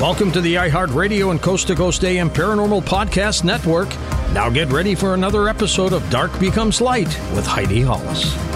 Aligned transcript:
Welcome 0.00 0.30
to 0.32 0.42
the 0.42 0.56
iHeartRadio 0.56 1.30
and 1.30 1.40
Coast 1.40 1.68
to 1.68 1.74
Coast 1.74 2.04
AM 2.04 2.28
Paranormal 2.28 2.82
Podcast 2.82 3.44
Network. 3.44 3.88
Now 4.34 4.50
get 4.50 4.70
ready 4.70 4.94
for 4.94 5.14
another 5.14 5.48
episode 5.48 5.94
of 5.94 6.08
Dark 6.10 6.38
Becomes 6.38 6.82
Light 6.82 7.08
with 7.34 7.46
Heidi 7.46 7.80
Hollis. 7.80 8.55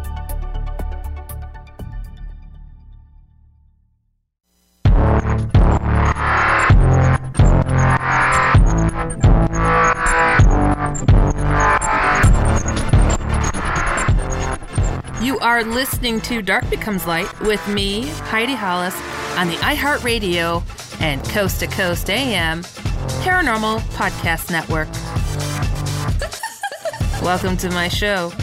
Are 15.61 15.65
listening 15.65 16.19
to 16.21 16.41
Dark 16.41 16.67
Becomes 16.71 17.05
Light 17.05 17.39
with 17.41 17.65
me, 17.67 18.07
Heidi 18.31 18.55
Hollis, 18.55 18.95
on 19.37 19.47
the 19.47 19.57
iHeartRadio 19.57 20.63
and 20.99 21.23
Coast 21.25 21.59
to 21.59 21.67
Coast 21.67 22.09
AM 22.09 22.63
Paranormal 23.21 23.79
Podcast 23.91 24.49
Network. 24.49 24.87
Welcome 27.23 27.57
to 27.57 27.69
my 27.69 27.89
show. 27.89 28.33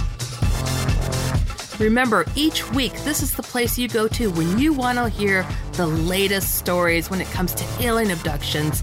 Remember, 1.80 2.24
each 2.36 2.70
week, 2.70 2.92
this 3.02 3.20
is 3.20 3.34
the 3.34 3.42
place 3.42 3.76
you 3.76 3.88
go 3.88 4.06
to 4.08 4.30
when 4.30 4.56
you 4.56 4.72
want 4.72 4.98
to 4.98 5.08
hear 5.08 5.44
the 5.72 5.88
latest 5.88 6.54
stories 6.54 7.10
when 7.10 7.20
it 7.20 7.28
comes 7.28 7.52
to 7.54 7.64
alien 7.80 8.12
abductions, 8.12 8.82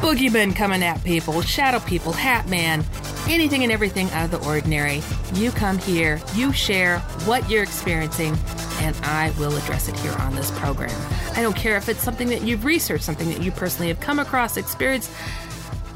boogeymen 0.00 0.54
coming 0.54 0.82
at 0.82 1.02
people, 1.04 1.40
shadow 1.40 1.80
people, 1.80 2.12
Hat 2.12 2.48
Man, 2.50 2.84
anything 3.28 3.62
and 3.62 3.72
everything 3.72 4.10
out 4.10 4.26
of 4.26 4.30
the 4.30 4.48
ordinary. 4.48 5.02
You 5.34 5.50
come 5.50 5.78
here, 5.78 6.20
you 6.34 6.52
share 6.52 6.98
what 7.26 7.48
you're 7.50 7.62
experiencing, 7.62 8.36
and 8.80 8.96
I 9.02 9.32
will 9.38 9.56
address 9.56 9.88
it 9.88 9.96
here 9.98 10.12
on 10.12 10.34
this 10.34 10.50
program. 10.58 10.94
I 11.34 11.42
don't 11.42 11.56
care 11.56 11.76
if 11.76 11.88
it's 11.88 12.02
something 12.02 12.28
that 12.28 12.42
you've 12.42 12.64
researched, 12.64 13.04
something 13.04 13.28
that 13.28 13.42
you 13.42 13.50
personally 13.50 13.88
have 13.88 14.00
come 14.00 14.18
across, 14.18 14.56
experienced, 14.56 15.10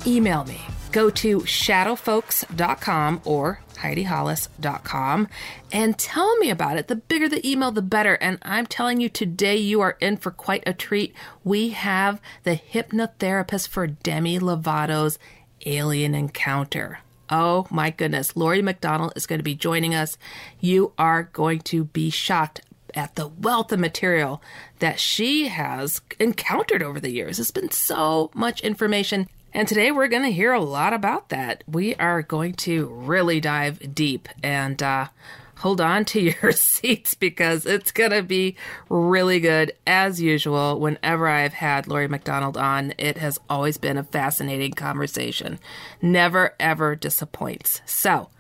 email 0.07 0.45
me. 0.45 0.61
Go 0.93 1.09
to 1.11 1.41
shadowfolks.com 1.41 3.23
or 3.25 3.61
HeidiHollis.com 3.75 5.29
and 5.73 5.99
tell 5.99 6.37
me 6.39 6.51
about 6.51 6.77
it. 6.77 6.89
The 6.89 6.97
bigger 6.97 7.29
the 7.29 7.49
email, 7.49 7.71
the 7.71 7.83
better. 7.83 8.15
And 8.15 8.39
I'm 8.43 8.67
telling 8.67 9.01
you, 9.01 9.09
today 9.09 9.57
you 9.57 9.81
are 9.81 9.97
in 10.01 10.17
for 10.17 10.31
quite 10.31 10.65
a 10.67 10.75
treat. 10.75 11.15
We 11.45 11.71
have 11.71 12.21
the 12.43 12.57
hypnotherapist 12.57 13.69
for 13.69 13.87
Demi 13.87 14.39
Lovato's 14.39 15.19
Alien 15.65 16.15
Encounter. 16.15 16.99
Oh 17.31 17.67
my 17.71 17.91
goodness. 17.91 18.37
Laurie 18.37 18.63
McDonald 18.63 19.13
is 19.15 19.27
going 19.27 19.39
to 19.39 19.45
be 19.45 19.55
joining 19.55 19.95
us. 19.95 20.19
You 20.59 20.93
are 20.99 21.25
going 21.25 21.61
to 21.61 21.85
be 21.85 22.11
shocked 22.11 22.63
at 22.95 23.15
the 23.15 23.29
wealth 23.29 23.71
of 23.71 23.79
material 23.79 24.43
that 24.81 24.99
she 24.99 25.49
has 25.49 26.01
encountered 26.19 26.83
over 26.83 26.99
the 26.99 27.13
years. 27.13 27.39
It's 27.39 27.53
been 27.53 27.71
so 27.71 28.31
much 28.35 28.61
information. 28.63 29.29
And 29.53 29.67
today 29.67 29.91
we're 29.91 30.09
going 30.09 30.23
to 30.25 30.33
hear 30.33 30.53
a 30.53 30.61
lot 30.61 30.93
about 30.93 31.29
that. 31.29 31.65
We 31.67 31.95
are 31.97 32.23
going 32.23 32.55
to 32.55 32.87
really 32.87 33.41
dive 33.41 33.95
deep 33.95 34.29
and 34.43 34.83
uh, 34.83 35.09
hold 35.61 35.81
on 35.81 36.05
to 36.07 36.21
your 36.43 36.53
seats 36.53 37.15
because 37.15 37.67
it's 37.67 37.93
going 37.93 38.11
to 38.11 38.23
be 38.23 38.57
really 38.89 39.41
good. 39.41 39.73
As 39.87 40.21
usual, 40.21 40.81
whenever 40.81 41.29
I've 41.29 41.55
had 41.55 41.87
Laurie 41.87 42.09
McDonald 42.09 42.57
on, 42.57 42.95
it 42.99 43.19
has 43.19 43.39
always 43.49 43.79
been 43.79 43.97
a 43.97 44.05
fascinating 44.05 44.73
conversation. 44.73 45.59
Never, 46.03 46.55
ever 46.59 46.97
disappoints. 46.97 47.83
So, 47.87 48.31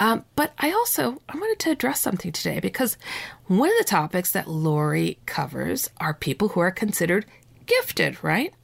um, 0.00 0.24
but 0.36 0.52
I 0.58 0.72
also, 0.72 1.20
I 1.28 1.36
wanted 1.36 1.58
to 1.60 1.70
address 1.70 2.00
something 2.00 2.32
today 2.32 2.60
because 2.60 2.96
one 3.46 3.70
of 3.70 3.78
the 3.78 3.84
topics 3.84 4.32
that 4.32 4.48
Laurie 4.48 5.18
covers 5.26 5.90
are 5.98 6.14
people 6.14 6.48
who 6.48 6.60
are 6.60 6.70
considered 6.70 7.26
gifted, 7.66 8.22
right? 8.24 8.54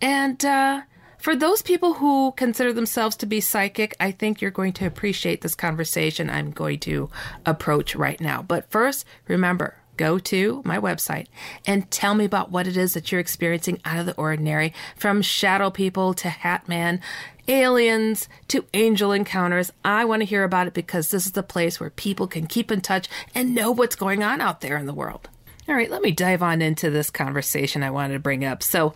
And, 0.00 0.44
uh, 0.44 0.82
for 1.26 1.34
those 1.34 1.60
people 1.60 1.94
who 1.94 2.32
consider 2.36 2.72
themselves 2.72 3.16
to 3.16 3.26
be 3.26 3.40
psychic, 3.40 3.96
I 3.98 4.12
think 4.12 4.40
you're 4.40 4.52
going 4.52 4.72
to 4.74 4.86
appreciate 4.86 5.40
this 5.40 5.56
conversation 5.56 6.30
I'm 6.30 6.52
going 6.52 6.78
to 6.78 7.10
approach 7.44 7.96
right 7.96 8.20
now. 8.20 8.42
But 8.42 8.70
first, 8.70 9.04
remember, 9.26 9.74
go 9.96 10.20
to 10.20 10.62
my 10.64 10.78
website 10.78 11.26
and 11.66 11.90
tell 11.90 12.14
me 12.14 12.24
about 12.24 12.52
what 12.52 12.68
it 12.68 12.76
is 12.76 12.94
that 12.94 13.10
you're 13.10 13.20
experiencing 13.20 13.80
out 13.84 13.98
of 13.98 14.06
the 14.06 14.14
ordinary 14.14 14.72
from 14.94 15.20
shadow 15.20 15.68
people 15.68 16.14
to 16.14 16.28
hat 16.28 16.68
man 16.68 17.00
aliens 17.48 18.28
to 18.46 18.64
angel 18.72 19.10
encounters. 19.10 19.72
I 19.84 20.04
want 20.04 20.20
to 20.20 20.26
hear 20.26 20.44
about 20.44 20.68
it 20.68 20.74
because 20.74 21.10
this 21.10 21.26
is 21.26 21.32
the 21.32 21.42
place 21.42 21.80
where 21.80 21.90
people 21.90 22.28
can 22.28 22.46
keep 22.46 22.70
in 22.70 22.82
touch 22.82 23.08
and 23.34 23.52
know 23.52 23.72
what's 23.72 23.96
going 23.96 24.22
on 24.22 24.40
out 24.40 24.60
there 24.60 24.76
in 24.76 24.86
the 24.86 24.94
world. 24.94 25.28
All 25.68 25.74
right 25.74 25.90
let 25.90 26.02
me 26.02 26.12
dive 26.12 26.44
on 26.44 26.62
into 26.62 26.88
this 26.88 27.10
conversation 27.10 27.82
i 27.82 27.90
wanted 27.90 28.12
to 28.12 28.20
bring 28.20 28.44
up. 28.44 28.62
So 28.62 28.94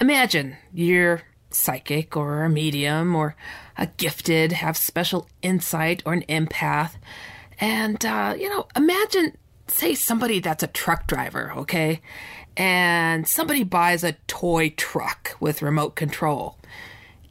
imagine 0.00 0.56
you're 0.72 1.20
psychic 1.50 2.16
or 2.16 2.44
a 2.44 2.50
medium 2.50 3.14
or 3.14 3.36
a 3.76 3.86
gifted, 3.86 4.52
have 4.52 4.76
special 4.76 5.28
insight 5.42 6.02
or 6.06 6.12
an 6.12 6.24
empath. 6.28 6.92
And, 7.58 8.04
uh, 8.04 8.34
you 8.38 8.48
know, 8.48 8.66
imagine, 8.76 9.36
say, 9.68 9.94
somebody 9.94 10.40
that's 10.40 10.62
a 10.62 10.68
truck 10.68 11.06
driver, 11.06 11.52
okay? 11.56 12.00
And 12.56 13.26
somebody 13.26 13.64
buys 13.64 14.04
a 14.04 14.16
toy 14.26 14.70
truck 14.76 15.36
with 15.40 15.62
remote 15.62 15.94
control. 15.94 16.58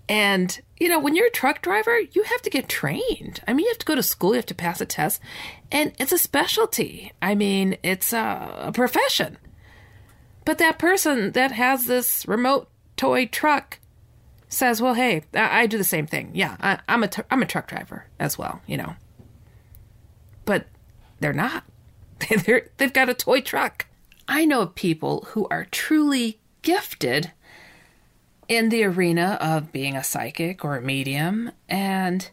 And, 0.08 0.60
you 0.80 0.88
know, 0.88 1.00
when 1.00 1.16
you're 1.16 1.28
a 1.28 1.32
truck 1.32 1.62
driver, 1.62 2.00
you 2.00 2.24
have 2.24 2.42
to 2.44 2.50
get 2.50 2.70
trained. 2.70 3.42
I 3.48 3.54
mean, 3.54 3.66
you 3.66 3.72
have 3.72 3.80
to 3.80 3.86
go 3.86 3.96
to 3.96 4.04
school, 4.04 4.32
you 4.32 4.36
have 4.36 4.46
to 4.48 4.56
pass 4.56 4.82
a 4.82 4.86
test, 4.86 5.20
and 5.72 5.94
it's 6.00 6.12
a 6.12 6.18
specialty. 6.18 7.12
I 7.22 7.34
mean, 7.34 7.78
it's 7.82 8.14
a, 8.14 8.56
a 8.60 8.72
profession. 8.72 9.38
But 10.44 10.60
that 10.60 10.78
person 10.78 11.32
that 11.32 11.52
has 11.52 11.86
this 11.86 12.28
remote 12.28 12.70
toy 12.98 13.26
truck 13.26 13.80
says, 14.50 14.82
"Well, 14.82 14.94
hey, 14.94 15.24
I, 15.34 15.62
I 15.62 15.66
do 15.68 15.78
the 15.78 15.84
same 15.84 16.08
thing. 16.08 16.32
Yeah, 16.34 16.58
I, 16.60 16.80
I'm 16.88 17.04
a 17.04 17.08
t- 17.08 17.24
I'm 17.30 17.42
a 17.42 17.48
truck 17.48 17.68
driver 17.68 18.06
as 18.20 18.38
well, 18.38 18.62
you 18.68 18.78
know." 18.78 18.96
But 20.46 20.68
they're 21.20 21.34
not. 21.34 21.64
they're, 22.46 22.70
they've 22.78 22.94
got 22.94 23.10
a 23.10 23.14
toy 23.14 23.42
truck. 23.42 23.88
I 24.28 24.46
know 24.46 24.62
of 24.62 24.76
people 24.76 25.28
who 25.30 25.48
are 25.50 25.66
truly 25.66 26.40
gifted 26.62 27.32
in 28.48 28.70
the 28.70 28.84
arena 28.84 29.38
of 29.42 29.72
being 29.72 29.96
a 29.96 30.04
psychic 30.04 30.64
or 30.64 30.78
a 30.78 30.82
medium, 30.82 31.52
and 31.68 32.30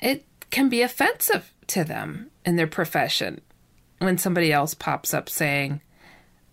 it 0.00 0.24
can 0.50 0.68
be 0.68 0.82
offensive 0.82 1.52
to 1.68 1.84
them 1.84 2.30
in 2.44 2.56
their 2.56 2.66
profession 2.66 3.40
when 3.98 4.18
somebody 4.18 4.52
else 4.52 4.74
pops 4.74 5.14
up 5.14 5.28
saying, 5.28 5.80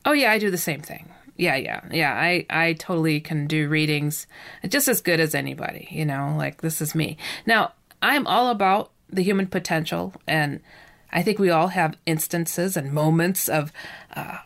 "Oh 0.06 0.14
yeah, 0.14 0.32
I 0.32 0.40
do 0.40 0.52
the 0.52 0.58
same 0.58 0.82
thing." 0.82 1.10
Yeah, 1.38 1.56
yeah, 1.56 1.82
yeah. 1.92 2.14
I 2.14 2.46
I 2.50 2.74
totally 2.74 3.20
can 3.20 3.48
do 3.48 3.70
readings 3.70 4.28
just 4.68 4.88
as 4.88 5.02
good 5.02 5.20
as 5.20 5.36
anybody. 5.36 5.88
You 5.92 6.06
know, 6.06 6.36
like 6.38 6.62
this 6.62 6.82
is 6.82 6.96
me. 6.96 7.18
Now 7.46 7.74
I'm 8.02 8.28
all 8.28 8.50
about 8.50 8.92
the 9.10 9.24
human 9.24 9.48
potential, 9.48 10.14
and 10.28 10.60
I 11.12 11.24
think 11.24 11.40
we 11.40 11.50
all 11.50 11.70
have 11.70 11.98
instances 12.06 12.76
and 12.78 12.92
moments 12.92 13.48
of. 13.48 13.72
Uh, 14.16 14.38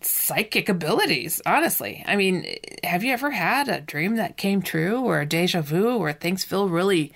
psychic 0.00 0.68
abilities 0.68 1.42
honestly 1.44 2.04
i 2.06 2.14
mean 2.14 2.46
have 2.84 3.02
you 3.02 3.12
ever 3.12 3.32
had 3.32 3.68
a 3.68 3.80
dream 3.80 4.14
that 4.14 4.36
came 4.36 4.62
true 4.62 5.00
or 5.00 5.20
a 5.20 5.26
deja 5.26 5.60
vu 5.60 5.98
where 5.98 6.12
things 6.12 6.44
feel 6.44 6.68
really 6.68 7.12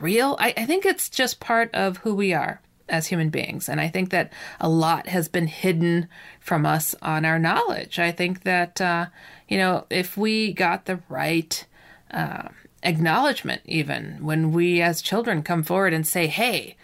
real 0.00 0.36
I, 0.40 0.52
I 0.56 0.66
think 0.66 0.84
it's 0.84 1.08
just 1.08 1.38
part 1.38 1.72
of 1.72 1.98
who 1.98 2.12
we 2.12 2.34
are 2.34 2.60
as 2.88 3.06
human 3.06 3.30
beings. 3.30 3.68
And 3.68 3.80
I 3.80 3.88
think 3.88 4.10
that 4.10 4.32
a 4.60 4.68
lot 4.68 5.08
has 5.08 5.28
been 5.28 5.46
hidden 5.46 6.08
from 6.40 6.66
us 6.66 6.94
on 7.00 7.24
our 7.24 7.38
knowledge. 7.38 7.98
I 7.98 8.10
think 8.10 8.42
that, 8.42 8.80
uh, 8.80 9.06
you 9.48 9.58
know, 9.58 9.86
if 9.90 10.16
we 10.16 10.52
got 10.52 10.84
the 10.84 11.00
right 11.08 11.64
uh, 12.10 12.48
acknowledgement, 12.82 13.62
even 13.64 14.18
when 14.20 14.52
we 14.52 14.82
as 14.82 15.02
children 15.02 15.42
come 15.42 15.62
forward 15.62 15.92
and 15.92 16.06
say, 16.06 16.26
hey, 16.26 16.76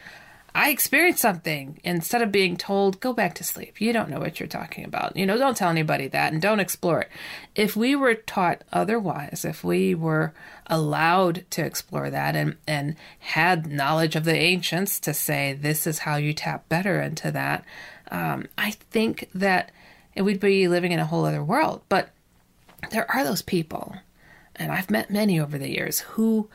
I 0.54 0.70
experienced 0.70 1.22
something 1.22 1.80
instead 1.84 2.22
of 2.22 2.32
being 2.32 2.56
told, 2.56 3.00
go 3.00 3.12
back 3.12 3.34
to 3.36 3.44
sleep. 3.44 3.80
You 3.80 3.92
don't 3.92 4.10
know 4.10 4.18
what 4.18 4.40
you're 4.40 4.48
talking 4.48 4.84
about. 4.84 5.16
You 5.16 5.26
know, 5.26 5.38
don't 5.38 5.56
tell 5.56 5.70
anybody 5.70 6.08
that 6.08 6.32
and 6.32 6.42
don't 6.42 6.60
explore 6.60 7.02
it. 7.02 7.08
If 7.54 7.76
we 7.76 7.94
were 7.94 8.14
taught 8.14 8.64
otherwise, 8.72 9.44
if 9.44 9.62
we 9.62 9.94
were 9.94 10.32
allowed 10.66 11.44
to 11.50 11.64
explore 11.64 12.10
that 12.10 12.34
and, 12.34 12.56
and 12.66 12.96
had 13.20 13.70
knowledge 13.70 14.16
of 14.16 14.24
the 14.24 14.34
ancients 14.34 14.98
to 15.00 15.14
say, 15.14 15.52
this 15.52 15.86
is 15.86 16.00
how 16.00 16.16
you 16.16 16.32
tap 16.32 16.68
better 16.68 17.00
into 17.00 17.30
that, 17.30 17.64
um, 18.10 18.48
I 18.58 18.72
think 18.72 19.28
that 19.34 19.70
we'd 20.16 20.40
be 20.40 20.66
living 20.66 20.92
in 20.92 20.98
a 20.98 21.06
whole 21.06 21.24
other 21.24 21.44
world. 21.44 21.82
But 21.88 22.10
there 22.90 23.10
are 23.10 23.22
those 23.22 23.42
people, 23.42 23.94
and 24.56 24.72
I've 24.72 24.90
met 24.90 25.10
many 25.10 25.38
over 25.38 25.58
the 25.58 25.70
years, 25.70 26.00
who 26.00 26.48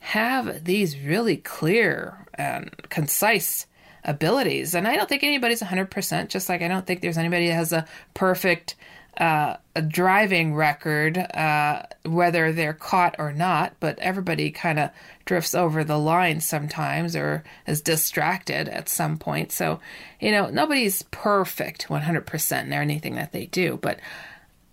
have 0.00 0.64
these 0.64 0.98
really 0.98 1.38
clear 1.38 2.26
and 2.38 2.70
concise 2.88 3.66
abilities. 4.04 4.74
And 4.74 4.88
I 4.88 4.96
don't 4.96 5.08
think 5.08 5.24
anybody's 5.24 5.60
100%, 5.60 6.28
just 6.28 6.48
like 6.48 6.62
I 6.62 6.68
don't 6.68 6.86
think 6.86 7.02
there's 7.02 7.18
anybody 7.18 7.48
that 7.48 7.54
has 7.54 7.72
a 7.72 7.86
perfect 8.14 8.76
uh, 9.18 9.56
a 9.74 9.82
driving 9.82 10.54
record, 10.54 11.18
uh, 11.18 11.82
whether 12.04 12.52
they're 12.52 12.72
caught 12.72 13.16
or 13.18 13.32
not, 13.32 13.74
but 13.80 13.98
everybody 13.98 14.52
kind 14.52 14.78
of 14.78 14.90
drifts 15.24 15.56
over 15.56 15.82
the 15.82 15.98
line 15.98 16.40
sometimes 16.40 17.16
or 17.16 17.42
is 17.66 17.80
distracted 17.80 18.68
at 18.68 18.88
some 18.88 19.18
point. 19.18 19.50
So, 19.50 19.80
you 20.20 20.30
know, 20.30 20.50
nobody's 20.50 21.02
perfect 21.10 21.88
100% 21.88 22.62
in 22.62 22.72
anything 22.72 23.16
that 23.16 23.32
they 23.32 23.46
do, 23.46 23.76
but 23.82 23.98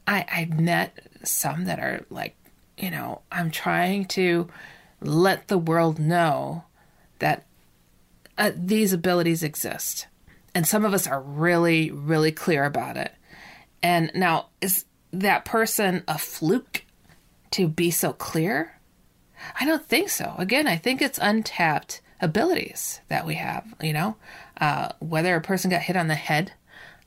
I, 0.06 0.26
I've 0.32 0.60
met 0.60 1.00
some 1.24 1.66
that 1.66 1.80
are 1.80 2.06
like, 2.12 2.36
you 2.78 2.92
know, 2.92 3.22
I'm 3.32 3.50
trying 3.50 4.06
to 4.10 4.48
let 5.02 5.48
the 5.48 5.58
world 5.58 5.98
know 5.98 6.66
that 7.18 7.46
uh, 8.38 8.52
these 8.56 8.94
abilities 8.94 9.44
exist. 9.44 10.08
And 10.54 10.68
some 10.68 10.86
of 10.86 10.94
us 10.94 11.08
are 11.08 11.22
really, 11.22 11.92
really 11.92 12.32
clear 12.32 12.64
about 12.64 12.98
it. 12.98 13.14
And 13.84 14.12
now, 14.16 14.48
is 14.62 14.86
that 15.12 15.46
person 15.46 16.04
a 16.08 16.18
fluke 16.18 16.84
to 17.52 17.68
be 17.68 17.92
so 17.92 18.14
clear? 18.14 18.80
I 19.60 19.66
don't 19.66 19.86
think 19.86 20.10
so. 20.10 20.34
Again, 20.38 20.68
I 20.68 20.78
think 20.78 21.02
it's 21.02 21.20
untapped 21.22 22.02
abilities 22.22 23.02
that 23.10 23.26
we 23.26 23.36
have, 23.36 23.66
you 23.82 23.94
know, 23.94 24.16
uh, 24.60 24.90
whether 25.00 25.36
a 25.36 25.42
person 25.42 25.70
got 25.70 25.82
hit 25.82 25.98
on 25.98 26.08
the 26.08 26.16
head 26.16 26.54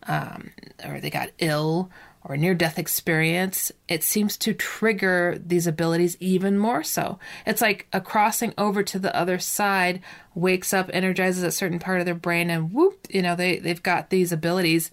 um, 0.07 0.51
or 0.87 1.01
they 1.01 1.11
got 1.11 1.31
ill 1.39 1.91
or 2.29 2.37
near 2.37 2.55
death 2.55 2.79
experience, 2.79 3.73
it 3.89 4.05
seems 4.05 4.37
to 4.37 4.53
trigger 4.53 5.41
these 5.45 5.67
abilities 5.67 6.17
even 6.21 6.59
more 6.59 6.85
so. 6.85 7.19
It's 7.47 7.63
like 7.63 7.89
a 7.93 8.01
crossing 8.01 8.53
over 8.59 8.83
to 8.83 8.99
the 8.99 9.15
other 9.17 9.39
side 9.39 10.03
wakes 10.35 10.75
up, 10.75 10.91
energizes 10.93 11.43
a 11.43 11.51
certain 11.51 11.79
part 11.79 12.01
of 12.01 12.07
their 12.07 12.15
brain, 12.15 12.51
and 12.51 12.73
whoop, 12.73 13.07
you 13.09 13.23
know, 13.23 13.35
they, 13.35 13.59
they've 13.59 13.83
got 13.83 14.11
these 14.11 14.31
abilities 14.31 14.91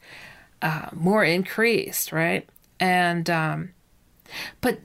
uh, 0.62 0.88
more 0.94 1.26
increased, 1.26 2.14
right? 2.14 2.50
And, 2.80 3.30
um, 3.30 3.74
but 4.62 4.80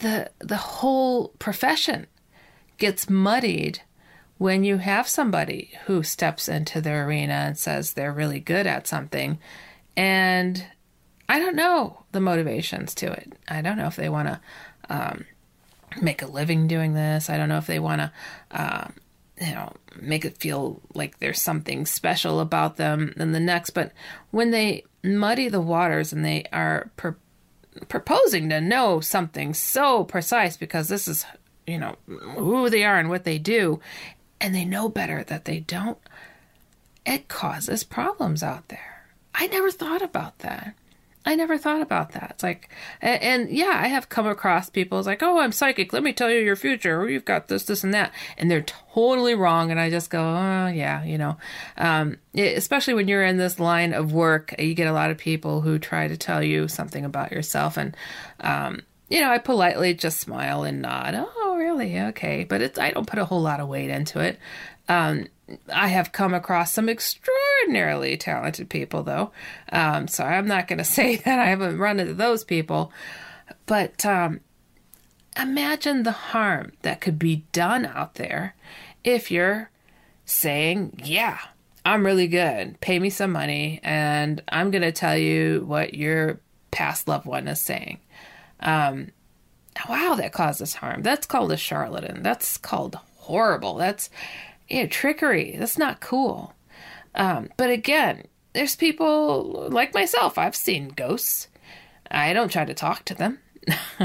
the, 0.00 0.30
the 0.40 0.56
whole 0.56 1.28
profession 1.38 2.08
gets 2.76 3.08
muddied 3.08 3.80
when 4.38 4.64
you 4.64 4.78
have 4.78 5.08
somebody 5.08 5.72
who 5.86 6.02
steps 6.02 6.48
into 6.48 6.80
their 6.80 7.06
arena 7.06 7.32
and 7.32 7.56
says 7.56 7.92
they're 7.92 8.12
really 8.12 8.40
good 8.40 8.66
at 8.66 8.86
something 8.86 9.38
and 9.96 10.66
I 11.28 11.38
don't 11.38 11.56
know 11.56 12.04
the 12.12 12.20
motivations 12.20 12.94
to 12.96 13.12
it. 13.12 13.32
I 13.48 13.62
don't 13.62 13.76
know 13.76 13.86
if 13.86 13.96
they 13.96 14.08
want 14.08 14.28
to 14.28 14.40
um, 14.88 15.24
make 16.00 16.22
a 16.22 16.26
living 16.26 16.66
doing 16.68 16.94
this. 16.94 17.28
I 17.28 17.36
don't 17.36 17.48
know 17.48 17.58
if 17.58 17.66
they 17.66 17.78
want 17.78 18.00
to, 18.00 18.12
uh, 18.50 18.88
you 19.40 19.54
know, 19.54 19.72
make 20.00 20.24
it 20.24 20.38
feel 20.38 20.80
like 20.94 21.18
there's 21.18 21.40
something 21.40 21.84
special 21.86 22.40
about 22.40 22.76
them 22.76 23.12
than 23.16 23.32
the 23.32 23.40
next. 23.40 23.70
But 23.70 23.92
when 24.30 24.50
they 24.50 24.84
muddy 25.02 25.48
the 25.48 25.60
waters 25.60 26.12
and 26.12 26.24
they 26.24 26.44
are 26.52 26.90
proposing 27.88 28.48
to 28.48 28.60
know 28.60 29.00
something 29.00 29.52
so 29.52 30.04
precise 30.04 30.56
because 30.56 30.88
this 30.88 31.08
is, 31.08 31.26
you 31.66 31.78
know, 31.78 31.96
who 32.06 32.70
they 32.70 32.84
are 32.84 32.98
and 32.98 33.08
what 33.08 33.24
they 33.24 33.38
do, 33.38 33.80
and 34.40 34.54
they 34.54 34.64
know 34.64 34.88
better 34.88 35.24
that 35.24 35.44
they 35.44 35.60
don't, 35.60 35.98
it 37.04 37.28
causes 37.28 37.84
problems 37.84 38.42
out 38.42 38.68
there. 38.68 39.06
I 39.34 39.46
never 39.48 39.70
thought 39.70 40.02
about 40.02 40.38
that. 40.40 40.74
I 41.26 41.34
never 41.34 41.58
thought 41.58 41.82
about 41.82 42.12
that. 42.12 42.30
It's 42.30 42.42
like, 42.44 42.70
and, 43.02 43.20
and, 43.20 43.50
yeah, 43.50 43.80
I 43.82 43.88
have 43.88 44.08
come 44.08 44.28
across 44.28 44.70
people. 44.70 44.98
It's 44.98 45.08
like, 45.08 45.24
oh, 45.24 45.40
I'm 45.40 45.50
psychic. 45.50 45.92
Let 45.92 46.04
me 46.04 46.12
tell 46.12 46.30
you 46.30 46.38
your 46.38 46.54
future. 46.54 47.00
Or 47.00 47.10
you've 47.10 47.24
got 47.24 47.48
this, 47.48 47.64
this, 47.64 47.82
and 47.82 47.92
that, 47.92 48.12
and 48.38 48.48
they're 48.48 48.62
totally 48.94 49.34
wrong. 49.34 49.72
And 49.72 49.80
I 49.80 49.90
just 49.90 50.08
go, 50.08 50.20
oh 50.20 50.68
yeah, 50.68 51.02
you 51.02 51.18
know. 51.18 51.36
Um, 51.76 52.18
it, 52.32 52.56
especially 52.56 52.94
when 52.94 53.08
you're 53.08 53.24
in 53.24 53.38
this 53.38 53.58
line 53.58 53.92
of 53.92 54.12
work, 54.12 54.54
you 54.58 54.74
get 54.74 54.86
a 54.86 54.92
lot 54.92 55.10
of 55.10 55.18
people 55.18 55.62
who 55.62 55.80
try 55.80 56.06
to 56.06 56.16
tell 56.16 56.44
you 56.44 56.68
something 56.68 57.04
about 57.04 57.32
yourself, 57.32 57.76
and 57.76 57.96
um, 58.40 58.82
you 59.08 59.20
know, 59.20 59.30
I 59.30 59.38
politely 59.38 59.94
just 59.94 60.20
smile 60.20 60.64
and 60.64 60.82
nod. 60.82 61.14
Oh, 61.16 61.56
really? 61.56 61.98
Okay, 61.98 62.44
but 62.44 62.60
it's 62.60 62.78
I 62.78 62.90
don't 62.90 63.06
put 63.06 63.18
a 63.18 63.24
whole 63.24 63.42
lot 63.42 63.60
of 63.60 63.68
weight 63.68 63.90
into 63.90 64.20
it. 64.20 64.38
Um, 64.88 65.26
I 65.72 65.88
have 65.88 66.12
come 66.12 66.34
across 66.34 66.72
some 66.72 66.88
extraordinarily 66.88 68.16
talented 68.16 68.68
people, 68.68 69.02
though. 69.02 69.30
Um, 69.70 70.08
so 70.08 70.24
I'm 70.24 70.46
not 70.46 70.68
going 70.68 70.78
to 70.78 70.84
say 70.84 71.16
that 71.16 71.38
I 71.38 71.46
haven't 71.46 71.78
run 71.78 72.00
into 72.00 72.14
those 72.14 72.44
people. 72.44 72.92
But 73.66 74.04
um, 74.04 74.40
imagine 75.40 76.02
the 76.02 76.12
harm 76.12 76.72
that 76.82 77.00
could 77.00 77.18
be 77.18 77.44
done 77.52 77.86
out 77.86 78.14
there 78.14 78.54
if 79.04 79.30
you're 79.30 79.70
saying, 80.24 81.00
Yeah, 81.04 81.38
I'm 81.84 82.04
really 82.04 82.26
good. 82.26 82.80
Pay 82.80 82.98
me 82.98 83.10
some 83.10 83.30
money, 83.30 83.78
and 83.84 84.42
I'm 84.48 84.72
going 84.72 84.82
to 84.82 84.92
tell 84.92 85.16
you 85.16 85.64
what 85.64 85.94
your 85.94 86.40
past 86.72 87.06
loved 87.06 87.26
one 87.26 87.46
is 87.46 87.60
saying. 87.60 88.00
Um, 88.60 89.12
wow, 89.88 90.14
that 90.16 90.32
causes 90.32 90.74
harm. 90.74 91.02
That's 91.02 91.26
called 91.26 91.52
a 91.52 91.56
charlatan. 91.56 92.22
That's 92.22 92.58
called 92.58 92.98
horrible. 93.16 93.74
That's 93.74 94.10
yeah, 94.68 94.86
trickery. 94.86 95.56
That's 95.58 95.78
not 95.78 96.00
cool. 96.00 96.54
Um, 97.14 97.50
but 97.56 97.70
again, 97.70 98.24
there's 98.52 98.76
people 98.76 99.68
like 99.70 99.94
myself. 99.94 100.38
I've 100.38 100.56
seen 100.56 100.88
ghosts. 100.88 101.48
I 102.10 102.32
don't 102.32 102.50
try 102.50 102.64
to 102.64 102.74
talk 102.74 103.04
to 103.06 103.14
them. 103.14 103.38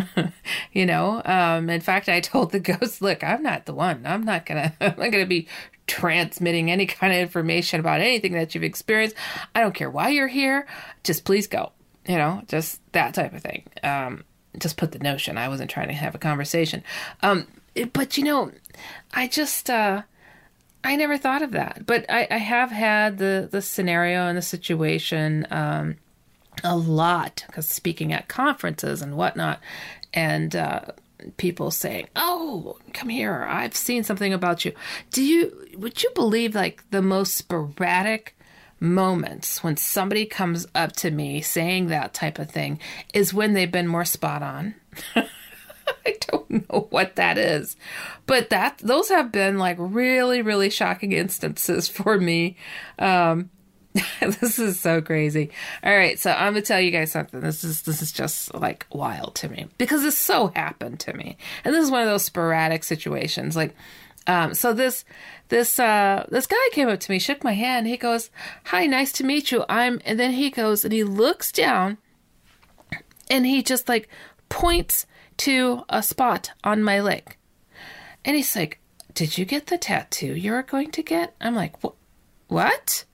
you 0.74 0.86
know, 0.86 1.22
um, 1.24 1.70
in 1.70 1.82
fact, 1.82 2.10
I 2.10 2.20
told 2.20 2.52
the 2.52 2.60
ghost, 2.72 3.02
"Look, 3.02 3.24
I'm 3.24 3.44
not 3.44 3.66
the 3.66 3.74
one. 3.74 4.06
I'm 4.06 4.24
not 4.24 4.46
gonna. 4.46 4.74
I'm 4.82 4.96
not 4.98 5.12
gonna 5.12 5.26
be 5.26 5.48
transmitting 5.88 6.72
any 6.72 6.86
kind 6.86 7.14
of 7.14 7.20
information 7.20 7.80
about 7.80 8.02
anything 8.02 8.34
that 8.34 8.56
you've 8.56 8.64
experienced. 8.64 9.16
I 9.54 9.62
don't 9.62 9.76
care 9.76 9.90
why 9.90 10.10
you're 10.10 10.28
here. 10.28 10.68
Just 11.04 11.26
please 11.26 11.48
go. 11.48 11.72
You 12.08 12.18
know, 12.18 12.42
just 12.48 12.82
that 12.94 13.14
type 13.14 13.34
of 13.34 13.42
thing. 13.42 13.64
Um, 13.84 14.24
just 14.58 14.78
put 14.78 14.92
the 14.92 15.00
notion. 15.00 15.38
I 15.38 15.48
wasn't 15.48 15.72
trying 15.72 15.88
to 15.88 15.94
have 15.94 16.16
a 16.16 16.20
conversation. 16.20 16.84
Um, 17.22 17.48
it, 17.76 17.94
but 17.94 18.18
you 18.18 18.24
know, 18.24 18.52
I 19.14 19.28
just 19.28 19.70
uh, 19.70 20.04
I 20.84 20.96
never 20.96 21.18
thought 21.18 21.42
of 21.42 21.52
that, 21.52 21.86
but 21.86 22.06
I, 22.10 22.28
I 22.30 22.38
have 22.38 22.72
had 22.72 23.18
the 23.18 23.48
the 23.50 23.62
scenario 23.62 24.28
and 24.28 24.38
the 24.38 24.42
situation 24.42 25.48
um, 25.52 25.98
a 26.64 26.76
lot 26.76 27.44
because 27.48 27.68
speaking 27.68 28.14
at 28.14 28.28
conferences 28.28 29.02
and 29.02 29.16
whatnot, 29.16 29.60
and 30.14 30.56
uh, 30.56 30.82
people 31.38 31.72
saying, 31.72 32.08
"Oh, 32.16 32.78
come 32.94 33.10
here! 33.10 33.46
I've 33.48 33.76
seen 33.76 34.04
something 34.04 34.34
about 34.34 34.66
you." 34.66 34.74
Do 35.12 35.24
you 35.24 35.70
would 35.78 36.02
you 36.04 36.10
believe 36.16 36.56
like 36.56 36.84
the 36.92 37.02
most 37.02 37.36
sporadic 37.36 38.36
moments 38.82 39.64
when 39.64 39.78
somebody 39.78 40.26
comes 40.26 40.68
up 40.74 40.94
to 40.94 41.12
me 41.12 41.40
saying 41.42 41.88
that 41.88 42.14
type 42.14 42.40
of 42.40 42.50
thing 42.50 42.80
is 43.14 43.34
when 43.34 43.54
they've 43.54 43.72
been 43.72 43.88
more 43.88 44.06
spot 44.06 44.42
on? 44.42 44.76
I 45.16 46.18
don't 46.32 46.50
know 46.52 46.88
what 46.90 47.16
that 47.16 47.38
is. 47.38 47.78
But 48.26 48.50
that 48.50 48.80
those 48.80 49.10
have 49.10 49.32
been 49.32 49.58
like 49.58 49.78
really, 49.80 50.42
really 50.42 50.70
shocking 50.70 51.12
instances 51.12 51.88
for 51.88 52.18
me. 52.18 52.58
Um 53.00 53.50
this 54.22 54.58
is 54.58 54.80
so 54.80 55.02
crazy. 55.02 55.52
All 55.84 55.94
right, 55.94 56.18
so 56.18 56.32
I'm 56.32 56.54
gonna 56.54 56.62
tell 56.62 56.80
you 56.80 56.92
guys 56.92 57.12
something. 57.12 57.42
This 57.42 57.64
is 57.64 57.82
this 57.82 58.02
is 58.02 58.12
just 58.12 58.54
like 58.54 58.86
wild 58.92 59.36
to 59.36 59.50
me 59.50 59.68
because 59.78 60.02
this 60.02 60.18
so 60.18 60.48
happened 60.56 61.02
to 61.02 61.14
me, 61.14 61.36
and 61.66 61.74
this 61.76 61.84
is 61.84 61.92
one 61.92 62.02
of 62.02 62.08
those 62.08 62.24
sporadic 62.24 62.86
situations. 62.86 63.56
Like, 63.56 63.76
um, 64.28 64.54
so 64.54 64.74
this 64.74 65.04
this 65.50 65.80
uh 65.80 66.26
this 66.30 66.48
guy 66.48 66.70
came 66.72 66.90
up 66.90 67.00
to 67.02 67.12
me, 67.12 67.20
shook 67.20 67.44
my 67.44 67.54
hand. 67.54 67.88
He 67.88 67.98
goes, 67.98 68.30
"Hi, 68.66 68.86
nice 68.86 69.12
to 69.14 69.24
meet 69.24 69.52
you." 69.52 69.66
I'm, 69.68 70.02
and 70.06 70.20
then 70.20 70.32
he 70.32 70.50
goes 70.50 70.84
and 70.84 70.94
he 70.94 71.04
looks 71.04 71.52
down, 71.52 71.98
and 73.30 73.46
he 73.46 73.64
just 73.64 73.90
like 73.90 74.08
points 74.50 75.06
to 75.38 75.84
a 75.90 76.04
spot 76.04 76.52
on 76.64 76.84
my 76.84 77.00
leg. 77.00 77.36
And 78.24 78.36
he's 78.36 78.56
like, 78.56 78.80
Did 79.14 79.38
you 79.38 79.46
get 79.46 79.68
the 79.68 79.78
tattoo 79.78 80.36
you're 80.36 80.62
going 80.62 80.92
to 80.92 81.02
get? 81.02 81.36
I'm 81.42 81.56
like, 81.56 81.76
What? 82.48 83.06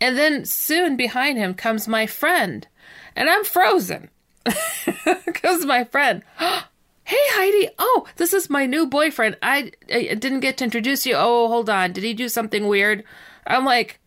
And 0.00 0.16
then 0.16 0.44
soon 0.44 0.96
behind 0.96 1.38
him 1.38 1.54
comes 1.54 1.88
my 1.88 2.06
friend, 2.06 2.66
and 3.14 3.28
I'm 3.28 3.44
frozen. 3.44 4.10
comes 5.34 5.64
my 5.66 5.84
friend. 5.84 6.22
hey, 7.06 7.16
Heidi. 7.30 7.68
Oh, 7.78 8.06
this 8.16 8.32
is 8.32 8.50
my 8.50 8.66
new 8.66 8.86
boyfriend. 8.86 9.36
I, 9.42 9.72
I 9.92 10.14
didn't 10.14 10.40
get 10.40 10.58
to 10.58 10.64
introduce 10.64 11.06
you. 11.06 11.14
Oh, 11.16 11.48
hold 11.48 11.70
on. 11.70 11.92
Did 11.92 12.04
he 12.04 12.14
do 12.14 12.28
something 12.28 12.66
weird? 12.68 13.04
I'm 13.46 13.64
like, 13.64 13.98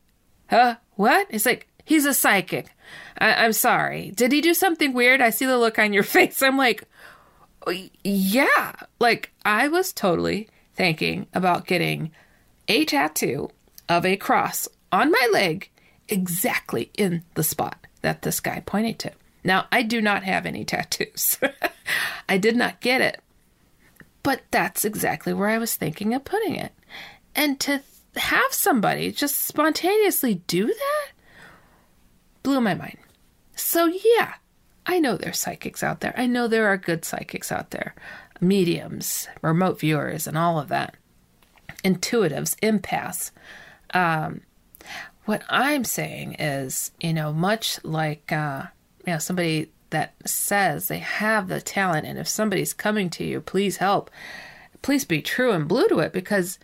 Huh? 0.50 0.75
What? 0.96 1.27
He's 1.32 1.46
like, 1.46 1.68
He's 1.86 2.06
a 2.06 2.13
psychic. 2.13 2.68
I- 3.18 3.44
I'm 3.46 3.53
sorry. 3.53 4.12
Did 4.15 4.32
he 4.32 4.41
do 4.41 4.53
something 4.53 4.94
weird? 4.94 5.22
I 5.22 5.29
see 5.32 5.46
the 5.46 5.58
look 5.58 5.79
on 5.79 5.94
your 5.94 6.03
face. 6.18 6.41
I'm 6.44 6.58
like, 6.58 6.84
yeah, 8.03 8.74
like 9.00 9.32
I 9.46 9.68
was 9.68 9.91
totally 9.94 10.50
thinking 10.75 11.27
about 11.34 11.68
getting 11.68 12.12
a 12.68 12.86
tattoo 12.86 13.50
of 13.88 14.06
a 14.06 14.15
cross 14.18 14.68
on 14.91 15.12
my 15.12 15.29
leg 15.32 15.70
exactly 16.08 16.89
in 16.98 17.24
the 17.36 17.44
spot 17.44 17.86
that 18.01 18.22
this 18.22 18.39
guy 18.39 18.62
pointed 18.65 18.98
to. 19.00 19.12
Now, 19.43 19.67
I 19.72 19.84
do 19.84 20.01
not 20.01 20.24
have 20.24 20.46
any 20.46 20.65
tattoos. 20.65 21.38
I 22.27 22.38
did 22.38 22.55
not 22.55 22.81
get 22.81 23.01
it. 23.01 23.22
But 24.22 24.41
that's 24.51 24.86
exactly 24.86 25.34
where 25.34 25.50
I 25.50 25.58
was 25.58 25.75
thinking 25.75 26.13
of 26.13 26.25
putting 26.25 26.55
it. 26.55 26.74
And 27.36 27.60
to 27.62 27.81
have 28.15 28.51
somebody 28.51 29.12
just 29.12 29.46
spontaneously 29.46 30.41
do 30.48 30.67
that 30.67 31.12
blew 32.43 32.62
my 32.62 32.74
mind. 32.74 32.98
So, 33.55 33.86
yeah, 33.86 34.36
I 34.86 35.00
know 35.00 35.17
there's 35.17 35.39
psychics 35.39 35.84
out 35.84 36.00
there. 36.01 36.13
I 36.17 36.25
know 36.25 36.48
there 36.48 36.67
are 36.67 36.77
good 36.77 37.05
psychics 37.05 37.51
out 37.51 37.72
there, 37.72 37.93
mediums, 38.41 39.27
remote 39.41 39.79
viewers, 39.79 40.27
and 40.27 40.38
all 40.38 40.60
of 40.60 40.69
that, 40.69 40.96
intuitives, 41.84 42.58
empaths. 42.62 43.31
Um, 43.93 44.41
what 45.25 45.43
I'm 45.50 45.84
saying 45.84 46.36
is, 46.39 46.91
you 47.00 47.13
know, 47.13 47.31
much 47.34 47.84
like, 47.84 48.31
uh, 48.31 48.63
you 49.10 49.16
know, 49.16 49.20
somebody 49.20 49.72
that 49.89 50.13
says 50.24 50.88
they 50.88 51.00
have 51.00 51.48
the 51.48 51.60
talent, 51.60 52.06
and 52.06 52.20
if 52.20 52.28
somebody's 52.28 52.74
coming 52.74 53.10
to 53.10 53.24
you, 53.24 53.42
please 53.42 53.78
help. 53.78 54.12
Please 54.84 55.04
be 55.04 55.20
true 55.20 55.51
and 55.51 55.68
blue 55.68 55.88
to 55.88 55.98
it 55.98 56.13
because 56.13 56.60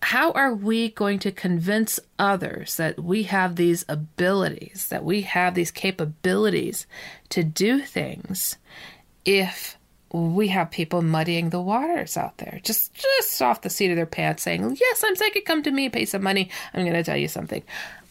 how 0.00 0.30
are 0.32 0.54
we 0.54 0.90
going 0.90 1.18
to 1.18 1.32
convince 1.32 1.98
others 2.20 2.76
that 2.76 3.02
we 3.02 3.24
have 3.24 3.56
these 3.56 3.84
abilities, 3.88 4.86
that 4.90 5.04
we 5.04 5.22
have 5.22 5.54
these 5.54 5.72
capabilities 5.72 6.86
to 7.30 7.42
do 7.42 7.80
things 7.80 8.56
if 9.24 9.76
we 10.12 10.48
have 10.48 10.70
people 10.70 11.02
muddying 11.02 11.50
the 11.50 11.60
waters 11.60 12.16
out 12.16 12.38
there, 12.38 12.60
just 12.62 12.94
just 12.94 13.42
off 13.42 13.62
the 13.62 13.70
seat 13.70 13.90
of 13.90 13.96
their 13.96 14.06
pants, 14.06 14.44
saying, 14.44 14.76
"Yes, 14.80 15.02
I'm 15.04 15.16
psychic. 15.16 15.46
Come 15.46 15.64
to 15.64 15.70
me, 15.72 15.88
pay 15.88 16.04
some 16.04 16.22
money. 16.22 16.48
I'm 16.72 16.84
going 16.84 16.92
to 16.94 17.02
tell 17.02 17.16
you 17.16 17.28
something." 17.28 17.64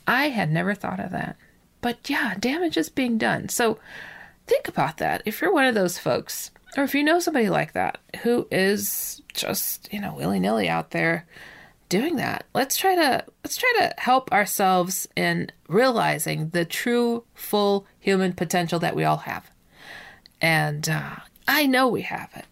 I 0.07 0.27
had 0.27 0.51
never 0.51 0.73
thought 0.73 0.99
of 0.99 1.11
that, 1.11 1.37
but 1.81 2.09
yeah, 2.09 2.35
damage 2.39 2.77
is 2.77 2.89
being 2.89 3.17
done. 3.17 3.49
So 3.49 3.79
think 4.47 4.67
about 4.67 4.97
that. 4.97 5.21
If 5.25 5.41
you're 5.41 5.53
one 5.53 5.65
of 5.65 5.75
those 5.75 5.97
folks, 5.97 6.51
or 6.77 6.83
if 6.83 6.95
you 6.95 7.03
know 7.03 7.19
somebody 7.19 7.49
like 7.49 7.73
that 7.73 7.99
who 8.23 8.47
is 8.51 9.21
just 9.33 9.91
you 9.91 9.99
know 9.99 10.15
willy 10.15 10.39
nilly 10.39 10.69
out 10.69 10.91
there 10.91 11.25
doing 11.89 12.15
that, 12.17 12.45
let's 12.53 12.77
try 12.77 12.95
to 12.95 13.25
let's 13.43 13.57
try 13.57 13.73
to 13.79 13.93
help 13.97 14.31
ourselves 14.31 15.07
in 15.15 15.51
realizing 15.67 16.49
the 16.49 16.65
true, 16.65 17.23
full 17.33 17.85
human 17.99 18.33
potential 18.33 18.79
that 18.79 18.95
we 18.95 19.03
all 19.03 19.17
have. 19.17 19.49
And 20.41 20.87
uh, 20.87 21.17
I 21.47 21.65
know 21.65 21.87
we 21.87 22.01
have 22.01 22.31
it. 22.35 22.45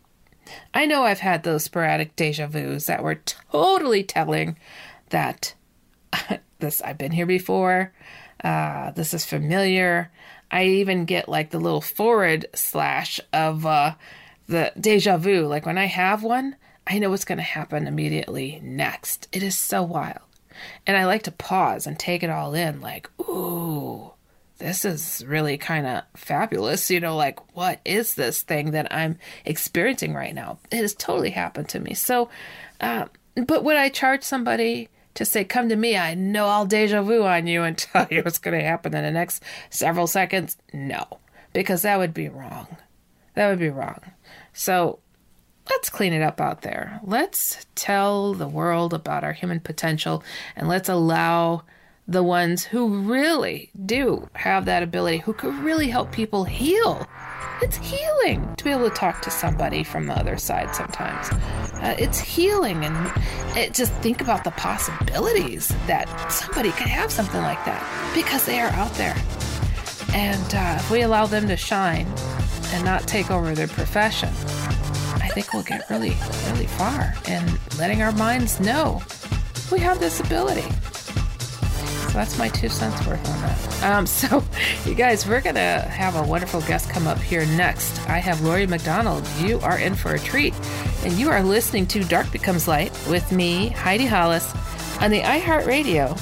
I 0.73 0.85
know 0.85 1.03
I've 1.03 1.19
had 1.19 1.43
those 1.43 1.63
sporadic 1.63 2.15
deja 2.15 2.47
vus 2.47 2.85
that 2.85 3.03
were 3.03 3.15
totally 3.15 4.03
telling 4.03 4.57
that 5.09 5.53
this 6.59 6.81
I've 6.81 6.97
been 6.97 7.11
here 7.11 7.25
before. 7.25 7.93
Uh, 8.43 8.91
this 8.91 9.13
is 9.13 9.25
familiar. 9.25 10.11
I 10.51 10.65
even 10.65 11.05
get 11.05 11.29
like 11.29 11.51
the 11.51 11.59
little 11.59 11.81
forward 11.81 12.47
slash 12.55 13.19
of 13.33 13.65
uh, 13.65 13.95
the 14.47 14.71
deja 14.79 15.17
vu. 15.17 15.45
Like 15.45 15.65
when 15.65 15.77
I 15.77 15.85
have 15.85 16.23
one, 16.23 16.55
I 16.87 16.97
know 16.99 17.11
what's 17.11 17.25
going 17.25 17.37
to 17.37 17.43
happen 17.43 17.85
immediately 17.85 18.59
next. 18.63 19.27
It 19.31 19.43
is 19.43 19.57
so 19.57 19.83
wild. 19.83 20.21
And 20.87 20.97
I 20.97 21.05
like 21.05 21.23
to 21.23 21.31
pause 21.31 21.87
and 21.87 21.97
take 21.97 22.23
it 22.23 22.29
all 22.29 22.53
in, 22.53 22.81
like, 22.81 23.09
ooh, 23.21 24.11
this 24.57 24.83
is 24.83 25.23
really 25.25 25.57
kind 25.57 25.85
of 25.85 26.03
fabulous. 26.17 26.89
You 26.91 26.99
know, 26.99 27.15
like, 27.15 27.55
what 27.55 27.79
is 27.85 28.15
this 28.15 28.41
thing 28.41 28.71
that 28.71 28.93
I'm 28.93 29.19
experiencing 29.45 30.13
right 30.13 30.35
now? 30.35 30.59
It 30.71 30.77
has 30.77 30.93
totally 30.95 31.29
happened 31.29 31.69
to 31.69 31.79
me. 31.79 31.93
So, 31.93 32.29
uh, 32.81 33.05
but 33.35 33.63
would 33.63 33.77
I 33.77 33.89
charge 33.89 34.23
somebody 34.23 34.89
to 35.19 35.25
say, 35.25 35.43
come 35.43 35.67
to 35.67 35.75
me? 35.75 35.97
I 35.97 36.15
know 36.15 36.47
I'll 36.47 36.65
deja 36.65 37.01
vu 37.01 37.23
on 37.23 37.45
you 37.45 37.63
and 37.63 37.77
tell 37.77 38.07
you 38.09 38.21
what's 38.23 38.39
going 38.39 38.57
to 38.57 38.65
happen 38.65 38.95
in 38.95 39.03
the 39.03 39.11
next 39.11 39.43
several 39.69 40.07
seconds? 40.07 40.55
No, 40.71 41.19
because 41.51 41.81
that 41.81 41.99
would 41.99 42.13
be 42.13 42.29
wrong. 42.29 42.67
That 43.35 43.49
would 43.49 43.59
be 43.59 43.69
wrong. 43.69 43.99
So, 44.53 44.99
let's 45.69 45.89
clean 45.89 46.13
it 46.13 46.21
up 46.21 46.39
out 46.39 46.61
there. 46.61 47.01
Let's 47.03 47.65
tell 47.75 48.33
the 48.33 48.47
world 48.47 48.93
about 48.93 49.25
our 49.25 49.33
human 49.33 49.59
potential 49.59 50.23
and 50.55 50.69
let's 50.69 50.87
allow 50.87 51.63
the 52.07 52.23
ones 52.23 52.63
who 52.63 53.01
really 53.01 53.71
do 53.85 54.29
have 54.33 54.63
that 54.65 54.83
ability, 54.83 55.17
who 55.17 55.33
could 55.33 55.53
really 55.55 55.89
help 55.89 56.13
people 56.13 56.45
heal. 56.45 57.05
It's 57.61 57.77
healing 57.77 58.55
to 58.55 58.63
be 58.63 58.71
able 58.71 58.89
to 58.89 58.95
talk 58.95 59.21
to 59.21 59.31
somebody 59.31 59.83
from 59.83 60.05
the 60.05 60.13
other 60.13 60.37
side 60.37 60.73
sometimes. 60.75 61.29
Uh, 61.75 61.95
it's 61.97 62.19
healing, 62.19 62.83
and 62.85 63.11
it, 63.57 63.73
just 63.73 63.91
think 63.95 64.21
about 64.21 64.43
the 64.43 64.51
possibilities 64.51 65.67
that 65.87 66.07
somebody 66.31 66.71
could 66.71 66.87
have 66.87 67.11
something 67.11 67.41
like 67.41 67.63
that 67.65 68.11
because 68.15 68.45
they 68.45 68.59
are 68.59 68.71
out 68.71 68.93
there. 68.93 69.15
And 70.13 70.55
uh, 70.55 70.77
if 70.79 70.89
we 70.89 71.01
allow 71.01 71.25
them 71.25 71.47
to 71.47 71.57
shine 71.57 72.07
and 72.71 72.83
not 72.83 73.07
take 73.07 73.29
over 73.29 73.53
their 73.53 73.67
profession, 73.67 74.29
I 75.21 75.29
think 75.33 75.53
we'll 75.53 75.63
get 75.63 75.89
really, 75.89 76.15
really 76.47 76.67
far 76.67 77.13
in 77.27 77.45
letting 77.77 78.01
our 78.01 78.11
minds 78.13 78.59
know 78.59 79.01
we 79.71 79.79
have 79.79 79.99
this 79.99 80.19
ability. 80.19 80.67
That's 82.13 82.37
my 82.37 82.49
two 82.49 82.69
cents 82.69 83.05
worth 83.05 83.27
on 83.29 83.41
that. 83.41 83.83
Um, 83.83 84.05
so, 84.19 84.43
you 84.85 84.95
guys, 84.95 85.27
we're 85.27 85.41
going 85.41 85.55
to 85.55 85.81
have 85.89 86.15
a 86.15 86.23
wonderful 86.23 86.61
guest 86.61 86.89
come 86.89 87.07
up 87.07 87.19
here 87.19 87.45
next. 87.45 87.99
I 88.09 88.17
have 88.17 88.41
Lori 88.41 88.67
McDonald. 88.67 89.27
You 89.39 89.59
are 89.61 89.77
in 89.77 89.95
for 89.95 90.13
a 90.13 90.19
treat. 90.19 90.53
And 91.03 91.13
you 91.13 91.29
are 91.29 91.41
listening 91.43 91.87
to 91.87 92.03
Dark 92.03 92.31
Becomes 92.31 92.67
Light 92.67 92.91
with 93.09 93.31
me, 93.31 93.69
Heidi 93.69 94.05
Hollis, 94.05 94.53
on 95.01 95.11
the 95.11 95.21
iHeartRadio 95.21 96.17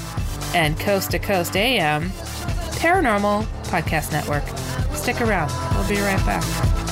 and 0.55 0.79
Coast 0.79 1.11
to 1.11 1.19
Coast 1.19 1.55
AM 1.55 2.09
Paranormal 2.77 3.43
Podcast 3.65 4.11
Network. 4.11 4.43
Stick 4.95 5.19
around. 5.21 5.51
We'll 5.75 5.87
be 5.87 5.99
right 6.01 6.23
back. 6.25 6.86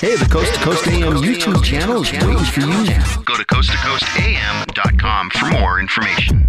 Hey, 0.00 0.14
the 0.14 0.26
Coast 0.26 0.54
to 0.54 0.60
Coast 0.60 0.86
AM 0.86 1.14
YouTube 1.14 1.64
channel 1.64 2.02
is 2.02 2.12
waiting 2.12 2.38
for 2.38 2.60
you. 2.60 2.68
Now. 2.68 3.20
Go 3.24 3.36
to 3.36 3.44
coasttocoastam.com 3.44 5.30
for 5.30 5.46
more 5.46 5.80
information. 5.80 6.48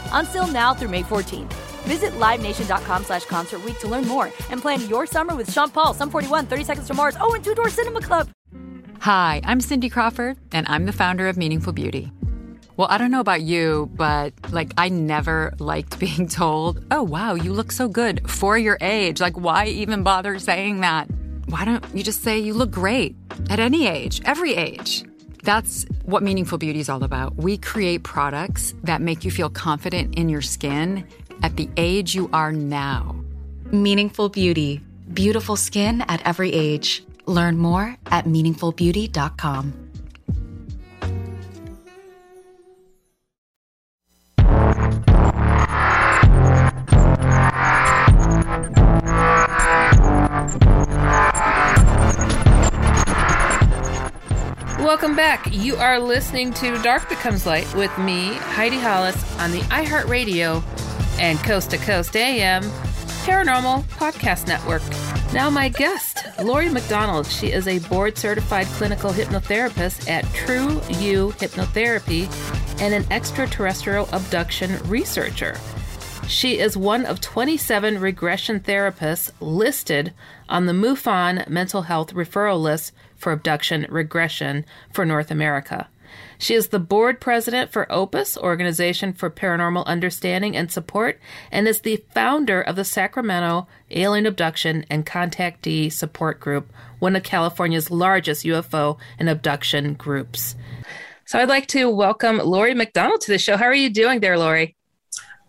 Until 0.13 0.47
now 0.47 0.73
through 0.73 0.89
May 0.89 1.03
14th. 1.03 1.51
Visit 1.83 2.11
LiveNation.com 2.11 3.03
slash 3.03 3.25
Concert 3.25 3.61
to 3.79 3.87
learn 3.87 4.07
more 4.07 4.25
and 4.49 4.61
plan 4.61 4.87
your 4.87 5.05
summer 5.05 5.35
with 5.35 5.51
Sean 5.51 5.69
Paul, 5.69 5.93
Sum 5.93 6.09
41, 6.09 6.45
30 6.45 6.63
Seconds 6.63 6.87
to 6.87 6.93
Mars, 6.93 7.17
oh, 7.19 7.33
and 7.33 7.43
Two 7.43 7.55
Door 7.55 7.69
Cinema 7.69 8.01
Club. 8.01 8.29
Hi, 8.99 9.41
I'm 9.43 9.61
Cindy 9.61 9.89
Crawford, 9.89 10.37
and 10.51 10.67
I'm 10.69 10.85
the 10.85 10.93
founder 10.93 11.27
of 11.27 11.35
Meaningful 11.35 11.73
Beauty. 11.73 12.11
Well, 12.77 12.87
I 12.89 12.97
don't 12.97 13.11
know 13.11 13.19
about 13.19 13.41
you, 13.41 13.89
but 13.95 14.33
like, 14.51 14.73
I 14.77 14.89
never 14.89 15.53
liked 15.59 15.99
being 16.05 16.27
told, 16.27 16.85
oh, 16.91 17.03
wow, 17.03 17.33
you 17.33 17.51
look 17.51 17.71
so 17.71 17.87
good 17.87 18.29
for 18.29 18.57
your 18.57 18.77
age. 18.79 19.19
Like, 19.19 19.37
why 19.37 19.65
even 19.65 20.03
bother 20.03 20.37
saying 20.39 20.81
that? 20.81 21.09
Why 21.47 21.65
don't 21.65 21.83
you 21.95 22.03
just 22.03 22.23
say 22.23 22.39
you 22.39 22.53
look 22.53 22.71
great 22.71 23.15
at 23.49 23.59
any 23.59 23.87
age, 23.87 24.21
every 24.23 24.53
age? 24.53 25.03
That's 25.43 25.85
what 26.05 26.23
Meaningful 26.23 26.57
Beauty 26.57 26.79
is 26.79 26.89
all 26.89 27.03
about. 27.03 27.35
We 27.35 27.57
create 27.57 28.03
products 28.03 28.73
that 28.83 29.01
make 29.01 29.25
you 29.25 29.31
feel 29.31 29.49
confident 29.49 30.15
in 30.15 30.29
your 30.29 30.41
skin 30.41 31.07
at 31.43 31.57
the 31.57 31.69
age 31.77 32.15
you 32.15 32.29
are 32.31 32.51
now. 32.51 33.15
Meaningful 33.71 34.29
Beauty. 34.29 34.81
Beautiful 35.13 35.55
skin 35.55 36.01
at 36.01 36.21
every 36.25 36.53
age. 36.53 37.03
Learn 37.25 37.57
more 37.57 37.97
at 38.07 38.25
meaningfulbeauty.com. 38.25 39.90
back. 55.43 55.53
You 55.53 55.75
are 55.75 55.99
listening 55.99 56.53
to 56.55 56.77
Dark 56.81 57.07
Becomes 57.09 57.45
Light 57.45 57.73
with 57.75 57.95
me, 57.97 58.33
Heidi 58.33 58.77
Hollis, 58.77 59.39
on 59.39 59.51
the 59.51 59.61
iHeartRadio 59.61 60.63
and 61.19 61.37
Coast 61.39 61.71
to 61.71 61.77
Coast 61.77 62.15
AM 62.15 62.63
Paranormal 63.23 63.83
Podcast 63.83 64.47
Network. 64.47 64.81
Now, 65.33 65.49
my 65.49 65.69
guest, 65.69 66.25
Lori 66.41 66.69
McDonald. 66.69 67.27
She 67.27 67.51
is 67.51 67.67
a 67.67 67.79
board 67.79 68.17
certified 68.17 68.65
clinical 68.67 69.11
hypnotherapist 69.11 70.09
at 70.09 70.25
True 70.33 70.81
You 70.99 71.33
Hypnotherapy 71.37 72.27
and 72.81 72.93
an 72.93 73.05
extraterrestrial 73.11 74.09
abduction 74.11 74.77
researcher. 74.89 75.55
She 76.27 76.59
is 76.59 76.77
one 76.77 77.05
of 77.05 77.21
27 77.21 77.99
regression 77.99 78.59
therapists 78.59 79.31
listed 79.39 80.13
on 80.49 80.65
the 80.65 80.73
MUFON 80.73 81.47
mental 81.47 81.83
health 81.83 82.13
referral 82.13 82.61
list 82.61 82.93
for 83.21 83.31
abduction 83.31 83.85
regression 83.89 84.65
for 84.91 85.05
North 85.05 85.31
America. 85.31 85.87
She 86.37 86.55
is 86.55 86.69
the 86.69 86.79
board 86.79 87.21
president 87.21 87.71
for 87.71 87.89
Opus, 87.91 88.37
Organization 88.37 89.13
for 89.13 89.29
Paranormal 89.29 89.85
Understanding 89.85 90.57
and 90.57 90.71
Support, 90.71 91.19
and 91.51 91.67
is 91.67 91.81
the 91.81 92.03
founder 92.13 92.61
of 92.61 92.75
the 92.75 92.83
Sacramento 92.83 93.67
Alien 93.91 94.25
Abduction 94.25 94.85
and 94.89 95.05
Contactee 95.05 95.91
Support 95.91 96.39
Group, 96.39 96.73
one 96.99 97.15
of 97.15 97.23
California's 97.23 97.91
largest 97.91 98.43
UFO 98.43 98.97
and 99.19 99.29
abduction 99.29 99.93
groups. 99.93 100.55
So 101.25 101.39
I'd 101.39 101.47
like 101.47 101.67
to 101.67 101.89
welcome 101.89 102.39
Lori 102.39 102.73
McDonald 102.73 103.21
to 103.21 103.31
the 103.31 103.39
show. 103.39 103.55
How 103.55 103.65
are 103.65 103.73
you 103.73 103.89
doing 103.89 104.19
there, 104.19 104.37
Lori? 104.37 104.75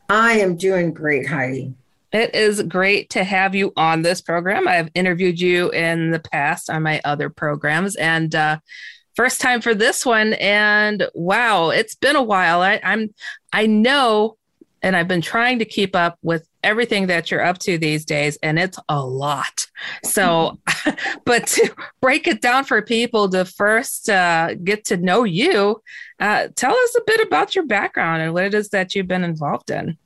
I 0.09 0.35
am 0.35 0.57
doing 0.57 0.93
great, 0.93 1.27
Heidi. 1.27 1.75
It 2.13 2.35
is 2.35 2.63
great 2.63 3.11
to 3.11 3.25
have 3.25 3.55
you 3.55 3.73
on 3.77 4.03
this 4.03 4.21
program. 4.21 4.69
I've 4.69 4.91
interviewed 4.95 5.41
you 5.41 5.71
in 5.71 6.11
the 6.11 6.21
past 6.21 6.69
on 6.69 6.83
my 6.83 7.01
other 7.05 7.31
programs, 7.31 7.97
and 7.97 8.35
uh, 8.35 8.59
first 9.17 9.41
time 9.41 9.61
for 9.61 9.75
this 9.75 10.07
one 10.07 10.33
and 10.35 11.07
wow 11.15 11.69
it's 11.69 11.95
been 11.95 12.17
a 12.17 12.23
while. 12.23 12.63
I, 12.63 12.81
i'm 12.83 13.15
i 13.53 13.67
know 13.67 14.39
and 14.81 14.97
i've 14.97 15.07
been 15.07 15.21
trying 15.21 15.59
to 15.59 15.67
keep 15.67 15.95
up 15.95 16.17
with 16.23 16.49
everything 16.63 17.09
that 17.09 17.31
you're 17.31 17.45
up 17.45 17.59
to 17.59 17.77
these 17.77 18.05
days 18.05 18.39
and 18.43 18.59
it's 18.59 18.79
a 18.89 19.05
lot. 19.05 19.67
So 20.05 20.59
but 21.25 21.47
to 21.49 21.75
break 22.01 22.27
it 22.29 22.41
down 22.41 22.65
for 22.65 22.81
people 22.83 23.29
to 23.31 23.45
first 23.45 24.09
uh, 24.09 24.55
get 24.55 24.85
to 24.87 24.97
know 24.97 25.25
you 25.25 25.83
uh, 26.21 26.49
tell 26.55 26.75
us 26.75 26.97
a 26.97 27.03
bit 27.07 27.27
about 27.27 27.55
your 27.55 27.67
background 27.67 28.23
and 28.23 28.33
what 28.33 28.45
it 28.45 28.55
is 28.55 28.69
that 28.71 28.95
you've 28.95 29.09
been 29.09 29.25
involved 29.25 29.71
in 29.71 29.97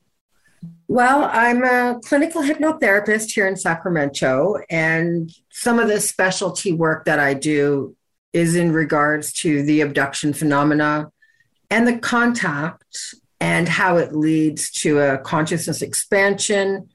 well, 0.88 1.28
I'm 1.32 1.64
a 1.64 2.00
clinical 2.04 2.42
hypnotherapist 2.42 3.32
here 3.32 3.46
in 3.46 3.56
Sacramento, 3.56 4.56
and 4.70 5.30
some 5.50 5.78
of 5.78 5.88
the 5.88 6.00
specialty 6.00 6.72
work 6.72 7.04
that 7.06 7.18
I 7.18 7.34
do 7.34 7.96
is 8.32 8.54
in 8.54 8.72
regards 8.72 9.32
to 9.32 9.62
the 9.62 9.80
abduction 9.80 10.32
phenomena 10.32 11.10
and 11.70 11.86
the 11.86 11.98
contact 11.98 13.14
and 13.40 13.68
how 13.68 13.96
it 13.96 14.14
leads 14.14 14.70
to 14.70 15.00
a 15.00 15.18
consciousness 15.18 15.82
expansion. 15.82 16.88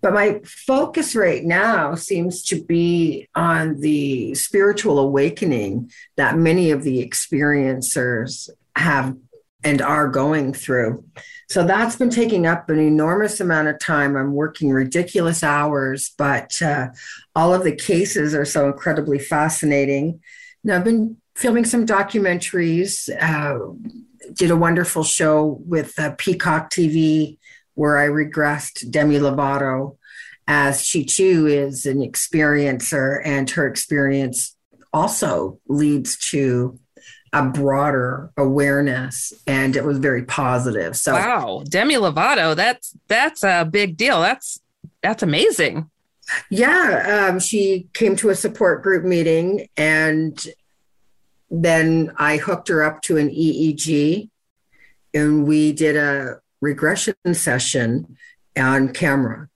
But 0.00 0.12
my 0.12 0.40
focus 0.44 1.14
right 1.14 1.44
now 1.44 1.94
seems 1.94 2.42
to 2.46 2.62
be 2.62 3.28
on 3.34 3.80
the 3.80 4.34
spiritual 4.34 4.98
awakening 4.98 5.90
that 6.16 6.36
many 6.36 6.70
of 6.70 6.82
the 6.82 7.06
experiencers 7.06 8.50
have 8.74 9.16
and 9.64 9.80
are 9.80 10.08
going 10.08 10.52
through. 10.52 11.04
So 11.52 11.62
that's 11.62 11.96
been 11.96 12.08
taking 12.08 12.46
up 12.46 12.70
an 12.70 12.78
enormous 12.78 13.38
amount 13.38 13.68
of 13.68 13.78
time. 13.78 14.16
I'm 14.16 14.32
working 14.32 14.70
ridiculous 14.70 15.42
hours, 15.42 16.14
but 16.16 16.62
uh, 16.62 16.88
all 17.36 17.52
of 17.52 17.62
the 17.62 17.76
cases 17.76 18.34
are 18.34 18.46
so 18.46 18.68
incredibly 18.68 19.18
fascinating. 19.18 20.22
Now, 20.64 20.76
I've 20.76 20.84
been 20.84 21.18
filming 21.34 21.66
some 21.66 21.84
documentaries, 21.84 23.10
uh, 23.20 23.74
did 24.32 24.50
a 24.50 24.56
wonderful 24.56 25.04
show 25.04 25.60
with 25.66 25.98
uh, 25.98 26.14
Peacock 26.16 26.70
TV 26.70 27.36
where 27.74 27.98
I 27.98 28.06
regressed 28.08 28.90
Demi 28.90 29.18
Lovato 29.18 29.98
as 30.48 30.82
she 30.82 31.04
too 31.04 31.46
is 31.46 31.84
an 31.84 31.98
experiencer, 31.98 33.20
and 33.26 33.50
her 33.50 33.66
experience 33.66 34.56
also 34.90 35.60
leads 35.68 36.16
to 36.30 36.78
a 37.32 37.42
broader 37.42 38.30
awareness 38.36 39.32
and 39.46 39.74
it 39.74 39.84
was 39.84 39.98
very 39.98 40.22
positive. 40.24 40.96
So 40.96 41.14
wow. 41.14 41.62
Demi 41.68 41.94
lovato 41.94 42.54
that's 42.54 42.94
that's 43.08 43.42
a 43.42 43.64
big 43.64 43.96
deal. 43.96 44.20
That's 44.20 44.60
that's 45.02 45.22
amazing. 45.22 45.90
Yeah, 46.50 47.28
um, 47.28 47.40
she 47.40 47.88
came 47.94 48.16
to 48.16 48.30
a 48.30 48.34
support 48.34 48.82
group 48.82 49.04
meeting, 49.04 49.68
and 49.76 50.46
then 51.50 52.12
I 52.16 52.36
hooked 52.36 52.68
her 52.68 52.82
up 52.82 53.02
to 53.02 53.16
an 53.18 53.28
EEG, 53.28 54.30
and 55.12 55.46
we 55.46 55.72
did 55.72 55.96
a 55.96 56.40
regression 56.60 57.14
session 57.32 58.16
on 58.56 58.92
camera, 58.92 59.48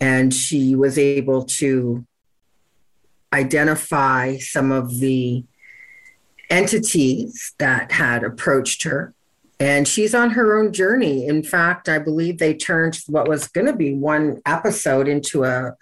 and 0.00 0.32
she 0.32 0.76
was 0.76 0.98
able 0.98 1.44
to 1.44 2.06
identify 3.32 4.36
some 4.36 4.70
of 4.70 5.00
the 5.00 5.44
entities 6.52 7.54
that 7.58 7.90
had 7.90 8.22
approached 8.22 8.82
her 8.84 9.14
and 9.62 9.86
she's 9.86 10.12
on 10.12 10.30
her 10.30 10.58
own 10.58 10.72
journey. 10.72 11.26
In 11.26 11.44
fact, 11.44 11.88
I 11.88 12.00
believe 12.00 12.38
they 12.38 12.52
turned 12.52 12.98
what 13.06 13.28
was 13.28 13.46
going 13.46 13.68
to 13.68 13.72
be 13.72 13.94
one 13.94 14.40
episode 14.44 15.06
into 15.06 15.44
a 15.44 15.74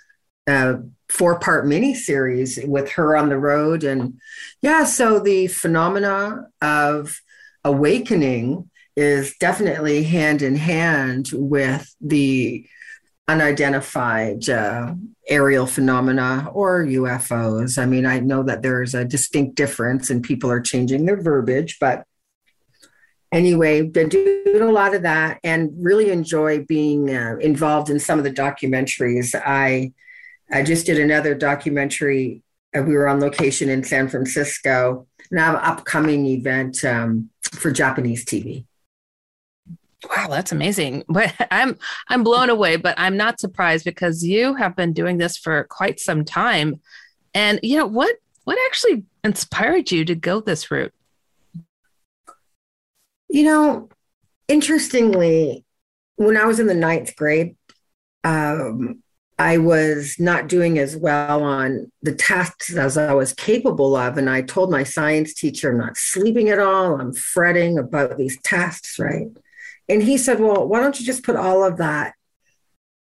a 0.47 0.83
four 1.09 1.39
part 1.39 1.67
mini 1.67 1.95
series 1.95 2.59
with 2.65 2.91
her 2.93 3.17
on 3.17 3.29
the 3.29 3.39
road. 3.39 3.85
And 3.85 4.21
yeah, 4.61 4.85
so 4.85 5.19
the 5.19 5.47
phenomena 5.47 6.49
of 6.61 7.21
awakening 7.65 8.69
is 8.97 9.37
definitely 9.39 10.03
hand 10.03 10.43
in 10.43 10.57
hand 10.57 11.29
with 11.33 11.95
the 12.01 12.67
unidentified 13.31 14.49
uh, 14.49 14.93
aerial 15.29 15.67
phenomena 15.67 16.51
or 16.53 16.85
UFOs. 16.85 17.79
I 17.81 17.87
mean, 17.87 18.05
I 18.05 18.19
know 18.19 18.43
that 18.43 18.63
there's 18.63 18.95
a 18.95 19.05
distinct 19.05 19.55
difference 19.55 20.11
and 20.11 20.23
people 20.23 20.51
are 20.51 20.61
changing 20.61 21.07
their 21.07 21.21
verbiage, 21.21 21.79
but 21.81 22.05
anyway, 23.31 23.83
been 23.83 24.09
doing 24.09 24.63
a 24.63 24.73
lot 24.73 24.95
of 24.95 25.03
that 25.03 25.39
and 25.45 25.71
really 25.79 26.11
enjoy 26.11 26.65
being 26.65 27.15
uh, 27.15 27.37
involved 27.41 27.89
in 27.89 28.01
some 28.01 28.19
of 28.19 28.25
the 28.25 28.33
documentaries. 28.33 29.35
I 29.35 29.93
I 30.53 30.65
just 30.65 30.87
did 30.87 30.99
another 30.99 31.37
documentary. 31.37 32.43
Uh, 32.77 32.83
we 32.83 32.95
were 32.95 33.09
on 33.09 33.21
location 33.21 33.69
in 33.69 33.85
San 33.85 34.09
Francisco, 34.09 35.07
and 35.31 35.39
I 35.39 35.51
an 35.51 35.57
upcoming 35.57 36.27
event 36.27 36.85
um, 36.85 37.31
for 37.53 37.71
Japanese 37.71 38.25
TV. 38.25 38.65
Wow, 40.09 40.29
that's 40.29 40.53
amazing. 40.53 41.05
But 41.09 41.35
I'm 41.51 41.79
I'm 42.09 42.23
blown 42.23 42.51
away, 42.51 42.77
but 42.77 42.95
I'm 42.99 43.17
not 43.17 43.41
surprised 43.41 43.85
because 43.85 44.25
you 44.25 44.55
have 44.55 44.77
been 44.77 44.93
doing 44.93 45.19
this 45.19 45.37
for 45.37 45.65
quite 45.65 46.01
some 46.01 46.25
time. 46.25 46.81
And 47.35 47.61
you 47.63 47.77
know 47.77 47.87
what 47.87 48.17
what 48.45 48.59
actually 48.67 49.05
inspired 49.23 49.91
you 49.91 50.05
to 50.05 50.15
go 50.15 50.41
this 50.41 50.71
route? 50.71 50.93
You 53.29 53.45
know, 53.45 53.89
interestingly, 54.49 55.65
when 56.17 56.37
I 56.37 56.47
was 56.47 56.59
in 56.59 56.67
the 56.67 56.75
ninth 56.75 57.15
grade, 57.17 57.57
um, 58.25 59.03
I 59.41 59.57
was 59.57 60.17
not 60.19 60.49
doing 60.49 60.79
as 60.79 60.97
well 60.97 61.43
on 61.43 61.91
the 62.03 62.15
tasks 62.15 62.77
as 62.77 62.99
I 62.99 63.15
was 63.15 63.33
capable 63.33 63.97
of. 63.97 64.19
And 64.19 64.29
I 64.29 64.43
told 64.43 64.71
my 64.71 64.83
science 64.83 65.33
teacher, 65.33 65.71
I'm 65.71 65.79
not 65.79 65.97
sleeping 65.97 66.51
at 66.51 66.59
all. 66.59 67.01
I'm 67.01 67.15
fretting 67.15 67.79
about 67.79 68.19
these 68.19 68.39
tasks, 68.43 68.99
right? 68.99 69.29
And 69.91 70.03
he 70.03 70.17
said, 70.17 70.41
Well, 70.41 70.67
why 70.67 70.81
don't 70.81 70.99
you 70.99 71.05
just 71.05 71.25
put 71.25 71.37
all 71.37 71.63
of 71.65 71.77
that 71.77 72.15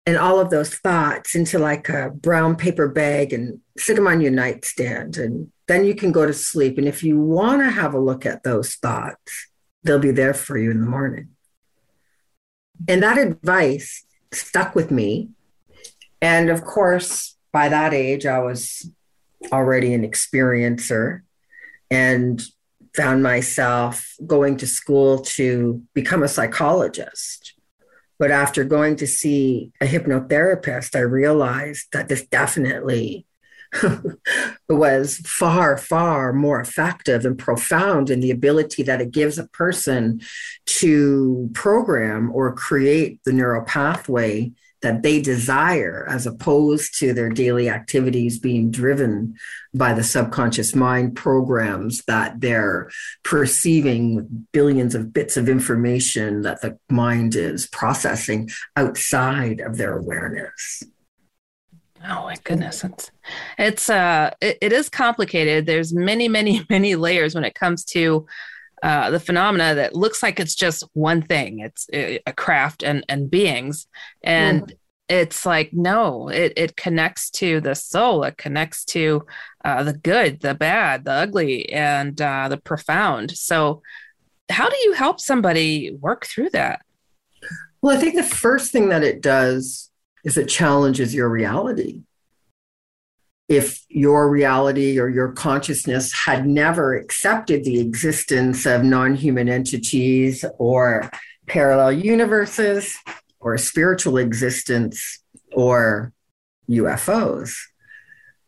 and 0.05 0.17
all 0.17 0.39
of 0.39 0.49
those 0.49 0.75
thoughts 0.75 1.33
into 1.33 1.57
like 1.57 1.89
a 1.89 2.11
brown 2.11 2.55
paper 2.55 2.87
bag 2.87 3.33
and 3.33 3.59
sit 3.77 3.95
them 3.95 4.07
on 4.07 4.21
your 4.21 4.31
nightstand? 4.31 5.17
And 5.17 5.51
then 5.67 5.85
you 5.85 5.95
can 5.95 6.11
go 6.11 6.27
to 6.27 6.33
sleep. 6.33 6.77
And 6.77 6.87
if 6.87 7.03
you 7.03 7.19
want 7.19 7.61
to 7.61 7.71
have 7.71 7.95
a 7.95 7.99
look 7.99 8.25
at 8.25 8.43
those 8.43 8.75
thoughts, 8.75 9.49
they'll 9.83 9.97
be 9.97 10.11
there 10.11 10.35
for 10.35 10.57
you 10.57 10.69
in 10.69 10.81
the 10.81 10.89
morning. 10.89 11.29
And 12.87 13.01
that 13.01 13.17
advice 13.17 14.05
stuck 14.31 14.75
with 14.75 14.91
me 14.91 15.29
and 16.23 16.49
of 16.49 16.63
course, 16.63 17.35
by 17.51 17.67
that 17.67 17.93
age, 17.93 18.25
I 18.25 18.39
was 18.39 18.89
already 19.51 19.93
an 19.93 20.09
experiencer 20.09 21.23
and 21.91 22.41
found 22.95 23.23
myself 23.23 24.15
going 24.25 24.58
to 24.58 24.67
school 24.67 25.19
to 25.19 25.82
become 25.93 26.23
a 26.23 26.27
psychologist. 26.27 27.53
But 28.19 28.32
after 28.32 28.63
going 28.63 28.97
to 28.97 29.08
see 29.08 29.71
a 29.82 29.86
hypnotherapist, 29.86 30.95
I 30.95 30.99
realized 30.99 31.88
that 31.91 32.08
this 32.08 32.25
definitely 32.27 33.25
was 34.69 35.17
far, 35.25 35.77
far 35.77 36.32
more 36.32 36.62
effective 36.62 37.25
and 37.25 37.38
profound 37.38 38.10
in 38.10 38.19
the 38.19 38.32
ability 38.32 38.84
that 38.84 39.01
it 39.01 39.12
gives 39.12 39.39
a 39.39 39.47
person 39.47 40.21
to 40.65 41.49
program 41.53 42.32
or 42.34 42.53
create 42.53 43.19
the 43.25 43.34
neural 43.34 43.63
pathway 43.63 44.51
that 44.83 45.01
they 45.01 45.21
desire, 45.21 46.05
as 46.07 46.27
opposed 46.27 46.99
to 46.99 47.13
their 47.13 47.29
daily 47.29 47.69
activities 47.69 48.37
being 48.37 48.69
driven 48.69 49.35
by 49.73 49.93
the 49.93 50.03
subconscious 50.03 50.75
mind 50.75 51.15
programs 51.15 52.03
that 52.03 52.39
they're 52.41 52.91
perceiving 53.23 54.15
with 54.15 54.51
billions 54.51 54.93
of 54.93 55.11
bits 55.11 55.37
of 55.37 55.49
information 55.49 56.43
that 56.43 56.61
the 56.61 56.77
mind 56.91 57.33
is 57.33 57.65
processing 57.67 58.49
outside 58.75 59.61
of 59.61 59.77
their 59.77 59.97
awareness. 59.97 60.83
Oh 62.05 62.23
my 62.23 62.35
goodness, 62.43 62.83
it's 62.83 63.11
it's 63.57 63.89
uh 63.89 64.31
it, 64.41 64.57
it 64.61 64.73
is 64.73 64.89
complicated. 64.89 65.65
There's 65.65 65.93
many, 65.93 66.27
many, 66.27 66.65
many 66.69 66.95
layers 66.95 67.33
when 67.33 67.45
it 67.45 67.55
comes 67.55 67.85
to 67.85 68.27
uh, 68.83 69.09
the 69.09 69.19
phenomena 69.19 69.75
that 69.75 69.95
looks 69.95 70.21
like 70.21 70.41
it's 70.41 70.55
just 70.55 70.83
one 70.91 71.21
thing. 71.21 71.59
It's 71.59 71.87
a 71.93 72.33
craft 72.35 72.83
and 72.83 73.05
and 73.07 73.31
beings, 73.31 73.87
and 74.21 74.63
mm. 74.63 74.73
it's 75.07 75.45
like 75.45 75.71
no, 75.71 76.27
it 76.27 76.51
it 76.57 76.75
connects 76.75 77.29
to 77.31 77.61
the 77.61 77.75
soul. 77.75 78.23
It 78.23 78.35
connects 78.35 78.83
to 78.85 79.25
uh, 79.63 79.83
the 79.83 79.93
good, 79.93 80.41
the 80.41 80.53
bad, 80.53 81.05
the 81.05 81.13
ugly, 81.13 81.71
and 81.71 82.19
uh, 82.21 82.49
the 82.49 82.57
profound. 82.57 83.31
So, 83.31 83.81
how 84.49 84.67
do 84.69 84.75
you 84.83 84.91
help 84.91 85.21
somebody 85.21 85.91
work 86.01 86.25
through 86.25 86.49
that? 86.49 86.81
Well, 87.81 87.97
I 87.97 88.01
think 88.01 88.15
the 88.15 88.23
first 88.23 88.73
thing 88.73 88.89
that 88.89 89.03
it 89.03 89.21
does 89.21 89.89
is 90.25 90.37
it 90.37 90.49
challenges 90.49 91.15
your 91.15 91.29
reality 91.29 92.01
if 93.49 93.84
your 93.89 94.29
reality 94.29 94.99
or 94.99 95.10
your 95.10 95.32
consciousness 95.34 96.13
had 96.13 96.47
never 96.47 96.95
accepted 96.95 97.63
the 97.63 97.79
existence 97.79 98.65
of 98.65 98.84
non 98.84 99.15
human 99.15 99.49
entities 99.49 100.45
or 100.58 101.10
parallel 101.47 101.91
universes 101.91 102.97
or 103.39 103.58
spiritual 103.58 104.17
existence 104.17 105.21
or 105.51 106.13
UFOs, 106.69 107.56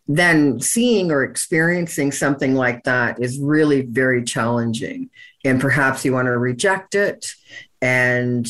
then 0.07 0.59
seeing 0.59 1.11
or 1.11 1.23
experiencing 1.23 2.11
something 2.11 2.55
like 2.55 2.83
that 2.83 3.21
is 3.21 3.39
really 3.39 3.81
very 3.81 4.23
challenging. 4.23 5.09
And 5.43 5.59
perhaps 5.59 6.05
you 6.05 6.13
want 6.13 6.27
to 6.27 6.37
reject 6.37 6.95
it 6.95 7.33
and 7.81 8.47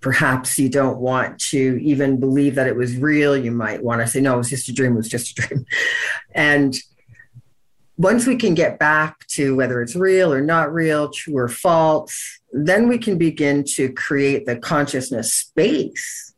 perhaps 0.00 0.58
you 0.58 0.68
don't 0.68 0.98
want 0.98 1.40
to 1.40 1.78
even 1.82 2.20
believe 2.20 2.54
that 2.54 2.66
it 2.66 2.76
was 2.76 2.96
real. 2.96 3.36
You 3.36 3.50
might 3.50 3.82
want 3.82 4.00
to 4.00 4.06
say, 4.06 4.20
no, 4.20 4.34
it 4.34 4.38
was 4.38 4.50
just 4.50 4.68
a 4.68 4.72
dream, 4.72 4.92
it 4.92 4.96
was 4.96 5.08
just 5.08 5.38
a 5.38 5.42
dream. 5.42 5.66
And 6.34 6.76
once 7.96 8.26
we 8.26 8.36
can 8.36 8.54
get 8.54 8.78
back 8.78 9.26
to 9.26 9.56
whether 9.56 9.82
it's 9.82 9.96
real 9.96 10.32
or 10.32 10.40
not 10.40 10.72
real, 10.72 11.10
true 11.10 11.36
or 11.36 11.48
false, 11.48 12.38
then 12.52 12.88
we 12.88 12.96
can 12.96 13.18
begin 13.18 13.64
to 13.64 13.92
create 13.92 14.46
the 14.46 14.56
consciousness 14.56 15.34
space 15.34 16.32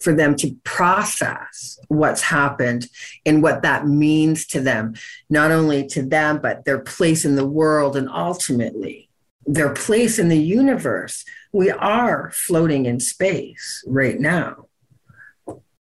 for 0.00 0.12
them 0.12 0.36
to 0.36 0.54
process 0.62 1.78
what's 1.88 2.20
happened 2.20 2.86
and 3.24 3.42
what 3.42 3.62
that 3.62 3.88
means 3.88 4.46
to 4.46 4.60
them, 4.60 4.94
not 5.30 5.50
only 5.50 5.86
to 5.86 6.02
them, 6.02 6.38
but 6.40 6.64
their 6.64 6.78
place 6.78 7.24
in 7.24 7.36
the 7.36 7.46
world 7.46 7.96
and 7.96 8.08
ultimately 8.10 9.08
their 9.48 9.72
place 9.72 10.18
in 10.18 10.28
the 10.28 10.38
universe 10.38 11.24
we 11.58 11.72
are 11.72 12.30
floating 12.30 12.86
in 12.86 13.00
space 13.00 13.82
right 13.84 14.20
now. 14.20 14.68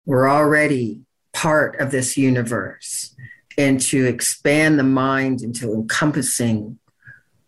We're 0.07 0.31
already 0.31 1.01
part 1.33 1.81
of 1.81 1.91
this 1.91 2.17
universe. 2.17 3.13
And 3.59 3.81
to 3.81 4.07
expand 4.07 4.79
the 4.79 4.85
mind 4.85 5.43
into 5.43 5.75
encompassing 5.75 6.79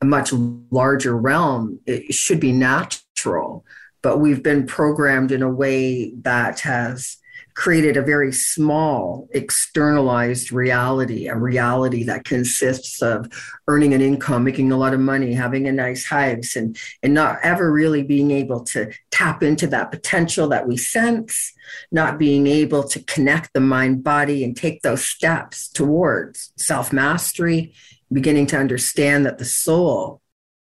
a 0.00 0.06
much 0.06 0.32
larger 0.32 1.16
realm, 1.16 1.78
it 1.86 2.12
should 2.14 2.40
be 2.40 2.50
natural. 2.50 3.64
But 4.02 4.18
we've 4.18 4.42
been 4.42 4.66
programmed 4.66 5.30
in 5.30 5.42
a 5.42 5.48
way 5.48 6.12
that 6.22 6.58
has 6.60 7.18
created 7.56 7.96
a 7.96 8.02
very 8.02 8.30
small 8.30 9.28
externalized 9.32 10.52
reality, 10.52 11.26
a 11.26 11.34
reality 11.34 12.04
that 12.04 12.24
consists 12.24 13.00
of 13.00 13.26
earning 13.66 13.94
an 13.94 14.02
income, 14.02 14.44
making 14.44 14.70
a 14.70 14.76
lot 14.76 14.92
of 14.92 15.00
money, 15.00 15.32
having 15.32 15.66
a 15.66 15.72
nice 15.72 16.04
house, 16.04 16.54
and, 16.54 16.78
and 17.02 17.14
not 17.14 17.38
ever 17.42 17.72
really 17.72 18.02
being 18.02 18.30
able 18.30 18.62
to 18.62 18.92
tap 19.10 19.42
into 19.42 19.66
that 19.66 19.90
potential 19.90 20.48
that 20.48 20.68
we 20.68 20.76
sense, 20.76 21.54
not 21.90 22.18
being 22.18 22.46
able 22.46 22.82
to 22.82 23.02
connect 23.04 23.54
the 23.54 23.60
mind 23.60 24.04
body 24.04 24.44
and 24.44 24.54
take 24.54 24.82
those 24.82 25.04
steps 25.06 25.66
towards 25.68 26.52
self 26.58 26.92
mastery, 26.92 27.72
beginning 28.12 28.46
to 28.46 28.58
understand 28.58 29.24
that 29.24 29.38
the 29.38 29.46
soul 29.46 30.20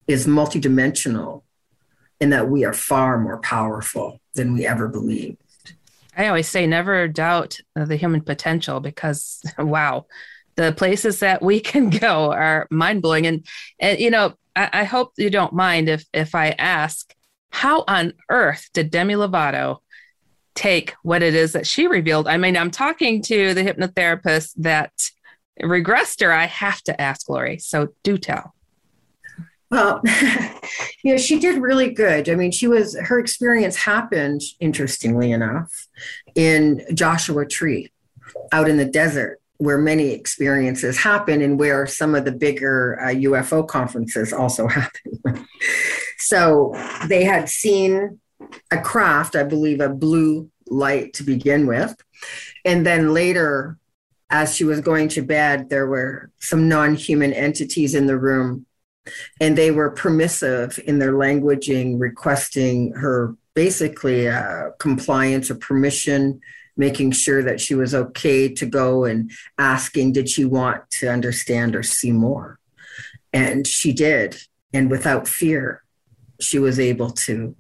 is 0.07 0.25
multidimensional 0.25 1.43
and 2.19 2.33
that 2.33 2.49
we 2.49 2.65
are 2.65 2.73
far 2.73 3.19
more 3.19 3.39
powerful 3.39 4.19
than 4.33 4.55
we 4.55 4.65
ever 4.65 4.87
believed. 4.87 5.37
I 6.21 6.27
always 6.27 6.47
say 6.47 6.67
never 6.67 7.07
doubt 7.07 7.57
the 7.75 7.95
human 7.95 8.21
potential 8.21 8.79
because 8.79 9.41
wow, 9.57 10.05
the 10.55 10.71
places 10.71 11.19
that 11.19 11.41
we 11.41 11.59
can 11.71 11.89
go 11.89 12.31
are 12.31 12.67
mind 12.69 13.01
blowing. 13.01 13.25
And 13.25 13.45
and 13.79 13.99
you 13.99 14.11
know, 14.11 14.35
I, 14.55 14.69
I, 14.71 14.83
hope 14.83 15.13
you 15.17 15.29
don't 15.29 15.53
mind 15.53 15.89
if 15.89 16.05
if 16.13 16.35
I 16.35 16.49
ask, 16.51 17.13
how 17.49 17.83
on 17.87 18.13
earth 18.29 18.69
did 18.73 18.91
Demi 18.91 19.15
Lovato 19.15 19.77
take 20.53 20.93
what 21.01 21.23
it 21.23 21.33
is 21.33 21.53
that 21.53 21.65
she 21.65 21.87
revealed? 21.87 22.27
I 22.27 22.37
mean, 22.37 22.55
I'm 22.55 22.71
talking 22.71 23.23
to 23.23 23.53
the 23.55 23.63
hypnotherapist 23.63 24.51
that 24.57 24.91
regressed 25.59 26.21
her. 26.21 26.31
I 26.31 26.45
have 26.45 26.81
to 26.83 27.01
ask 27.01 27.29
Lori. 27.29 27.57
So 27.57 27.89
do 28.03 28.17
tell. 28.19 28.53
Well, 29.71 30.01
you 31.03 31.13
know, 31.13 31.17
she 31.17 31.39
did 31.39 31.61
really 31.61 31.89
good. 31.89 32.29
I 32.29 32.35
mean, 32.35 32.51
she 32.51 32.67
was, 32.67 32.97
her 32.99 33.19
experience 33.19 33.77
happened, 33.77 34.41
interestingly 34.59 35.31
enough, 35.31 35.87
in 36.35 36.83
Joshua 36.93 37.45
Tree 37.47 37.91
out 38.51 38.69
in 38.69 38.77
the 38.77 38.85
desert, 38.85 39.39
where 39.57 39.77
many 39.77 40.11
experiences 40.11 40.97
happen 40.97 41.41
and 41.41 41.57
where 41.57 41.87
some 41.87 42.15
of 42.15 42.25
the 42.25 42.31
bigger 42.31 42.99
uh, 43.01 43.09
UFO 43.09 43.65
conferences 43.65 44.33
also 44.33 44.67
happen. 44.67 45.47
so 46.17 46.73
they 47.07 47.23
had 47.23 47.47
seen 47.47 48.19
a 48.71 48.81
craft, 48.81 49.35
I 49.35 49.43
believe, 49.43 49.79
a 49.79 49.89
blue 49.89 50.49
light 50.67 51.13
to 51.13 51.23
begin 51.23 51.65
with. 51.65 51.95
And 52.65 52.85
then 52.85 53.13
later, 53.13 53.77
as 54.29 54.55
she 54.55 54.63
was 54.63 54.81
going 54.81 55.09
to 55.09 55.21
bed, 55.21 55.69
there 55.69 55.87
were 55.87 56.29
some 56.39 56.67
non 56.67 56.95
human 56.95 57.31
entities 57.33 57.95
in 57.95 58.07
the 58.07 58.17
room 58.17 58.65
and 59.39 59.57
they 59.57 59.71
were 59.71 59.91
permissive 59.91 60.79
in 60.85 60.99
their 60.99 61.13
languaging, 61.13 61.99
requesting 61.99 62.93
her 62.93 63.35
basically 63.53 64.27
uh, 64.27 64.69
compliance 64.79 65.49
or 65.49 65.55
permission, 65.55 66.39
making 66.77 67.11
sure 67.11 67.43
that 67.43 67.59
she 67.59 67.75
was 67.75 67.93
okay 67.93 68.47
to 68.53 68.65
go 68.65 69.05
and 69.05 69.31
asking, 69.57 70.13
did 70.13 70.29
she 70.29 70.45
want 70.45 70.89
to 70.91 71.07
understand 71.07 71.75
or 71.75 71.83
see 71.83 72.11
more? 72.11 72.59
And 73.33 73.65
she 73.67 73.93
did. 73.93 74.37
And 74.73 74.89
without 74.89 75.27
fear, 75.27 75.83
she 76.39 76.59
was 76.59 76.79
able 76.79 77.11
to 77.11 77.55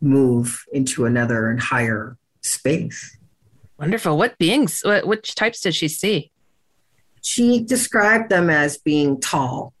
move 0.00 0.64
into 0.72 1.04
another 1.04 1.50
and 1.50 1.60
higher 1.60 2.16
space. 2.40 3.16
Wonderful. 3.78 4.18
What 4.18 4.36
beings, 4.38 4.80
what 4.84 5.06
which 5.06 5.34
types 5.34 5.60
did 5.60 5.74
she 5.74 5.88
see? 5.88 6.30
She 7.22 7.62
described 7.62 8.30
them 8.30 8.50
as 8.50 8.76
being 8.78 9.20
tall, 9.20 9.72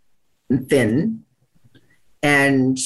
thin. 0.58 1.24
And 2.22 2.78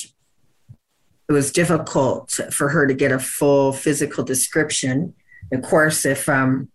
it 1.29 1.33
was 1.33 1.51
difficult 1.51 2.31
for 2.53 2.69
her 2.69 2.87
to 2.87 2.95
get 2.95 3.13
a 3.13 3.19
full 3.19 3.73
physical 3.73 4.25
description. 4.25 5.15
Of 5.53 5.63
course, 5.63 6.05
if 6.05 6.29
um, 6.29 6.69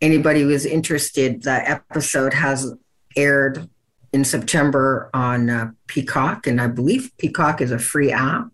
anybody 0.00 0.44
was 0.44 0.66
interested, 0.66 1.42
the 1.42 1.68
episode 1.68 2.34
has 2.34 2.72
aired 3.16 3.68
in 4.12 4.24
September 4.24 5.10
on 5.14 5.48
uh, 5.48 5.70
Peacock, 5.86 6.46
and 6.46 6.60
I 6.60 6.66
believe 6.66 7.12
Peacock 7.18 7.60
is 7.60 7.70
a 7.70 7.78
free 7.78 8.12
app. 8.12 8.48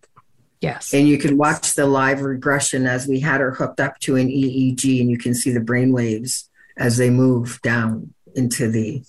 Yes. 0.61 0.93
And 0.93 1.07
you 1.07 1.19
can 1.19 1.37
watch 1.37 1.75
the 1.75 1.87
live 1.87 2.23
regression 2.23 2.87
as 2.87 3.07
we 3.07 3.21
had 3.21 3.41
her 3.41 3.53
hooked 3.53 3.81
up 3.81 3.99
to 4.01 4.17
an 4.17 4.29
EEG, 4.29 5.01
and 5.01 5.11
you 5.11 5.19
can 5.19 5.35
see 5.35 5.51
the 5.53 5.61
brain 5.61 5.93
waves 5.93 6.49
as 6.77 6.97
they 6.97 7.11
move 7.11 7.61
down 7.63 8.13
into 8.35 8.71
the 8.71 9.03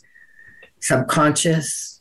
subconscious, 0.80 1.99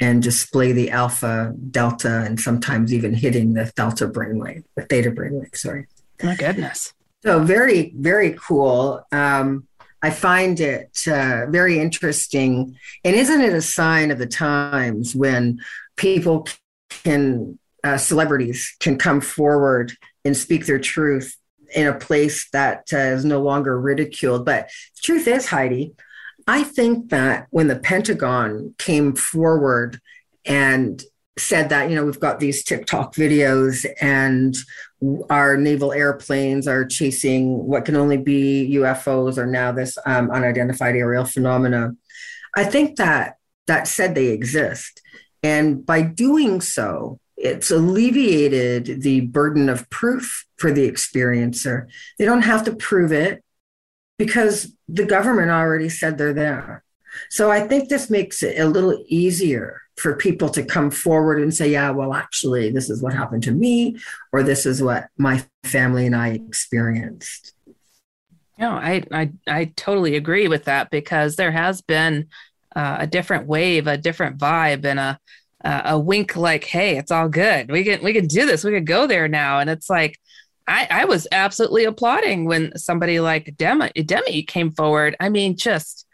and 0.00 0.22
display 0.22 0.72
the 0.72 0.90
alpha, 0.90 1.54
delta, 1.70 2.22
and 2.26 2.40
sometimes 2.40 2.92
even 2.92 3.14
hitting 3.14 3.54
the 3.54 3.70
delta 3.76 4.08
brainwave, 4.08 4.64
the 4.74 4.82
theta 4.82 5.10
brainwave, 5.10 5.54
sorry. 5.56 5.86
My 6.22 6.34
goodness. 6.34 6.92
So 7.24 7.42
very, 7.42 7.92
very 7.96 8.32
cool. 8.32 9.06
Um, 9.12 9.66
I 10.02 10.10
find 10.10 10.60
it 10.60 10.90
uh, 11.06 11.46
very 11.48 11.78
interesting. 11.78 12.76
And 13.04 13.16
isn't 13.16 13.40
it 13.40 13.54
a 13.54 13.62
sign 13.62 14.10
of 14.10 14.18
the 14.18 14.26
times 14.26 15.14
when 15.14 15.60
people 15.96 16.46
can, 16.90 17.58
uh, 17.82 17.96
celebrities 17.96 18.76
can 18.80 18.98
come 18.98 19.22
forward 19.22 19.92
and 20.24 20.36
speak 20.36 20.66
their 20.66 20.78
truth 20.78 21.36
in 21.74 21.86
a 21.86 21.94
place 21.94 22.48
that 22.52 22.90
uh, 22.92 22.98
is 22.98 23.24
no 23.24 23.40
longer 23.40 23.80
ridiculed? 23.80 24.44
But 24.44 24.68
the 24.96 25.00
truth 25.02 25.26
is, 25.26 25.46
Heidi, 25.46 25.94
I 26.46 26.62
think 26.62 27.10
that 27.10 27.46
when 27.50 27.68
the 27.68 27.78
Pentagon 27.78 28.74
came 28.78 29.14
forward 29.14 30.00
and 30.44 31.02
said 31.38 31.70
that, 31.70 31.90
you 31.90 31.96
know, 31.96 32.04
we've 32.04 32.20
got 32.20 32.38
these 32.38 32.62
Tic 32.62 32.86
Tac 32.86 33.12
videos 33.12 33.86
and 34.00 34.54
our 35.30 35.56
naval 35.56 35.92
airplanes 35.92 36.68
are 36.68 36.84
chasing 36.84 37.66
what 37.66 37.84
can 37.84 37.96
only 37.96 38.16
be 38.16 38.70
UFOs 38.74 39.36
or 39.36 39.46
now 39.46 39.72
this 39.72 39.98
um, 40.06 40.30
unidentified 40.30 40.94
aerial 40.94 41.24
phenomena. 41.24 41.92
I 42.56 42.64
think 42.64 42.96
that 42.96 43.36
that 43.66 43.88
said 43.88 44.14
they 44.14 44.28
exist. 44.28 45.00
And 45.42 45.84
by 45.84 46.02
doing 46.02 46.60
so, 46.60 47.18
it's 47.36 47.70
alleviated 47.70 49.02
the 49.02 49.22
burden 49.22 49.68
of 49.68 49.88
proof 49.90 50.46
for 50.56 50.72
the 50.72 50.90
experiencer. 50.90 51.86
They 52.18 52.24
don't 52.24 52.42
have 52.42 52.64
to 52.64 52.76
prove 52.76 53.12
it 53.12 53.42
because 54.18 54.73
the 54.88 55.04
government 55.04 55.50
already 55.50 55.88
said 55.88 56.18
they're 56.18 56.32
there. 56.32 56.84
So 57.30 57.50
I 57.50 57.66
think 57.66 57.88
this 57.88 58.10
makes 58.10 58.42
it 58.42 58.58
a 58.58 58.66
little 58.66 59.02
easier 59.06 59.80
for 59.96 60.16
people 60.16 60.48
to 60.50 60.64
come 60.64 60.90
forward 60.90 61.40
and 61.40 61.54
say, 61.54 61.70
yeah, 61.70 61.90
well, 61.90 62.14
actually, 62.14 62.70
this 62.70 62.90
is 62.90 63.00
what 63.00 63.14
happened 63.14 63.44
to 63.44 63.52
me, 63.52 63.96
or 64.32 64.42
this 64.42 64.66
is 64.66 64.82
what 64.82 65.08
my 65.16 65.44
family 65.62 66.06
and 66.06 66.16
I 66.16 66.30
experienced. 66.30 67.52
No, 68.58 68.70
I, 68.70 69.02
I, 69.12 69.32
I 69.46 69.72
totally 69.76 70.16
agree 70.16 70.48
with 70.48 70.64
that 70.64 70.90
because 70.90 71.36
there 71.36 71.52
has 71.52 71.80
been 71.80 72.28
uh, 72.74 72.96
a 73.00 73.06
different 73.06 73.46
wave, 73.46 73.86
a 73.86 73.96
different 73.96 74.38
vibe, 74.38 74.84
and 74.84 74.98
a 74.98 75.18
uh, 75.64 75.82
a 75.86 75.98
wink 75.98 76.36
like, 76.36 76.64
"Hey, 76.64 76.98
it's 76.98 77.10
all 77.10 77.28
good. 77.28 77.70
We 77.70 77.84
can 77.84 78.02
we 78.02 78.12
can 78.12 78.26
do 78.26 78.46
this. 78.46 78.64
We 78.64 78.72
can 78.72 78.84
go 78.84 79.06
there 79.06 79.28
now." 79.28 79.60
And 79.60 79.70
it's 79.70 79.88
like, 79.88 80.18
I, 80.66 80.86
I 80.90 81.04
was 81.04 81.26
absolutely 81.30 81.84
applauding 81.84 82.46
when 82.46 82.76
somebody 82.78 83.20
like 83.20 83.54
Demi, 83.56 83.90
Demi 83.90 84.42
came 84.44 84.70
forward. 84.70 85.14
I 85.20 85.28
mean, 85.28 85.56
just 85.56 86.06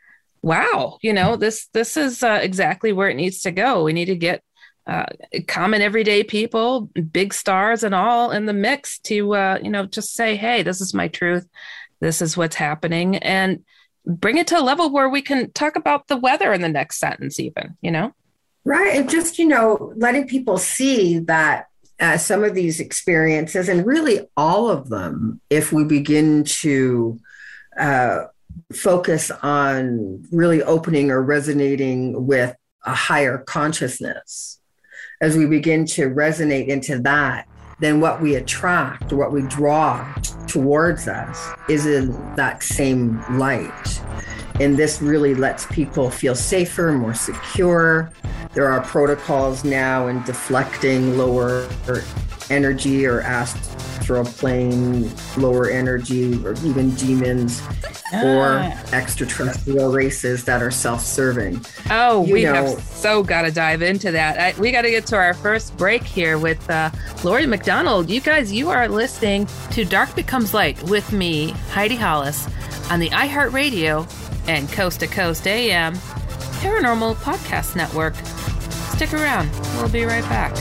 wow, 0.43 0.99
you 1.03 1.13
know, 1.13 1.37
this 1.37 1.69
this 1.73 1.97
is 1.97 2.23
uh, 2.23 2.41
exactly 2.43 2.93
where 2.93 3.09
it 3.09 3.17
needs 3.17 3.43
to 3.43 3.51
go. 3.51 3.85
We 3.85 3.93
need 3.93 4.07
to 4.07 4.17
get 4.17 4.43
uh, 4.87 5.07
common 5.47 5.83
everyday 5.83 6.25
people, 6.25 6.91
big 7.13 7.33
stars, 7.35 7.85
and 7.85 7.95
all 7.95 8.31
in 8.31 8.47
the 8.47 8.53
mix 8.53 8.99
to 9.01 9.35
uh, 9.35 9.59
you 9.63 9.71
know 9.71 9.87
just 9.87 10.15
say, 10.15 10.37
hey, 10.37 10.63
this 10.63 10.81
is 10.81 10.95
my 10.95 11.09
truth. 11.09 11.49
This 12.01 12.23
is 12.23 12.37
what's 12.37 12.57
happening, 12.57 13.17
and 13.17 13.65
bring 14.07 14.39
it 14.39 14.47
to 14.49 14.59
a 14.59 14.63
level 14.63 14.91
where 14.91 15.09
we 15.09 15.23
can 15.23 15.53
talk 15.53 15.77
about 15.77 16.09
the 16.09 16.17
weather 16.17 16.53
in 16.53 16.63
the 16.63 16.69
next 16.69 16.99
sentence, 16.99 17.39
even. 17.39 17.77
You 17.83 17.91
know, 17.91 18.15
right? 18.65 18.97
And 18.97 19.09
just 19.09 19.39
you 19.39 19.47
know, 19.47 19.93
letting 19.97 20.27
people 20.27 20.59
see 20.59 21.21
that 21.21 21.67
uh, 22.01 22.17
some 22.17 22.43
of 22.43 22.55
these 22.55 22.81
experiences, 22.81 23.69
and 23.69 23.87
really 23.87 24.29
all 24.37 24.71
of 24.71 24.89
them, 24.89 25.41
if 25.51 25.73
we 25.73 25.85
begin 25.85 26.45
to 26.45 27.19
uh, 27.79 28.25
focus 28.73 29.31
on 29.43 30.25
really 30.33 30.63
opening 30.63 31.11
or 31.11 31.23
resonating 31.23 32.27
with 32.27 32.57
a 32.87 32.95
higher 32.95 33.39
consciousness, 33.39 34.61
as 35.21 35.37
we 35.37 35.47
begin 35.47 35.85
to 35.85 36.09
resonate 36.09 36.69
into 36.69 36.99
that, 37.01 37.47
then 37.81 38.01
what 38.01 38.21
we 38.21 38.35
attract, 38.35 39.13
what 39.13 39.33
we 39.33 39.43
draw 39.43 40.13
towards 40.47 41.09
us 41.09 41.51
is 41.69 41.87
in 41.87 42.11
that 42.37 42.63
same 42.63 43.23
light. 43.39 44.03
And 44.61 44.77
this 44.77 45.01
really 45.01 45.35
lets 45.35 45.65
people 45.67 46.11
feel 46.11 46.35
safer, 46.35 46.93
more 46.93 47.15
secure. 47.15 48.13
There 48.53 48.71
are 48.71 48.83
protocols 48.83 49.65
now 49.65 50.09
in 50.09 50.23
deflecting 50.25 51.17
lower 51.17 51.67
energy 52.51 53.07
or 53.07 53.23
astral 53.23 54.27
plane, 54.27 55.11
lower 55.39 55.71
energy, 55.71 56.35
or 56.45 56.53
even 56.65 56.91
demons 56.97 57.63
ah. 58.13 58.23
or 58.23 58.95
extraterrestrial 58.95 59.91
races 59.93 60.45
that 60.45 60.63
are 60.63 60.71
self 60.71 61.01
serving. 61.01 61.65
Oh, 61.91 62.27
you 62.27 62.35
we 62.35 62.45
know, 62.45 62.53
have 62.53 62.83
so 62.83 63.23
got 63.23 63.43
to 63.43 63.51
dive 63.51 63.81
into 63.81 64.11
that. 64.11 64.39
I, 64.39 64.61
we 64.61 64.73
got 64.73 64.83
to 64.83 64.91
get 64.91 65.07
to 65.07 65.17
our 65.17 65.33
first 65.33 65.75
break 65.79 66.03
here 66.03 66.37
with 66.37 66.69
uh, 66.69 66.91
Lori 67.25 67.47
McDonald. 67.47 68.11
You 68.11 68.21
guys, 68.21 68.53
you 68.53 68.69
are 68.69 68.89
listening 68.89 69.49
to 69.71 69.87
Dark 69.87 70.15
Becomes 70.15 70.53
Light 70.53 70.83
with 70.83 71.13
me, 71.13 71.53
Heidi 71.71 71.97
Hollis, 71.97 72.47
on 72.91 73.01
the 73.01 73.09
iHeartRadio 73.09 74.07
and 74.47 74.69
Coast 74.71 75.01
to 75.01 75.07
Coast 75.07 75.47
AM 75.47 75.95
Paranormal 76.61 77.15
Podcast 77.17 77.77
Network. 77.77 78.15
Stick 78.95 79.15
around, 79.15 79.51
we'll 79.77 79.89
be 79.89 80.05
right 80.05 80.25
back. 80.25 80.55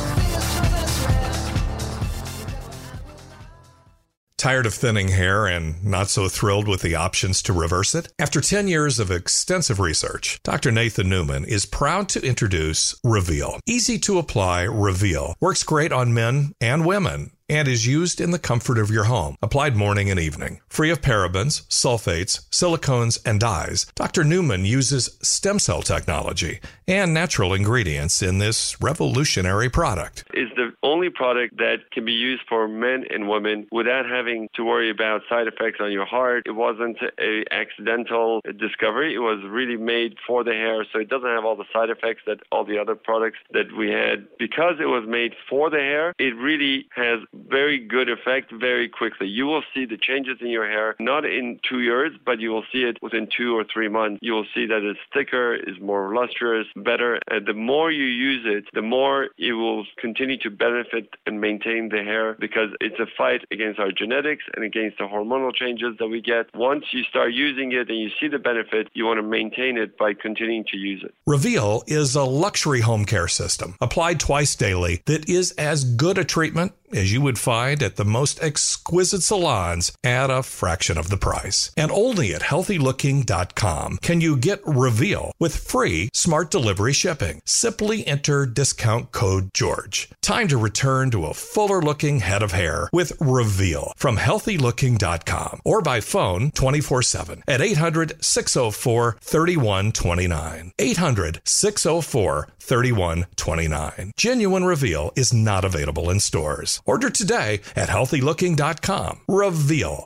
Tired 4.39 4.65
of 4.65 4.74
thinning 4.74 5.10
hair 5.10 5.48
and 5.48 5.84
not 5.84 6.08
so 6.08 6.30
thrilled 6.30 6.65
with 6.65 6.82
the 6.82 6.96
options 6.96 7.42
to 7.42 7.52
reverse 7.52 7.94
it? 7.94 8.08
After 8.18 8.39
10 8.39 8.70
years 8.70 8.98
of 8.98 9.12
extensive 9.12 9.82
research, 9.82 10.39
Dr. 10.44 10.72
Nathan 10.72 11.10
Newman 11.10 11.44
is 11.44 11.65
proud 11.65 12.08
to 12.10 12.26
introduce 12.26 12.98
Reveal. 13.04 13.60
Easy 13.65 14.00
to 14.00 14.18
apply 14.18 14.62
Reveal 14.62 15.36
works 15.42 15.63
great 15.63 15.92
on 15.92 16.13
men 16.13 16.54
and 16.62 16.86
women 16.86 17.32
and 17.50 17.68
is 17.68 17.88
used 17.88 18.22
in 18.22 18.32
the 18.32 18.40
comfort 18.40 18.78
of 18.78 18.92
your 18.92 19.06
home, 19.06 19.36
applied 19.42 19.76
morning 19.76 20.10
and 20.10 20.20
evening. 20.20 20.62
Free 20.70 20.92
of 20.92 21.02
parabens, 21.02 21.68
sulfates, 21.68 22.48
silicones, 22.50 23.20
and 23.26 23.40
dyes, 23.40 23.86
Dr. 23.96 24.24
Newman 24.24 24.66
uses 24.66 25.18
stem 25.22 25.60
cell 25.60 25.82
technology 25.82 26.60
and 26.88 27.14
natural 27.14 27.54
ingredients 27.54 28.22
in 28.22 28.38
this 28.38 28.80
revolutionary 28.82 29.70
product. 29.70 30.24
Is 30.34 30.50
the 30.56 30.72
only 30.84 31.10
product 31.10 31.58
that 31.58 31.92
can 31.92 32.06
be 32.06 32.14
used 32.14 32.44
for 32.48 32.68
men 32.68 33.06
and 33.10 33.28
women 33.28 33.68
without 33.72 34.06
having 34.06 34.50
to 34.56 34.64
worry 34.64 34.90
about 34.90 35.22
side 35.30 35.48
effects 35.48 35.80
on 35.80 35.92
your 35.92 36.06
heart. 36.06 36.44
It 36.46 36.52
wasn't 36.52 36.98
a 37.20 37.44
accidental 37.52 38.42
discovery. 38.58 39.16
It 39.16 39.20
was 39.20 39.40
really 39.48 39.78
made 39.78 40.16
for 40.26 40.44
the 40.44 40.52
hair, 40.52 40.86
so 40.92 41.00
it 41.00 41.10
doesn't 41.10 41.30
have 41.30 41.46
all 41.46 41.56
the 41.56 41.66
side 41.74 41.90
effects 41.90 42.22
that 42.28 42.40
all 42.52 42.66
the 42.66 42.78
other 42.78 42.96
products 42.96 43.38
that 43.52 43.76
we 43.78 43.90
had. 43.90 44.28
Because 44.38 44.76
it 44.80 44.86
was 44.86 45.06
made 45.08 45.34
for 45.50 45.70
the 45.70 45.78
hair, 45.78 46.14
it 46.18 46.36
really 46.36 46.88
has 46.96 47.20
very 47.47 47.80
good 47.80 48.10
effect 48.10 48.52
very 48.52 48.89
quickly. 48.89 49.28
You 49.28 49.45
will 49.45 49.63
see 49.73 49.86
the 49.86 49.97
changes 49.97 50.38
in 50.41 50.47
your 50.47 50.67
hair 50.67 50.95
not 50.99 51.25
in 51.25 51.60
two 51.67 51.80
years, 51.80 52.12
but 52.25 52.39
you 52.39 52.49
will 52.49 52.65
see 52.71 52.84
it 52.84 52.97
within 53.02 53.28
two 53.36 53.58
or 53.58 53.63
three 53.71 53.88
months. 53.88 54.19
You 54.21 54.34
will 54.34 54.45
see 54.54 54.65
that 54.67 54.84
it's 54.84 54.99
thicker, 55.13 55.56
is 55.56 55.80
more 55.82 56.13
lustrous, 56.15 56.67
better. 56.75 57.19
And 57.30 57.45
the 57.45 57.54
more 57.54 57.91
you 57.91 58.06
use 58.06 58.45
it, 58.45 58.65
the 58.73 58.82
more 58.82 59.30
it 59.38 59.54
will 59.54 59.86
continue 59.97 60.38
to 60.39 60.49
benefit 60.49 61.10
and 61.25 61.39
maintain 61.41 61.89
the 61.89 62.04
hair 62.04 62.36
because 62.39 62.69
it's 62.82 62.99
a 62.99 63.06
fight 63.17 63.41
against 63.52 63.80
our 63.80 63.91
genetics 63.91 64.43
and 64.56 64.63
against 64.63 64.97
the 64.97 65.06
hormonal 65.06 65.54
changes 65.54 65.95
that 65.99 66.08
we 66.08 66.21
get. 66.21 66.54
Once 66.56 66.86
you 66.91 67.04
start 67.04 67.34
using 67.34 67.71
it 67.71 67.89
and 67.89 67.97
you 67.97 68.10
see 68.19 68.28
the 68.28 68.39
benefit, 68.39 68.89
you 68.93 69.06
want 69.06 69.17
to 69.17 69.23
maintain 69.23 69.78
it 69.78 69.97
by 69.97 70.13
continuing 70.13 70.65
to 70.65 70.78
use 70.78 71.04
it. 71.04 71.13
Reveal 71.25 71.84
is 71.88 72.15
a 72.15 72.23
luxury 72.23 72.82
home 72.82 73.06
care 73.06 73.28
system 73.28 73.75
applied 73.82 74.19
twice 74.19 74.56
daily 74.56 75.02
that 75.06 75.30
is 75.30 75.52
as 75.52 75.84
good 75.84 76.17
a 76.17 76.23
treatment 76.23 76.73
as 76.93 77.12
you 77.12 77.21
would 77.21 77.39
find 77.39 77.82
at 77.82 77.95
the 77.95 78.06
most 78.06 78.41
exquisite 78.41 79.21
salons 79.21 79.91
at 80.04 80.30
a 80.30 80.43
fraction 80.43 80.97
of 80.97 81.10
the 81.10 81.17
price. 81.17 81.71
And 81.78 81.91
only 81.91 82.34
at 82.34 82.41
healthylooking.com 82.41 83.97
can 84.02 84.21
you 84.21 84.36
get 84.38 84.62
Reveal 84.65 85.32
with 85.39 85.56
free 85.56 86.10
smart 86.13 86.52
delivery 86.52 86.93
shipping. 86.93 87.41
Simply 87.45 88.06
enter 88.06 88.45
discount 88.45 89.12
code 89.12 89.54
GEORGE. 89.54 90.10
Time 90.21 90.47
to 90.47 90.58
return 90.58 91.12
to 91.12 91.25
a 91.25 91.34
fuller 91.34 91.82
looking 91.82 92.19
head 92.19 92.43
of 92.43 92.52
hair 92.52 92.89
with 92.91 93.13
Reveal 93.19 93.93
from 93.97 94.17
healthylooking.com 94.17 95.62
or 95.65 95.82
by 95.82 96.02
phone 96.02 96.52
24 96.52 97.02
7 97.02 97.43
at 97.47 97.62
800 97.62 98.23
604 98.23 99.17
3129. 99.21 100.71
800 100.78 101.41
604 101.43 102.47
3129. 102.60 104.12
Genuine 104.15 104.63
Reveal 104.63 105.12
is 105.15 105.34
not 105.34 105.65
available 105.65 106.10
in 106.10 106.19
stores. 106.19 106.79
Order 106.86 107.10
today 107.10 107.62
at 107.76 107.89
healthylooking.com. 107.89 109.20
Reveal. 109.28 110.06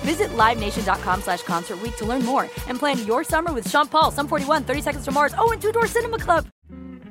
Visit 0.00 0.28
LiveNation.com 0.30 1.22
slash 1.22 1.42
Concert 1.42 1.78
to 1.98 2.04
learn 2.04 2.24
more 2.24 2.44
and 2.68 2.78
plan 2.78 3.04
your 3.06 3.24
summer 3.24 3.52
with 3.52 3.68
Sean 3.68 3.86
Paul, 3.86 4.10
Sum 4.10 4.28
41, 4.28 4.64
30 4.64 4.80
Seconds 4.82 5.04
to 5.04 5.10
Mars, 5.10 5.34
oh, 5.36 5.52
and 5.52 5.60
Two 5.60 5.72
Door 5.72 5.86
Cinema 5.88 6.18
Club. 6.18 6.46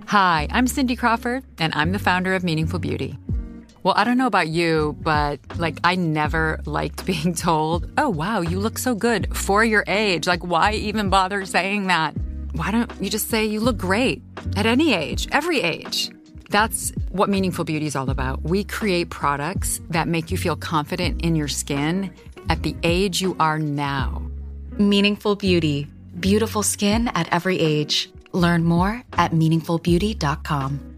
Hi, 0.08 0.48
I'm 0.50 0.66
Cindy 0.66 0.96
Crawford, 0.96 1.44
and 1.60 1.72
I'm 1.76 1.92
the 1.92 2.00
founder 2.00 2.34
of 2.34 2.44
Meaningful 2.44 2.80
Beauty. 2.80 3.16
Well, 3.84 3.94
I 3.96 4.04
don't 4.04 4.18
know 4.18 4.26
about 4.26 4.50
you, 4.50 4.98
but 5.02 5.40
like 5.58 5.78
I 5.84 5.96
never 5.96 6.60
liked 6.66 7.06
being 7.12 7.36
told, 7.36 7.92
oh, 7.98 8.10
wow, 8.10 8.42
you 8.42 8.60
look 8.60 8.80
so 8.80 8.96
good 8.96 9.36
for 9.38 9.64
your 9.64 9.84
age. 9.88 10.26
Like, 10.26 10.44
why 10.44 10.74
even 10.74 11.10
bother 11.10 11.46
saying 11.46 11.88
that? 11.88 12.16
Why 12.54 12.72
don't 12.72 12.92
you 13.00 13.10
just 13.10 13.30
say 13.30 13.46
you 13.46 13.60
look 13.60 13.78
great 13.78 14.24
at 14.58 14.66
any 14.66 14.94
age, 14.94 15.28
every 15.32 15.62
age? 15.62 16.10
That's 16.50 16.92
what 17.10 17.30
Meaningful 17.30 17.64
Beauty 17.64 17.86
is 17.86 17.96
all 17.96 18.10
about. 18.10 18.42
We 18.42 18.64
create 18.64 19.12
products 19.12 19.80
that 19.92 20.08
make 20.08 20.32
you 20.32 20.38
feel 20.38 20.56
confident 20.56 21.22
in 21.22 21.36
your 21.36 21.48
skin 21.48 22.12
at 22.50 22.64
the 22.64 22.76
age 22.84 23.22
you 23.22 23.36
are 23.40 23.60
now. 23.60 24.22
Meaningful 24.78 25.36
Beauty. 25.36 25.88
Beautiful 26.20 26.64
skin 26.64 27.10
at 27.10 27.28
every 27.34 27.60
age. 27.60 28.10
Learn 28.32 28.64
more 28.64 29.04
at 29.14 29.32
meaningfulbeauty.com. 29.32 30.90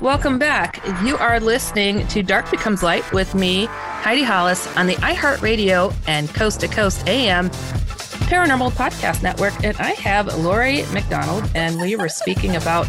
Welcome 0.00 0.38
back. 0.38 0.82
You 1.04 1.16
are 1.18 1.38
listening 1.38 2.06
to 2.08 2.22
Dark 2.22 2.50
Becomes 2.50 2.82
Light 2.82 3.10
with 3.12 3.34
me, 3.34 3.68
Heidi 4.00 4.22
Hollis, 4.22 4.66
on 4.78 4.86
the 4.86 4.94
iHeartRadio 4.96 5.94
and 6.06 6.26
Coast 6.30 6.60
to 6.60 6.68
Coast 6.68 7.06
AM 7.06 7.50
Paranormal 8.30 8.70
Podcast 8.70 9.22
Network. 9.22 9.52
And 9.62 9.76
I 9.76 9.90
have 9.90 10.38
Lori 10.38 10.84
McDonald, 10.94 11.44
and 11.54 11.78
we 11.78 11.96
were 11.96 12.08
speaking 12.08 12.56
about 12.56 12.86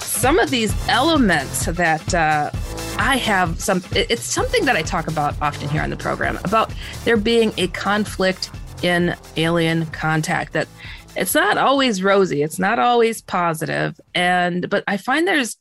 some 0.00 0.38
of 0.38 0.48
these 0.48 0.74
elements 0.88 1.66
that 1.66 2.14
uh, 2.14 2.50
I 2.96 3.18
have 3.18 3.60
some. 3.60 3.82
It's 3.92 4.24
something 4.24 4.64
that 4.64 4.74
I 4.74 4.80
talk 4.80 5.06
about 5.06 5.34
often 5.42 5.68
here 5.68 5.82
on 5.82 5.90
the 5.90 5.98
program 5.98 6.38
about 6.44 6.72
there 7.04 7.18
being 7.18 7.52
a 7.58 7.68
conflict 7.68 8.50
in 8.82 9.14
alien 9.36 9.84
contact 9.86 10.54
that 10.54 10.66
it's 11.14 11.34
not 11.34 11.58
always 11.58 12.00
rosy 12.00 12.42
it's 12.42 12.60
not 12.60 12.78
always 12.78 13.20
positive 13.20 14.00
and 14.14 14.70
but 14.70 14.84
i 14.86 14.96
find 14.96 15.26
there's 15.26 15.56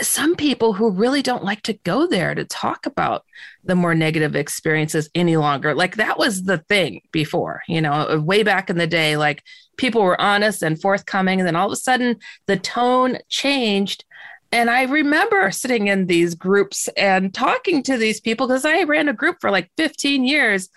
some 0.00 0.34
people 0.34 0.72
who 0.72 0.90
really 0.90 1.20
don't 1.20 1.44
like 1.44 1.60
to 1.62 1.74
go 1.84 2.06
there 2.06 2.34
to 2.34 2.44
talk 2.44 2.86
about 2.86 3.24
the 3.64 3.74
more 3.74 3.94
negative 3.94 4.36
experiences 4.36 5.08
any 5.14 5.36
longer. 5.36 5.74
Like 5.74 5.96
that 5.96 6.18
was 6.18 6.44
the 6.44 6.58
thing 6.58 7.00
before, 7.12 7.62
you 7.68 7.80
know, 7.80 8.20
way 8.24 8.42
back 8.42 8.70
in 8.70 8.78
the 8.78 8.86
day, 8.86 9.16
like 9.16 9.42
people 9.76 10.02
were 10.02 10.20
honest 10.20 10.62
and 10.62 10.80
forthcoming. 10.80 11.40
And 11.40 11.46
then 11.46 11.56
all 11.56 11.66
of 11.66 11.72
a 11.72 11.76
sudden 11.76 12.16
the 12.46 12.56
tone 12.56 13.18
changed. 13.28 14.04
And 14.52 14.70
I 14.70 14.82
remember 14.82 15.50
sitting 15.50 15.88
in 15.88 16.06
these 16.06 16.34
groups 16.34 16.88
and 16.96 17.34
talking 17.34 17.82
to 17.84 17.96
these 17.96 18.20
people 18.20 18.46
because 18.46 18.64
I 18.64 18.82
ran 18.84 19.08
a 19.08 19.14
group 19.14 19.38
for 19.40 19.50
like 19.50 19.70
15 19.76 20.24
years. 20.24 20.68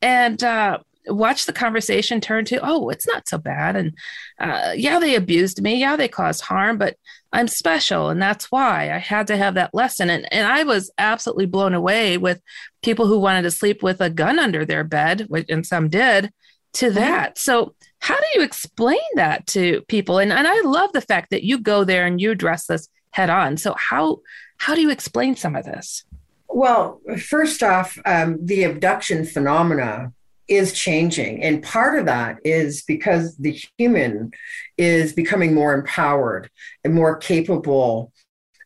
And, 0.00 0.42
uh, 0.42 0.78
watch 1.06 1.46
the 1.46 1.52
conversation 1.52 2.20
turn 2.20 2.44
to 2.44 2.60
oh 2.62 2.88
it's 2.88 3.08
not 3.08 3.28
so 3.28 3.36
bad 3.36 3.74
and 3.74 3.92
uh, 4.38 4.72
yeah 4.76 5.00
they 5.00 5.16
abused 5.16 5.60
me 5.60 5.74
yeah 5.74 5.96
they 5.96 6.06
caused 6.06 6.42
harm 6.42 6.78
but 6.78 6.96
I'm 7.32 7.48
special. 7.48 8.10
And 8.10 8.20
that's 8.20 8.52
why 8.52 8.92
I 8.92 8.98
had 8.98 9.26
to 9.28 9.36
have 9.36 9.54
that 9.54 9.74
lesson. 9.74 10.10
And, 10.10 10.30
and 10.32 10.46
I 10.46 10.64
was 10.64 10.90
absolutely 10.98 11.46
blown 11.46 11.74
away 11.74 12.18
with 12.18 12.40
people 12.82 13.06
who 13.06 13.18
wanted 13.18 13.42
to 13.42 13.50
sleep 13.50 13.82
with 13.82 14.00
a 14.00 14.10
gun 14.10 14.38
under 14.38 14.64
their 14.64 14.84
bed, 14.84 15.28
and 15.48 15.66
some 15.66 15.88
did, 15.88 16.30
to 16.74 16.86
mm-hmm. 16.86 16.94
that. 16.96 17.38
So, 17.38 17.74
how 18.00 18.16
do 18.16 18.26
you 18.34 18.42
explain 18.42 18.98
that 19.14 19.46
to 19.48 19.82
people? 19.82 20.18
And, 20.18 20.32
and 20.32 20.46
I 20.48 20.60
love 20.62 20.92
the 20.92 21.00
fact 21.00 21.30
that 21.30 21.44
you 21.44 21.58
go 21.58 21.84
there 21.84 22.04
and 22.04 22.20
you 22.20 22.32
address 22.32 22.66
this 22.66 22.88
head 23.12 23.30
on. 23.30 23.56
So, 23.56 23.74
how, 23.78 24.18
how 24.58 24.74
do 24.74 24.80
you 24.80 24.90
explain 24.90 25.36
some 25.36 25.54
of 25.54 25.64
this? 25.64 26.04
Well, 26.48 27.00
first 27.18 27.62
off, 27.62 27.98
um, 28.04 28.38
the 28.44 28.64
abduction 28.64 29.24
phenomena 29.24 30.12
is 30.54 30.72
changing. 30.72 31.42
And 31.42 31.62
part 31.62 31.98
of 31.98 32.06
that 32.06 32.38
is 32.44 32.82
because 32.82 33.36
the 33.36 33.58
human 33.78 34.32
is 34.76 35.12
becoming 35.12 35.54
more 35.54 35.74
empowered 35.74 36.50
and 36.84 36.94
more 36.94 37.16
capable 37.16 38.12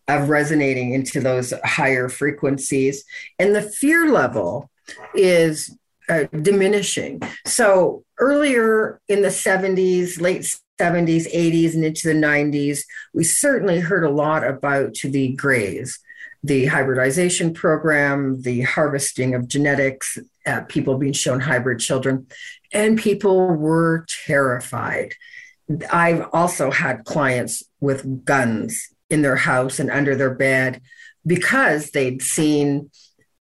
of 0.08 0.28
resonating 0.28 0.92
into 0.92 1.20
those 1.20 1.52
higher 1.64 2.08
frequencies. 2.08 3.04
And 3.38 3.54
the 3.54 3.62
fear 3.62 4.10
level 4.10 4.70
is 5.14 5.76
uh, 6.08 6.24
diminishing. 6.40 7.20
So 7.44 8.04
earlier 8.18 9.00
in 9.08 9.22
the 9.22 9.28
70s, 9.28 10.20
late 10.20 10.42
70s, 10.80 11.32
80s, 11.32 11.74
and 11.74 11.84
into 11.84 12.08
the 12.08 12.14
90s, 12.14 12.80
we 13.12 13.24
certainly 13.24 13.80
heard 13.80 14.04
a 14.04 14.10
lot 14.10 14.46
about 14.46 14.94
the 15.02 15.32
grays 15.34 15.98
the 16.46 16.66
hybridization 16.66 17.52
program, 17.52 18.40
the 18.42 18.62
harvesting 18.62 19.34
of 19.34 19.48
genetics, 19.48 20.16
uh, 20.46 20.60
people 20.68 20.96
being 20.96 21.12
shown 21.12 21.40
hybrid 21.40 21.80
children, 21.80 22.26
and 22.72 22.98
people 22.98 23.48
were 23.48 24.06
terrified. 24.26 25.14
I've 25.92 26.28
also 26.32 26.70
had 26.70 27.04
clients 27.04 27.64
with 27.80 28.24
guns 28.24 28.88
in 29.10 29.22
their 29.22 29.36
house 29.36 29.80
and 29.80 29.90
under 29.90 30.14
their 30.14 30.34
bed 30.34 30.80
because 31.26 31.90
they'd 31.90 32.22
seen 32.22 32.90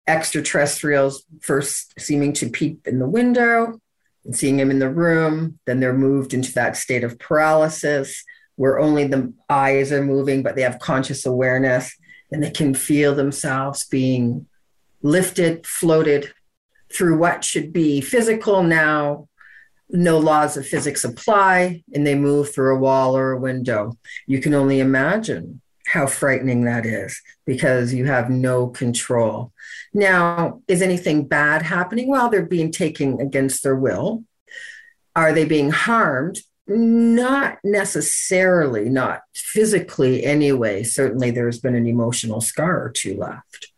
extraterrestrials 0.07 1.23
first 1.41 1.99
seeming 1.99 2.33
to 2.33 2.49
peep 2.49 2.87
in 2.87 2.99
the 2.99 3.09
window 3.09 3.79
and 4.25 4.35
seeing 4.35 4.57
them 4.57 4.69
in 4.69 4.77
the 4.77 4.89
room. 4.89 5.59
Then 5.65 5.79
they're 5.79 5.93
moved 5.93 6.35
into 6.35 6.53
that 6.53 6.77
state 6.77 7.03
of 7.03 7.17
paralysis 7.17 8.23
where 8.57 8.79
only 8.79 9.07
the 9.07 9.33
eyes 9.49 9.91
are 9.91 10.03
moving, 10.03 10.43
but 10.43 10.55
they 10.55 10.61
have 10.61 10.77
conscious 10.77 11.25
awareness 11.25 11.95
and 12.32 12.44
they 12.44 12.52
can 12.52 12.74
feel 12.74 13.13
themselves 13.15 13.86
being 13.86 14.48
lifted, 15.02 15.65
floated 15.65 16.34
through 16.94 17.17
what 17.17 17.44
should 17.44 17.74
be 17.74 18.02
physical 18.02 18.63
now. 18.63 19.28
No 19.89 20.17
laws 20.20 20.56
of 20.56 20.65
physics 20.65 21.04
apply, 21.04 21.84
and 21.94 22.08
they 22.08 22.15
move 22.15 22.54
through 22.54 22.76
a 22.76 22.80
wall 22.80 23.17
or 23.17 23.32
a 23.32 23.39
window. 23.39 23.98
You 24.26 24.39
can 24.39 24.54
only 24.54 24.80
imagine 24.80 25.62
how 25.86 26.08
frightening 26.08 26.63
that 26.63 26.86
is 26.86 27.22
because 27.46 27.94
you 27.94 28.06
have 28.06 28.30
no 28.30 28.67
control. 28.67 29.52
Now, 29.94 30.62
is 30.70 30.82
anything 30.82 31.28
bad 31.28 31.62
happening? 31.62 32.08
Well, 32.08 32.30
they're 32.30 32.46
being 32.46 32.72
taken 32.72 33.20
against 33.20 33.63
their 33.63 33.76
will. 33.76 34.24
Are 35.15 35.34
they 35.34 35.44
being 35.44 35.72
harmed? 35.72 36.39
Not 36.73 37.57
necessarily, 37.63 38.88
not 38.88 39.23
physically 39.34 40.23
anyway. 40.23 40.84
Certainly, 40.84 41.31
there's 41.31 41.60
been 41.60 41.75
an 41.75 41.86
emotional 41.86 42.39
scar 42.39 42.81
or 42.86 42.89
two 42.89 43.17
left. 43.17 43.71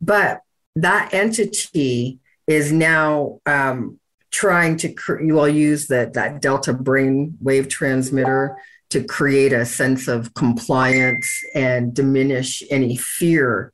But 0.00 0.40
that 0.76 1.12
entity 1.12 2.20
is 2.46 2.72
now 2.72 3.40
um, 3.44 4.00
trying 4.30 4.78
to, 4.78 4.92
cre- 4.92 5.20
you 5.20 5.38
all 5.38 5.48
use 5.48 5.88
that, 5.88 6.14
that 6.14 6.40
delta 6.40 6.72
brain 6.72 7.36
wave 7.40 7.68
transmitter 7.68 8.56
to 8.90 9.04
create 9.04 9.52
a 9.52 9.66
sense 9.66 10.08
of 10.08 10.32
compliance 10.34 11.28
and 11.54 11.94
diminish 11.94 12.62
any 12.70 12.96
fear 12.96 13.72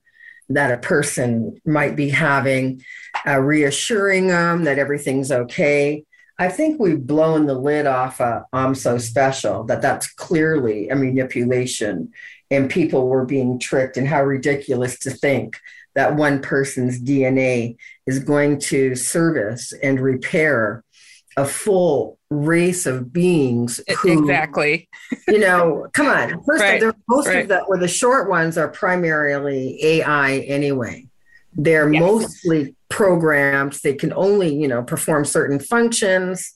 that 0.49 0.73
a 0.73 0.79
person 0.79 1.61
might 1.65 1.95
be 1.95 2.09
having, 2.09 2.83
uh, 3.27 3.39
reassuring 3.39 4.29
them 4.29 4.65
that 4.65 4.79
everything's 4.79 5.31
okay. 5.31 6.05
I 6.39 6.49
think 6.49 6.81
we've 6.81 7.05
blown 7.05 7.47
the 7.47 7.59
lid 7.59 7.87
off 7.87 8.21
of 8.21 8.45
I'm 8.53 8.75
so 8.75 8.99
special, 8.99 9.65
that 9.65 9.83
that's 9.83 10.13
clearly 10.13 10.89
a 10.89 10.95
manipulation 10.97 12.13
and 12.51 12.71
people 12.71 13.09
were 13.09 13.25
being 13.25 13.59
tricked, 13.59 13.97
and 13.97 14.09
how 14.09 14.23
ridiculous 14.23 14.99
to 15.01 15.11
think 15.11 15.59
that 15.95 16.17
one 16.17 16.41
person's 16.41 17.01
DNA 17.01 17.77
is 18.07 18.21
going 18.21 18.59
to 18.59 18.95
service 18.95 19.73
and 19.83 20.01
repair 20.01 20.85
a 21.37 21.45
full 21.45 22.19
race 22.31 22.87
of 22.87 23.13
beings. 23.13 23.81
Who, 24.03 24.21
exactly. 24.21 24.89
you 25.29 25.39
know, 25.39 25.89
come 25.93 26.07
on. 26.07 26.43
First, 26.45 26.63
right. 26.63 26.83
of, 26.83 26.97
most 27.09 27.29
right. 27.29 27.43
of 27.43 27.49
the, 27.49 27.63
or 27.65 27.77
the 27.77 27.89
short 27.89 28.29
ones 28.29 28.57
are 28.57 28.69
primarily 28.69 29.79
AI 29.83 30.39
anyway. 30.39 31.08
They're 31.59 31.93
yes. 31.93 32.01
mostly 32.01 32.77
programmed. 32.89 33.73
They 33.83 33.95
can 33.95 34.13
only, 34.13 34.55
you 34.55 34.69
know, 34.69 34.85
perform 34.85 35.25
certain 35.25 35.59
functions. 35.59 36.55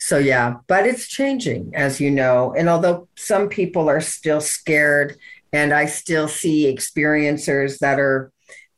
So, 0.00 0.18
yeah, 0.18 0.56
but 0.66 0.86
it's 0.86 1.06
changing, 1.06 1.72
as 1.76 2.00
you 2.00 2.10
know. 2.10 2.54
And 2.56 2.68
although 2.68 3.08
some 3.14 3.48
people 3.48 3.88
are 3.88 4.00
still 4.00 4.40
scared, 4.40 5.16
and 5.52 5.74
I 5.74 5.84
still 5.84 6.26
see 6.26 6.74
experiencers 6.74 7.78
that 7.80 8.00
are 8.00 8.32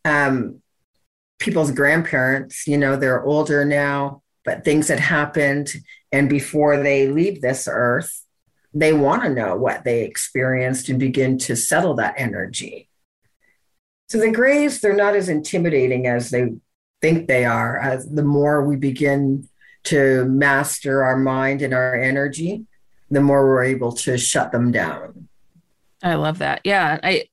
um, 0.05 0.61
people's 1.39 1.71
grandparents, 1.71 2.67
you 2.67 2.77
know, 2.77 2.97
they're 2.97 3.25
older 3.25 3.65
now, 3.65 4.23
but 4.45 4.65
things 4.65 4.89
that 4.89 4.99
happened. 4.99 5.73
And 6.11 6.29
before 6.29 6.83
they 6.83 7.09
leave 7.09 7.41
this 7.41 7.69
earth, 7.71 8.25
they 8.75 8.93
want 8.93 9.23
to 9.23 9.31
know 9.31 9.55
what 9.55 9.85
they 9.85 10.03
experienced 10.03 10.89
and 10.89 10.99
begin 10.99 11.39
to 11.39 11.55
settle 11.55 11.95
that 11.95 12.15
energy 12.19 12.89
So 14.15 14.21
the 14.21 14.31
grays, 14.31 14.81
they're 14.81 14.95
not 14.95 15.17
as 15.17 15.29
intimidating 15.29 16.07
as 16.07 16.31
they 16.31 16.53
think 17.03 17.27
they 17.27 17.45
are. 17.45 17.81
As 17.81 18.09
the 18.09 18.23
more 18.23 18.65
we 18.65 18.77
begin 18.77 19.49
to 19.87 20.25
master 20.27 21.03
our 21.03 21.17
mind 21.17 21.63
and 21.63 21.75
our 21.75 22.01
energy, 22.01 22.65
the 23.11 23.21
more 23.21 23.45
we're 23.45 23.65
able 23.65 23.91
to 23.91 24.17
shut 24.17 24.53
them 24.53 24.71
down. 24.71 25.29
I 26.01 26.15
love 26.15 26.39
that. 26.39 26.61
Yeah, 26.63 27.01
I 27.03 27.25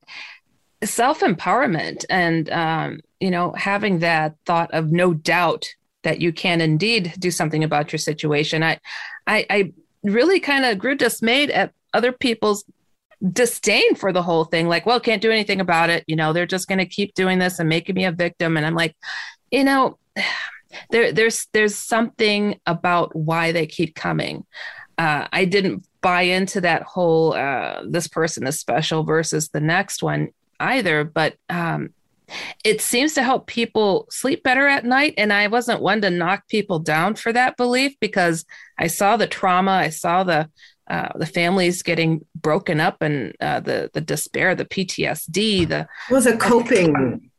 self 0.83 1.19
empowerment 1.19 2.03
and 2.09 2.49
um, 2.49 3.01
you 3.19 3.29
know 3.29 3.51
having 3.51 3.99
that 3.99 4.33
thought 4.47 4.73
of 4.73 4.91
no 4.91 5.13
doubt 5.13 5.67
that 6.01 6.19
you 6.19 6.33
can 6.33 6.61
indeed 6.61 7.13
do 7.19 7.29
something 7.29 7.63
about 7.63 7.91
your 7.91 7.99
situation. 7.99 8.63
I, 8.63 8.79
I, 9.27 9.45
I 9.51 9.73
really 10.01 10.39
kind 10.39 10.65
of 10.65 10.79
grew 10.79 10.95
dismayed 10.95 11.51
at 11.51 11.73
other 11.93 12.11
people's 12.11 12.65
disdain 13.31 13.95
for 13.95 14.11
the 14.11 14.23
whole 14.23 14.45
thing. 14.45 14.67
Like, 14.67 14.85
well, 14.85 14.99
can't 14.99 15.21
do 15.21 15.31
anything 15.31 15.61
about 15.61 15.89
it. 15.89 16.03
You 16.07 16.15
know, 16.15 16.33
they're 16.33 16.45
just 16.45 16.67
going 16.67 16.79
to 16.79 16.85
keep 16.85 17.13
doing 17.13 17.39
this 17.39 17.59
and 17.59 17.69
making 17.69 17.95
me 17.95 18.05
a 18.05 18.11
victim. 18.11 18.57
And 18.57 18.65
I'm 18.65 18.75
like, 18.75 18.95
you 19.51 19.63
know, 19.63 19.97
there, 20.89 21.11
there's, 21.11 21.47
there's 21.53 21.75
something 21.75 22.59
about 22.65 23.15
why 23.15 23.51
they 23.51 23.67
keep 23.67 23.95
coming. 23.95 24.45
Uh, 24.97 25.27
I 25.31 25.45
didn't 25.45 25.85
buy 26.01 26.23
into 26.23 26.61
that 26.61 26.83
whole 26.83 27.33
uh, 27.33 27.83
this 27.87 28.07
person 28.07 28.45
is 28.47 28.59
special 28.59 29.03
versus 29.03 29.49
the 29.49 29.61
next 29.61 30.03
one 30.03 30.29
either. 30.59 31.03
But 31.03 31.35
um, 31.49 31.93
it 32.63 32.81
seems 32.81 33.13
to 33.13 33.23
help 33.23 33.47
people 33.47 34.07
sleep 34.09 34.43
better 34.43 34.67
at 34.67 34.85
night. 34.85 35.13
And 35.17 35.31
I 35.33 35.47
wasn't 35.47 35.81
one 35.81 36.01
to 36.01 36.09
knock 36.09 36.47
people 36.47 36.79
down 36.79 37.15
for 37.15 37.33
that 37.33 37.57
belief 37.57 37.95
because 37.99 38.45
I 38.77 38.87
saw 38.87 39.17
the 39.17 39.27
trauma, 39.27 39.71
I 39.71 39.89
saw 39.89 40.23
the 40.23 40.49
uh, 40.91 41.07
the 41.15 41.25
families 41.25 41.83
getting 41.83 42.25
broken 42.35 42.81
up 42.81 43.01
and 43.01 43.33
uh, 43.39 43.61
the 43.61 43.89
the 43.93 44.01
despair, 44.01 44.55
the 44.55 44.65
PTSD, 44.65 45.65
the 45.65 45.87
was 46.09 46.25
a 46.25 46.35
coping. 46.35 47.31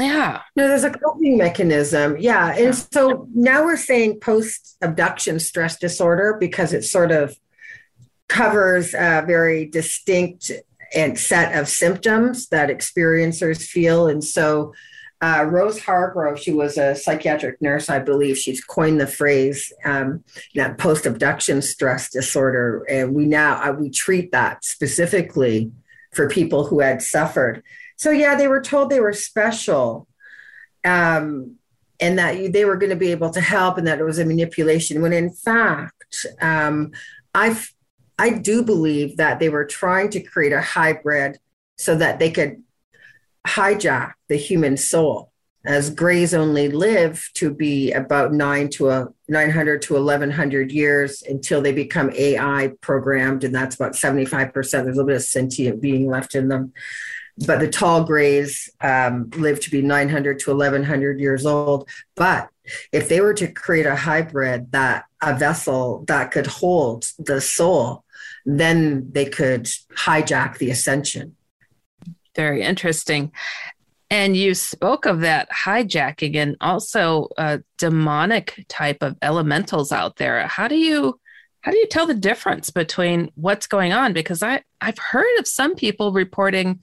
Yeah. 0.00 0.42
No, 0.56 0.66
there's 0.66 0.82
a 0.82 0.90
coping 0.90 1.38
mechanism. 1.38 2.16
Yeah. 2.18 2.56
And 2.56 2.74
so 2.74 3.28
now 3.32 3.64
we're 3.64 3.76
saying 3.76 4.18
post 4.18 4.76
abduction 4.82 5.38
stress 5.38 5.78
disorder 5.78 6.36
because 6.40 6.72
it 6.72 6.82
sort 6.82 7.12
of 7.12 7.36
covers 8.28 8.94
a 8.94 9.22
very 9.24 9.66
distinct 9.66 10.50
and 10.92 11.16
set 11.18 11.56
of 11.56 11.68
symptoms 11.68 12.48
that 12.48 12.68
experiencers 12.68 13.62
feel. 13.62 14.08
And 14.08 14.24
so 14.24 14.74
uh, 15.20 15.46
Rose 15.48 15.80
Hargrove, 15.80 16.38
she 16.38 16.52
was 16.52 16.78
a 16.78 16.94
psychiatric 16.94 17.60
nurse, 17.60 17.90
I 17.90 17.98
believe. 17.98 18.38
She's 18.38 18.62
coined 18.62 19.00
the 19.00 19.06
phrase 19.06 19.72
um, 19.84 20.22
that 20.54 20.78
post 20.78 21.06
abduction 21.06 21.60
stress 21.60 22.10
disorder, 22.10 22.84
and 22.88 23.14
we 23.14 23.26
now 23.26 23.60
uh, 23.62 23.72
we 23.72 23.90
treat 23.90 24.30
that 24.32 24.64
specifically 24.64 25.72
for 26.12 26.28
people 26.28 26.66
who 26.66 26.80
had 26.80 27.02
suffered. 27.02 27.62
So 27.96 28.10
yeah, 28.10 28.36
they 28.36 28.46
were 28.46 28.62
told 28.62 28.90
they 28.90 29.00
were 29.00 29.12
special, 29.12 30.06
um, 30.84 31.56
and 31.98 32.16
that 32.18 32.52
they 32.52 32.64
were 32.64 32.76
going 32.76 32.90
to 32.90 32.96
be 32.96 33.10
able 33.10 33.30
to 33.30 33.40
help, 33.40 33.76
and 33.76 33.88
that 33.88 33.98
it 33.98 34.04
was 34.04 34.20
a 34.20 34.24
manipulation. 34.24 35.02
When 35.02 35.12
in 35.12 35.30
fact, 35.30 36.26
um, 36.40 36.92
I 37.34 37.60
I 38.20 38.30
do 38.30 38.62
believe 38.62 39.16
that 39.16 39.40
they 39.40 39.48
were 39.48 39.64
trying 39.64 40.10
to 40.10 40.20
create 40.20 40.52
a 40.52 40.62
hybrid 40.62 41.38
so 41.76 41.96
that 41.96 42.20
they 42.20 42.30
could 42.30 42.62
hijack 43.48 44.12
the 44.28 44.36
human 44.36 44.76
soul 44.76 45.32
as 45.64 45.90
grays 45.90 46.34
only 46.34 46.68
live 46.68 47.28
to 47.34 47.52
be 47.52 47.92
about 47.92 48.32
nine 48.32 48.68
to 48.70 48.90
a 48.90 49.08
900 49.28 49.82
to 49.82 49.94
1100 49.94 50.72
years 50.72 51.22
until 51.22 51.60
they 51.60 51.72
become 51.72 52.10
AI 52.14 52.72
programmed, 52.80 53.44
and 53.44 53.54
that's 53.54 53.74
about 53.74 53.92
75%. 53.92 54.52
There's 54.52 54.72
a 54.72 54.82
little 54.84 55.04
bit 55.04 55.16
of 55.16 55.22
sentient 55.22 55.82
being 55.82 56.08
left 56.08 56.34
in 56.34 56.48
them. 56.48 56.72
But 57.46 57.60
the 57.60 57.68
tall 57.68 58.04
grays 58.04 58.70
um, 58.80 59.30
live 59.36 59.60
to 59.60 59.70
be 59.70 59.82
900 59.82 60.38
to 60.40 60.50
1100 60.50 61.20
years 61.20 61.44
old. 61.44 61.88
But 62.16 62.48
if 62.92 63.08
they 63.08 63.20
were 63.20 63.34
to 63.34 63.46
create 63.46 63.86
a 63.86 63.94
hybrid 63.94 64.72
that 64.72 65.04
a 65.22 65.36
vessel 65.36 66.04
that 66.08 66.30
could 66.30 66.46
hold 66.46 67.06
the 67.18 67.40
soul, 67.40 68.04
then 68.44 69.10
they 69.12 69.26
could 69.26 69.64
hijack 69.94 70.58
the 70.58 70.70
ascension 70.70 71.36
very 72.38 72.62
interesting. 72.62 73.32
And 74.10 74.36
you 74.36 74.54
spoke 74.54 75.06
of 75.06 75.20
that 75.20 75.48
hijacking 75.50 76.36
and 76.36 76.56
also 76.60 77.28
a 77.36 77.60
demonic 77.76 78.64
type 78.68 79.02
of 79.02 79.16
elementals 79.20 79.90
out 79.90 80.16
there. 80.16 80.46
How 80.46 80.68
do 80.68 80.76
you 80.76 81.20
how 81.62 81.72
do 81.72 81.78
you 81.78 81.88
tell 81.88 82.06
the 82.06 82.14
difference 82.14 82.70
between 82.70 83.30
what's 83.34 83.66
going 83.66 83.92
on? 83.92 84.12
Because 84.12 84.42
I, 84.42 84.62
I've 84.80 84.96
heard 84.96 85.38
of 85.40 85.48
some 85.48 85.74
people 85.74 86.12
reporting 86.12 86.80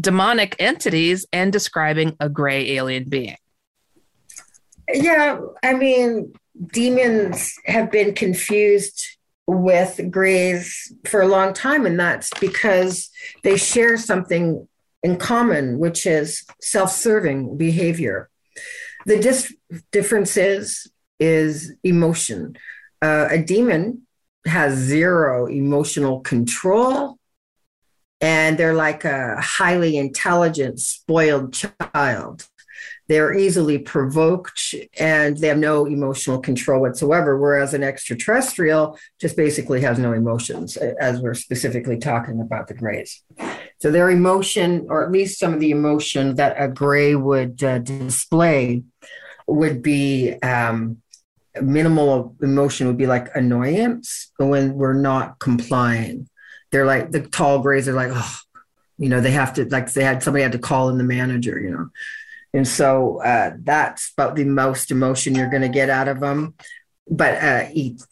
demonic 0.00 0.56
entities 0.58 1.24
and 1.32 1.52
describing 1.52 2.16
a 2.18 2.28
gray 2.28 2.72
alien 2.72 3.08
being. 3.08 3.36
Yeah, 4.92 5.40
I 5.62 5.74
mean, 5.74 6.32
demons 6.72 7.54
have 7.66 7.92
been 7.92 8.12
confused 8.12 9.00
with 9.46 10.00
grays 10.10 10.92
for 11.06 11.20
a 11.20 11.28
long 11.28 11.52
time, 11.52 11.86
and 11.86 11.98
that's 11.98 12.30
because 12.40 13.10
they 13.42 13.56
share 13.56 13.96
something 13.96 14.68
in 15.02 15.16
common, 15.16 15.78
which 15.78 16.06
is 16.06 16.44
self 16.60 16.92
serving 16.92 17.56
behavior. 17.56 18.28
The 19.06 19.18
dis- 19.18 19.54
difference 19.92 20.36
is, 20.36 20.90
is 21.18 21.72
emotion. 21.82 22.56
Uh, 23.02 23.28
a 23.30 23.38
demon 23.38 24.06
has 24.46 24.76
zero 24.78 25.46
emotional 25.46 26.20
control, 26.20 27.18
and 28.20 28.58
they're 28.58 28.74
like 28.74 29.04
a 29.04 29.40
highly 29.40 29.96
intelligent, 29.96 30.80
spoiled 30.80 31.54
child. 31.54 32.46
They're 33.10 33.36
easily 33.36 33.76
provoked 33.76 34.72
and 34.96 35.36
they 35.36 35.48
have 35.48 35.58
no 35.58 35.84
emotional 35.84 36.38
control 36.38 36.80
whatsoever. 36.80 37.36
Whereas 37.36 37.74
an 37.74 37.82
extraterrestrial 37.82 38.96
just 39.20 39.36
basically 39.36 39.80
has 39.80 39.98
no 39.98 40.12
emotions, 40.12 40.76
as 40.76 41.18
we're 41.18 41.34
specifically 41.34 41.98
talking 41.98 42.40
about 42.40 42.68
the 42.68 42.74
grays. 42.74 43.20
So 43.80 43.90
their 43.90 44.10
emotion, 44.10 44.86
or 44.88 45.04
at 45.04 45.10
least 45.10 45.40
some 45.40 45.52
of 45.52 45.58
the 45.58 45.72
emotion 45.72 46.36
that 46.36 46.54
a 46.56 46.68
gray 46.68 47.16
would 47.16 47.64
uh, 47.64 47.80
display, 47.80 48.84
would 49.48 49.82
be 49.82 50.34
um, 50.34 50.98
minimal 51.60 52.36
emotion 52.40 52.86
would 52.86 52.96
be 52.96 53.08
like 53.08 53.34
annoyance 53.34 54.30
when 54.36 54.74
we're 54.74 54.92
not 54.92 55.40
complying. 55.40 56.28
They're 56.70 56.86
like 56.86 57.10
the 57.10 57.22
tall 57.22 57.58
grays 57.58 57.88
are 57.88 57.92
like, 57.92 58.12
oh, 58.14 58.36
you 58.98 59.08
know, 59.08 59.20
they 59.20 59.32
have 59.32 59.54
to 59.54 59.64
like 59.64 59.92
they 59.94 60.04
had 60.04 60.22
somebody 60.22 60.44
had 60.44 60.52
to 60.52 60.60
call 60.60 60.90
in 60.90 60.98
the 60.98 61.02
manager, 61.02 61.58
you 61.58 61.70
know. 61.70 61.88
And 62.52 62.66
so 62.66 63.22
uh, 63.22 63.52
that's 63.62 64.12
about 64.16 64.36
the 64.36 64.44
most 64.44 64.90
emotion 64.90 65.34
you're 65.34 65.50
going 65.50 65.62
to 65.62 65.68
get 65.68 65.90
out 65.90 66.08
of 66.08 66.20
them. 66.20 66.54
But 67.08 67.42
uh, 67.42 67.68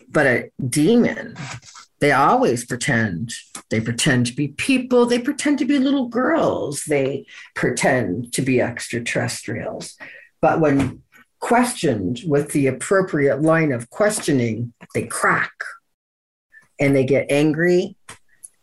but 0.08 0.26
a 0.26 0.50
demon, 0.68 1.36
they 2.00 2.12
always 2.12 2.64
pretend. 2.64 3.32
They 3.70 3.80
pretend 3.80 4.26
to 4.26 4.34
be 4.34 4.48
people. 4.48 5.06
They 5.06 5.18
pretend 5.18 5.58
to 5.60 5.64
be 5.64 5.78
little 5.78 6.08
girls. 6.08 6.84
They 6.84 7.26
pretend 7.54 8.32
to 8.32 8.42
be 8.42 8.60
extraterrestrials. 8.60 9.96
But 10.40 10.60
when 10.60 11.02
questioned 11.40 12.22
with 12.26 12.52
the 12.52 12.66
appropriate 12.66 13.42
line 13.42 13.72
of 13.72 13.90
questioning, 13.90 14.72
they 14.94 15.06
crack 15.06 15.52
and 16.80 16.94
they 16.94 17.04
get 17.04 17.30
angry 17.30 17.96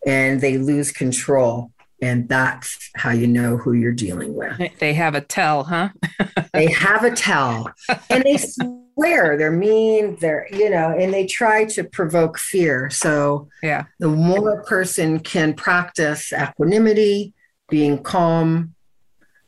and 0.06 0.42
they 0.42 0.58
lose 0.58 0.92
control. 0.92 1.72
And 2.02 2.28
that's 2.28 2.92
how 2.96 3.12
you 3.12 3.28
know 3.28 3.58
who 3.58 3.74
you're 3.74 3.94
dealing 3.94 4.34
with. 4.34 4.60
They 4.80 4.94
have 4.94 5.16
a 5.16 5.22
tell, 5.22 5.64
huh? 5.64 5.90
they 6.54 6.72
have 6.72 7.04
a 7.04 7.16
tell. 7.16 7.72
And 8.10 8.24
they 8.24 8.38
swear 8.38 9.38
they're 9.38 9.52
mean, 9.52 10.18
they're, 10.20 10.48
you 10.52 10.70
know, 10.70 10.96
and 10.98 11.14
they 11.14 11.26
try 11.26 11.66
to 11.66 11.84
provoke 11.84 12.38
fear. 12.38 12.90
So, 12.90 13.48
yeah, 13.64 13.86
the 14.00 14.10
more 14.10 14.60
a 14.60 14.64
person 14.64 15.20
can 15.20 15.54
practice 15.54 16.34
equanimity, 16.34 17.34
being 17.70 18.04
calm, 18.04 18.76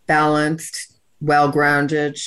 balanced, 0.05 0.99
well 1.19 1.51
grounded, 1.51 2.17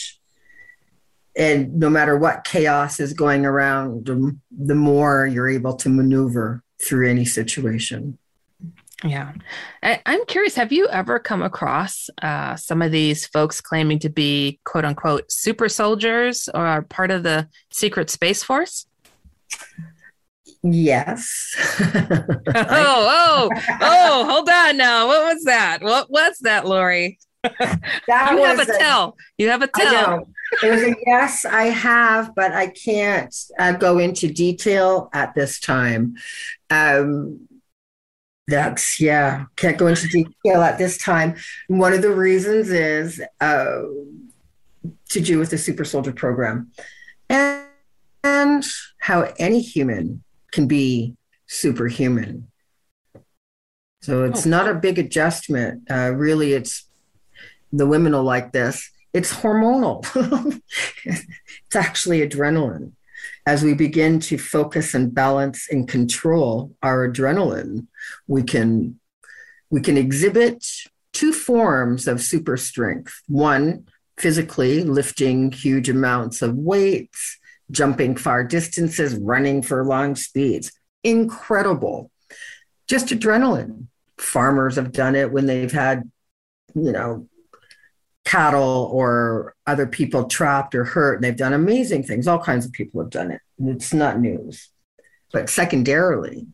and 1.37 1.79
no 1.79 1.89
matter 1.89 2.17
what 2.17 2.45
chaos 2.45 3.01
is 3.01 3.13
going 3.13 3.47
around, 3.47 4.07
the 4.51 4.75
more 4.75 5.27
you're 5.27 5.49
able 5.49 5.75
to 5.77 5.89
maneuver 5.89 6.63
through 6.83 7.09
any 7.09 7.25
situation. 7.25 8.19
Yeah. 9.05 9.33
I, 9.83 10.01
am 10.05 10.25
curious 10.27 10.55
have 10.57 10.73
you 10.73 10.89
ever 10.89 11.19
come 11.19 11.43
across 11.43 12.11
uh, 12.23 12.57
some 12.57 12.83
of 12.83 12.93
these 12.93 13.27
folks 13.27 13.61
claiming 13.61 13.99
to 14.01 14.11
be 14.11 14.61
quote 14.65 14.85
unquote 14.85 15.31
super 15.33 15.69
soldiers 15.69 16.49
or 16.53 16.67
are 16.67 16.83
part 16.83 17.11
of 17.11 17.23
the 17.23 17.49
secret 17.71 18.11
space 18.11 18.43
force? 18.43 18.87
Yes. 20.63 21.55
oh, 21.95 22.49
oh, 22.55 23.51
oh, 23.81 24.27
hold 24.29 24.49
on 24.49 24.77
now. 24.77 25.07
What 25.07 25.35
was 25.35 25.45
that? 25.45 25.83
What 25.83 26.11
was 26.11 26.39
that, 26.41 26.67
Lori? 26.67 27.19
That 27.43 28.33
you 28.33 28.45
have 28.45 28.59
a, 28.59 28.71
a, 28.71 28.79
tell. 28.79 29.17
You 29.39 29.49
have 29.49 29.63
a 29.63 29.67
tell. 29.67 30.29
It 30.63 30.71
was 30.71 30.83
a 30.83 30.95
yes, 31.07 31.45
I 31.47 31.65
have, 31.65 32.35
but 32.35 32.53
I 32.53 32.67
can't 32.67 33.35
uh, 33.59 33.73
go 33.73 33.99
into 33.99 34.31
detail 34.31 35.09
at 35.15 35.35
this 35.35 35.59
time. 35.59 36.17
Um, 36.69 37.49
That's 38.51 39.01
yeah. 39.01 39.45
Can't 39.57 39.79
go 39.79 39.87
into 39.87 40.09
detail 40.09 40.61
at 40.63 40.77
this 40.77 40.99
time. 40.99 41.37
One 41.69 41.93
of 41.93 42.03
the 42.03 42.11
reasons 42.13 42.69
is 42.71 43.23
uh, 43.41 43.83
to 45.11 45.21
do 45.21 45.39
with 45.39 45.51
the 45.51 45.59
super 45.59 45.85
soldier 45.85 46.13
program, 46.13 46.71
and, 47.29 47.65
and 48.25 48.65
how 48.99 49.33
any 49.39 49.61
human 49.61 50.23
can 50.51 50.67
be 50.67 51.17
superhuman. 51.47 52.49
So 54.03 54.25
it's 54.25 54.47
Oh. 54.47 54.51
not 54.51 54.69
a 54.69 54.75
big 54.75 54.99
adjustment. 54.99 55.89
Uh, 55.91 56.13
really, 56.15 56.53
it's 56.55 56.89
the 57.73 57.87
women 57.87 58.13
will 58.13 58.25
like 58.25 58.51
this. 58.53 58.91
It's 59.13 59.33
hormonal. 59.33 60.05
it's 61.05 61.77
actually 61.77 62.27
adrenaline. 62.27 62.93
As 63.47 63.63
we 63.63 63.75
begin 63.75 64.21
to 64.21 64.39
focus 64.39 64.95
and 64.95 65.15
balance 65.15 65.69
and 65.71 65.89
control 65.89 66.75
our 66.83 67.09
adrenaline, 67.09 67.87
we 68.27 68.43
can 68.43 69.01
we 69.71 69.81
can 69.81 69.97
exhibit 69.97 70.67
two 71.13 71.33
forms 71.33 72.07
of 72.07 72.21
super 72.21 72.57
strength. 72.57 73.23
One, 73.29 73.87
physically 74.19 74.85
lifting 74.85 75.53
huge 75.53 75.89
amounts 75.89 76.43
of 76.43 76.55
weights, 76.55 77.39
jumping 77.71 78.17
far 78.17 78.45
distances, 78.45 79.15
running 79.17 79.63
for 79.63 79.85
long 79.85 80.17
speeds. 80.17 80.73
Incredible. 81.03 82.11
Just 82.89 83.07
adrenaline. 83.09 83.87
Farmers 84.19 84.77
have 84.77 84.93
done 84.93 85.15
it 85.15 85.33
when 85.33 85.47
they've 85.47 85.73
had, 85.73 86.11
you 86.75 86.93
know, 86.93 87.29
cattle 88.25 88.89
or 88.93 89.55
other 89.67 89.87
people 89.87 90.25
trapped 90.25 90.75
or 90.75 90.85
hurt. 90.85 91.21
They've 91.21 91.37
done 91.37 91.53
amazing 91.53 92.05
things. 92.05 92.29
All 92.29 92.39
kinds 92.39 92.67
of 92.67 92.73
people 92.73 93.01
have 93.01 93.11
done 93.11 93.31
it. 93.31 93.41
It's 93.59 93.93
not 93.93 94.21
news. 94.21 94.69
But 95.33 95.49
secondarily, 95.49 96.47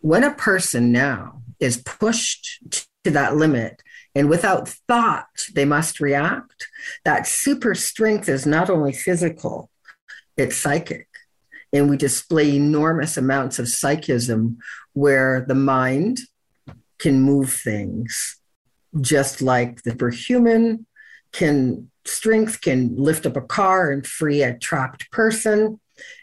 when 0.00 0.24
a 0.24 0.34
person 0.34 0.92
now 0.92 1.42
is 1.60 1.78
pushed 1.78 2.60
to 2.70 3.10
that 3.10 3.36
limit 3.36 3.82
and 4.14 4.28
without 4.28 4.68
thought 4.68 5.46
they 5.54 5.64
must 5.64 6.00
react, 6.00 6.68
that 7.04 7.26
super 7.26 7.74
strength 7.74 8.28
is 8.28 8.46
not 8.46 8.70
only 8.70 8.92
physical, 8.92 9.70
it's 10.36 10.56
psychic. 10.56 11.08
And 11.72 11.90
we 11.90 11.96
display 11.96 12.54
enormous 12.54 13.16
amounts 13.16 13.58
of 13.58 13.68
psychism 13.68 14.58
where 14.92 15.44
the 15.46 15.56
mind 15.56 16.20
can 16.98 17.20
move 17.20 17.52
things 17.52 18.38
just 19.00 19.42
like 19.42 19.82
the 19.82 19.90
superhuman 19.90 20.86
can 21.32 21.90
strength 22.04 22.60
can 22.60 22.96
lift 22.96 23.26
up 23.26 23.36
a 23.36 23.40
car 23.40 23.90
and 23.90 24.06
free 24.06 24.42
a 24.42 24.56
trapped 24.58 25.10
person. 25.10 25.80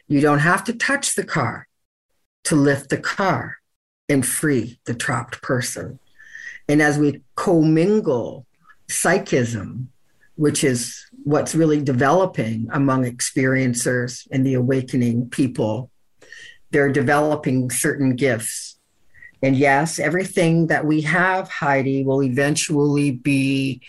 You 0.07 0.21
don't 0.21 0.39
have 0.39 0.63
to 0.65 0.73
touch 0.73 1.15
the 1.15 1.23
car 1.23 1.67
to 2.45 2.55
lift 2.55 2.89
the 2.89 2.97
car 2.97 3.57
and 4.09 4.25
free 4.25 4.79
the 4.85 4.93
trapped 4.93 5.41
person. 5.41 5.99
And 6.67 6.81
as 6.81 6.97
we 6.97 7.21
commingle 7.35 8.45
psychism 8.87 9.87
which 10.35 10.63
is 10.63 11.05
what's 11.23 11.53
really 11.53 11.81
developing 11.81 12.67
among 12.71 13.03
experiencers 13.03 14.27
and 14.31 14.45
the 14.45 14.55
awakening 14.55 15.29
people 15.29 15.91
they're 16.71 16.91
developing 16.91 17.69
certain 17.69 18.15
gifts 18.15 18.70
and 19.43 19.55
yes, 19.55 19.99
everything 19.99 20.67
that 20.67 20.85
we 20.85 21.01
have, 21.01 21.49
Heidi, 21.49 22.03
will 22.03 22.23
eventually 22.23 23.11
be 23.11 23.81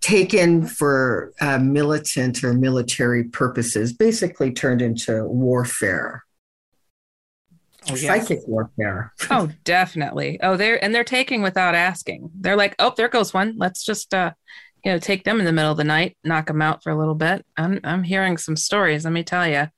taken 0.00 0.66
for 0.66 1.32
uh, 1.40 1.58
militant 1.58 2.44
or 2.44 2.52
military 2.54 3.24
purposes, 3.24 3.92
basically 3.92 4.52
turned 4.52 4.82
into 4.82 5.24
warfare, 5.24 6.24
Oh, 7.90 7.96
yes. 7.96 8.26
psychic 8.26 8.46
warfare. 8.48 9.12
Oh, 9.30 9.50
definitely. 9.64 10.38
Oh, 10.42 10.56
they're 10.56 10.82
and 10.82 10.94
they're 10.94 11.04
taking 11.04 11.42
without 11.42 11.74
asking. 11.74 12.30
They're 12.40 12.56
like, 12.56 12.74
oh, 12.78 12.92
there 12.96 13.08
goes 13.08 13.34
one. 13.34 13.54
Let's 13.58 13.84
just 13.84 14.14
uh, 14.14 14.32
you 14.84 14.92
know, 14.92 14.98
take 14.98 15.24
them 15.24 15.38
in 15.38 15.44
the 15.46 15.52
middle 15.52 15.70
of 15.70 15.76
the 15.76 15.84
night, 15.84 16.16
knock 16.24 16.46
them 16.46 16.62
out 16.62 16.82
for 16.82 16.90
a 16.90 16.98
little 16.98 17.14
bit. 17.14 17.44
I'm 17.56 17.80
I'm 17.84 18.02
hearing 18.02 18.36
some 18.38 18.56
stories. 18.56 19.04
Let 19.04 19.12
me 19.12 19.22
tell 19.22 19.46
you. 19.46 19.68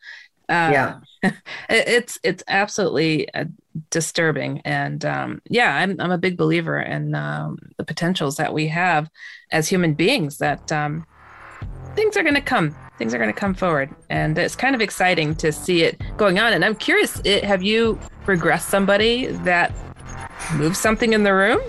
Uh, 0.49 0.71
Yeah. 0.73 0.95
it's 1.69 2.19
it's 2.23 2.45
absolutely 2.47 3.33
uh, 3.35 3.47
disturbing, 3.91 4.61
and 4.65 5.05
um, 5.05 5.43
yeah, 5.49 5.77
I'm 5.77 6.01
I'm 6.01 6.11
a 6.11 6.19
big 6.19 6.37
believer 6.37 6.81
in 6.81 7.15
um, 7.15 7.59
the 7.77 7.85
potentials 7.85 8.37
that 8.37 8.53
we 8.53 8.69
have 8.69 9.11
as 9.53 9.69
human 9.69 9.95
beings. 9.95 10.39
That 10.39 10.71
um, 10.73 11.07
things 11.95 12.17
are 12.17 12.23
going 12.23 12.35
to 12.35 12.41
come 12.41 12.77
things 12.99 13.13
are 13.13 13.19
going 13.19 13.33
to 13.33 13.39
come 13.39 13.53
forward 13.53 13.95
and 14.09 14.39
it's 14.39 14.57
kind 14.57 14.75
of 14.75 14.81
exciting 14.81 15.35
to 15.35 15.53
see 15.53 15.83
it 15.83 16.01
going 16.17 16.39
on 16.39 16.55
and 16.55 16.65
i'm 16.65 16.75
curious 16.75 17.21
it, 17.25 17.45
have 17.45 17.63
you 17.63 17.99
regressed 18.25 18.69
somebody 18.71 19.27
that 19.27 19.75
moved 20.55 20.77
something 20.77 21.13
in 21.13 21.23
the 21.23 21.35
room 21.35 21.61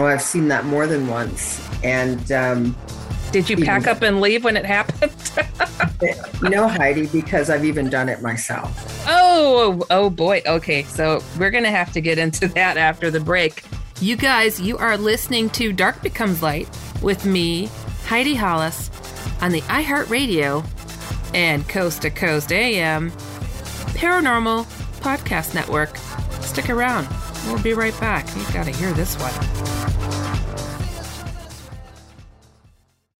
Oh, 0.00 0.04
I've 0.04 0.22
seen 0.22 0.46
that 0.46 0.64
more 0.64 0.86
than 0.86 1.08
once. 1.08 1.60
And 1.82 2.30
um, 2.30 2.76
did 3.32 3.48
you 3.50 3.56
pack 3.56 3.86
up 3.86 4.02
and 4.02 4.20
leave 4.20 4.44
when 4.44 4.56
it 4.56 4.64
happened? 4.64 5.12
No, 6.40 6.68
Heidi, 6.68 7.06
because 7.06 7.50
I've 7.50 7.64
even 7.64 7.90
done 7.90 8.08
it 8.08 8.22
myself. 8.22 9.04
oh 9.08 9.84
oh 9.90 10.08
boy. 10.10 10.42
Okay 10.46 10.84
so 10.84 11.20
we're 11.38 11.50
going 11.50 11.64
to 11.64 11.70
have 11.70 11.92
to 11.92 12.00
get 12.00 12.18
into 12.18 12.46
that 12.48 12.76
after 12.76 13.10
the 13.10 13.18
break. 13.20 13.64
You 14.00 14.16
guys 14.16 14.60
you 14.60 14.78
are 14.78 14.96
listening 14.96 15.50
to 15.50 15.72
dark 15.72 16.00
becomes 16.02 16.40
light 16.42 16.68
with 17.02 17.24
me 17.24 17.68
heidi 18.06 18.34
hollis 18.36 18.90
on 19.40 19.50
the 19.50 19.60
iheartradio 19.62 20.64
and 21.34 21.68
coast 21.68 22.02
to 22.02 22.10
coast 22.10 22.52
am 22.52 23.10
paranormal 23.98 24.64
podcast 25.00 25.54
network. 25.54 25.96
Stick 26.40 26.70
around. 26.70 27.08
We'll 27.46 27.62
be 27.62 27.74
right 27.74 27.98
back. 28.00 28.26
You've 28.36 28.52
gotta 28.54 28.70
hear 28.70 28.92
this 28.92 29.16
one 29.16 29.57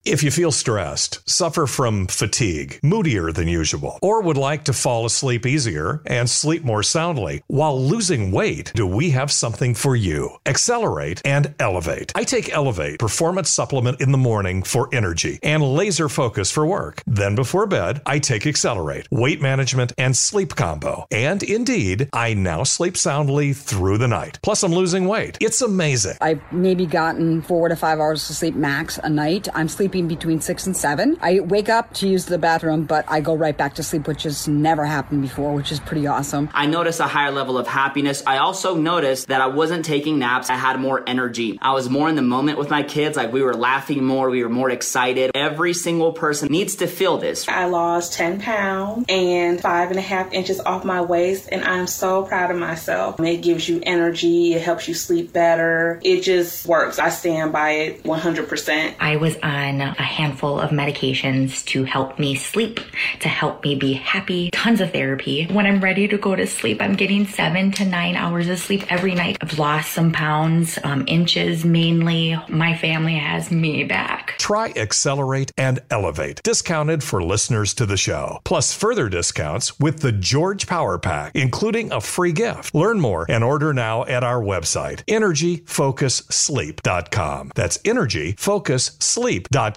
If 0.09 0.23
you 0.23 0.31
feel 0.31 0.51
stressed, 0.51 1.29
suffer 1.29 1.67
from 1.67 2.07
fatigue, 2.07 2.79
moodier 2.81 3.31
than 3.31 3.47
usual, 3.47 3.99
or 4.01 4.23
would 4.23 4.37
like 4.37 4.63
to 4.63 4.73
fall 4.73 5.05
asleep 5.05 5.45
easier 5.45 6.01
and 6.03 6.27
sleep 6.27 6.63
more 6.63 6.81
soundly 6.81 7.43
while 7.45 7.79
losing 7.79 8.31
weight, 8.31 8.71
do 8.73 8.87
we 8.87 9.11
have 9.11 9.31
something 9.31 9.75
for 9.75 9.95
you? 9.95 10.31
Accelerate 10.47 11.21
and 11.25 11.53
Elevate. 11.59 12.11
I 12.15 12.23
take 12.23 12.51
Elevate 12.51 12.97
Performance 12.97 13.51
Supplement 13.51 14.01
in 14.01 14.11
the 14.11 14.17
morning 14.17 14.63
for 14.63 14.89
energy 14.91 15.37
and 15.43 15.61
laser 15.61 16.09
focus 16.09 16.49
for 16.51 16.65
work. 16.65 17.03
Then 17.05 17.35
before 17.35 17.67
bed, 17.67 18.01
I 18.07 18.17
take 18.17 18.47
Accelerate, 18.47 19.07
weight 19.11 19.43
management, 19.43 19.93
and 19.99 20.17
sleep 20.17 20.55
combo. 20.55 21.05
And 21.11 21.43
indeed, 21.43 22.09
I 22.13 22.33
now 22.33 22.63
sleep 22.63 22.97
soundly 22.97 23.53
through 23.53 23.99
the 23.99 24.07
night. 24.07 24.39
Plus, 24.41 24.63
I'm 24.63 24.73
losing 24.73 25.07
weight. 25.07 25.37
It's 25.39 25.61
amazing. 25.61 26.17
I've 26.19 26.41
maybe 26.51 26.87
gotten 26.87 27.43
four 27.43 27.69
to 27.69 27.75
five 27.75 27.99
hours 27.99 28.27
of 28.27 28.35
sleep 28.35 28.55
max 28.55 28.97
a 29.03 29.09
night. 29.09 29.47
I'm 29.53 29.67
sleeping 29.67 29.98
between 30.07 30.41
six 30.41 30.65
and 30.65 30.75
seven. 30.75 31.17
I 31.21 31.39
wake 31.39 31.69
up 31.69 31.93
to 31.95 32.07
use 32.07 32.25
the 32.25 32.37
bathroom, 32.37 32.85
but 32.85 33.05
I 33.07 33.21
go 33.21 33.35
right 33.35 33.57
back 33.57 33.75
to 33.75 33.83
sleep, 33.83 34.07
which 34.07 34.23
has 34.23 34.47
never 34.47 34.85
happened 34.85 35.21
before, 35.21 35.53
which 35.53 35.71
is 35.71 35.79
pretty 35.79 36.07
awesome. 36.07 36.49
I 36.53 36.65
noticed 36.65 36.99
a 36.99 37.07
higher 37.07 37.31
level 37.31 37.57
of 37.57 37.67
happiness. 37.67 38.23
I 38.25 38.37
also 38.37 38.75
noticed 38.75 39.27
that 39.27 39.41
I 39.41 39.47
wasn't 39.47 39.85
taking 39.85 40.19
naps. 40.19 40.49
I 40.49 40.55
had 40.55 40.79
more 40.79 41.03
energy. 41.07 41.57
I 41.61 41.73
was 41.73 41.89
more 41.89 42.09
in 42.09 42.15
the 42.15 42.21
moment 42.21 42.57
with 42.57 42.69
my 42.69 42.83
kids. 42.83 43.17
Like 43.17 43.33
we 43.33 43.41
were 43.41 43.53
laughing 43.53 44.03
more. 44.03 44.29
We 44.29 44.43
were 44.43 44.49
more 44.49 44.69
excited. 44.69 45.31
Every 45.35 45.73
single 45.73 46.13
person 46.13 46.49
needs 46.49 46.75
to 46.77 46.87
feel 46.87 47.17
this. 47.17 47.47
I 47.47 47.65
lost 47.65 48.13
10 48.13 48.41
pounds 48.41 49.05
and 49.09 49.59
five 49.59 49.89
and 49.89 49.99
a 49.99 50.01
half 50.01 50.31
inches 50.33 50.59
off 50.59 50.85
my 50.85 51.01
waist, 51.01 51.49
and 51.51 51.63
I'm 51.63 51.87
so 51.87 52.23
proud 52.23 52.51
of 52.51 52.57
myself. 52.57 53.19
It 53.19 53.41
gives 53.41 53.67
you 53.67 53.81
energy, 53.83 54.53
it 54.53 54.61
helps 54.61 54.87
you 54.87 54.93
sleep 54.93 55.33
better. 55.33 55.99
It 56.03 56.21
just 56.21 56.65
works. 56.65 56.99
I 56.99 57.09
stand 57.09 57.51
by 57.51 57.71
it 57.71 58.03
100%. 58.03 58.95
I 58.99 59.15
was 59.17 59.35
on 59.43 59.88
a 59.97 60.03
handful 60.03 60.59
of 60.59 60.71
medications 60.71 61.63
to 61.65 61.83
help 61.83 62.17
me 62.19 62.35
sleep, 62.35 62.79
to 63.21 63.29
help 63.29 63.63
me 63.63 63.75
be 63.75 63.93
happy, 63.93 64.49
tons 64.51 64.81
of 64.81 64.91
therapy. 64.91 65.45
When 65.47 65.65
I'm 65.65 65.79
ready 65.79 66.07
to 66.07 66.17
go 66.17 66.35
to 66.35 66.45
sleep, 66.47 66.81
I'm 66.81 66.95
getting 66.95 67.25
seven 67.25 67.71
to 67.73 67.85
nine 67.85 68.15
hours 68.15 68.49
of 68.49 68.59
sleep 68.59 68.91
every 68.91 69.15
night. 69.15 69.37
I've 69.41 69.57
lost 69.57 69.93
some 69.93 70.11
pounds, 70.11 70.77
um, 70.83 71.05
inches 71.07 71.63
mainly. 71.65 72.37
My 72.47 72.75
family 72.75 73.15
has 73.15 73.51
me 73.51 73.83
back. 73.83 74.35
Try 74.37 74.73
Accelerate 74.75 75.51
and 75.57 75.79
Elevate, 75.89 76.43
discounted 76.43 77.03
for 77.03 77.23
listeners 77.23 77.73
to 77.75 77.85
the 77.85 77.97
show. 77.97 78.39
Plus 78.43 78.73
further 78.73 79.07
discounts 79.09 79.79
with 79.79 80.01
the 80.01 80.11
George 80.11 80.67
Power 80.67 80.97
Pack, 80.97 81.35
including 81.35 81.91
a 81.91 82.01
free 82.01 82.31
gift. 82.31 82.73
Learn 82.75 82.99
more 82.99 83.25
and 83.29 83.43
order 83.43 83.73
now 83.73 84.05
at 84.05 84.23
our 84.23 84.41
website, 84.41 85.03
energyfocussleep.com. 85.05 87.51
That's 87.55 87.77
energyfocussleep.com 87.79 89.68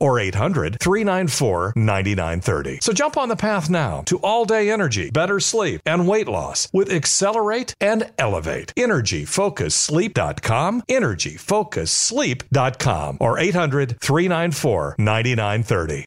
or 0.00 0.18
800 0.18 0.78
394 0.80 1.74
9930. 1.76 2.78
So 2.80 2.92
jump 2.92 3.16
on 3.16 3.28
the 3.28 3.36
path 3.36 3.70
now 3.70 4.02
to 4.06 4.18
all 4.18 4.44
day 4.44 4.70
energy, 4.70 5.10
better 5.10 5.38
sleep, 5.40 5.80
and 5.86 6.08
weight 6.08 6.28
loss 6.28 6.68
with 6.72 6.92
Accelerate 6.92 7.74
and 7.80 8.10
Elevate. 8.18 8.72
Energyfocussleep.com, 8.76 10.82
energyfocussleep.com 10.88 13.18
or 13.20 13.38
800 13.38 14.00
394 14.00 14.96
9930. 14.98 16.06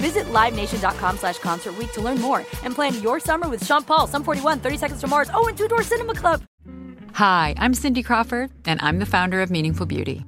Visit 0.00 0.24
LiveNation.com 0.32 1.18
slash 1.18 1.38
Concert 1.40 1.74
to 1.92 2.00
learn 2.00 2.18
more 2.22 2.38
and 2.64 2.74
plan 2.74 3.00
your 3.02 3.20
summer 3.20 3.50
with 3.50 3.64
Sean 3.66 3.82
Paul, 3.82 4.06
Sum 4.06 4.24
41, 4.24 4.60
30 4.60 4.76
Seconds 4.78 5.00
to 5.02 5.06
Mars, 5.06 5.30
oh, 5.34 5.46
and 5.46 5.58
Two 5.58 5.68
Door 5.68 5.82
Cinema 5.82 6.14
Club. 6.14 6.42
Hi, 7.12 7.54
I'm 7.58 7.74
Cindy 7.74 8.02
Crawford, 8.02 8.50
and 8.64 8.80
I'm 8.80 8.98
the 8.98 9.04
founder 9.04 9.42
of 9.42 9.50
Meaningful 9.50 9.84
Beauty. 9.84 10.24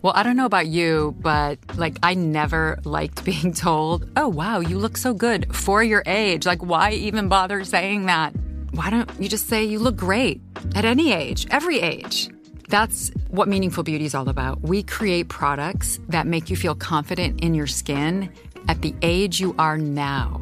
Well, 0.00 0.14
I 0.16 0.22
don't 0.22 0.36
know 0.36 0.46
about 0.46 0.66
you, 0.66 1.14
but 1.20 1.58
like, 1.76 1.98
I 2.02 2.14
never 2.14 2.78
liked 2.84 3.22
being 3.26 3.52
told, 3.52 4.10
oh, 4.16 4.28
wow, 4.28 4.60
you 4.60 4.78
look 4.78 4.96
so 4.96 5.12
good 5.12 5.54
for 5.54 5.82
your 5.82 6.02
age. 6.06 6.46
Like, 6.46 6.64
why 6.64 6.92
even 6.92 7.28
bother 7.28 7.64
saying 7.64 8.06
that? 8.06 8.32
Why 8.70 8.88
don't 8.88 9.10
you 9.20 9.28
just 9.28 9.46
say 9.46 9.62
you 9.62 9.78
look 9.78 9.96
great 9.96 10.40
at 10.74 10.86
any 10.86 11.12
age, 11.12 11.46
every 11.50 11.80
age? 11.80 12.30
That's 12.70 13.10
what 13.28 13.46
Meaningful 13.46 13.84
Beauty 13.84 14.06
is 14.06 14.14
all 14.14 14.30
about. 14.30 14.62
We 14.62 14.82
create 14.82 15.28
products 15.28 16.00
that 16.08 16.26
make 16.26 16.48
you 16.48 16.56
feel 16.56 16.74
confident 16.74 17.42
in 17.42 17.52
your 17.52 17.66
skin 17.66 18.32
at 18.68 18.82
the 18.82 18.94
age 19.02 19.40
you 19.40 19.54
are 19.58 19.78
now. 19.78 20.40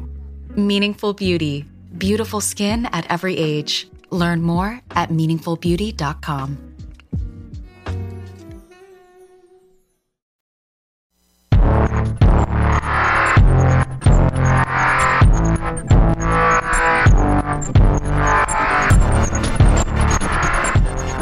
Meaningful 0.55 1.13
Beauty. 1.13 1.65
Beautiful 1.97 2.41
skin 2.41 2.85
at 2.87 3.09
every 3.09 3.37
age. 3.37 3.89
Learn 4.09 4.41
more 4.41 4.81
at 4.91 5.09
meaningfulbeauty.com. 5.09 6.71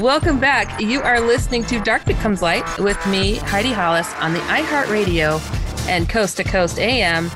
Welcome 0.02 0.40
back. 0.40 0.82
You 0.82 1.02
are 1.02 1.20
listening 1.20 1.66
to 1.66 1.80
Dark 1.82 2.06
Becomes 2.06 2.42
Light 2.42 2.66
with 2.80 2.98
me, 3.08 3.36
Heidi 3.36 3.72
Hollis, 3.72 4.12
on 4.16 4.34
the 4.34 4.40
iHeartRadio 4.40 5.59
and 5.90 6.08
Coast 6.08 6.38
to 6.38 6.44
Coast 6.44 6.78
AM 6.78 7.32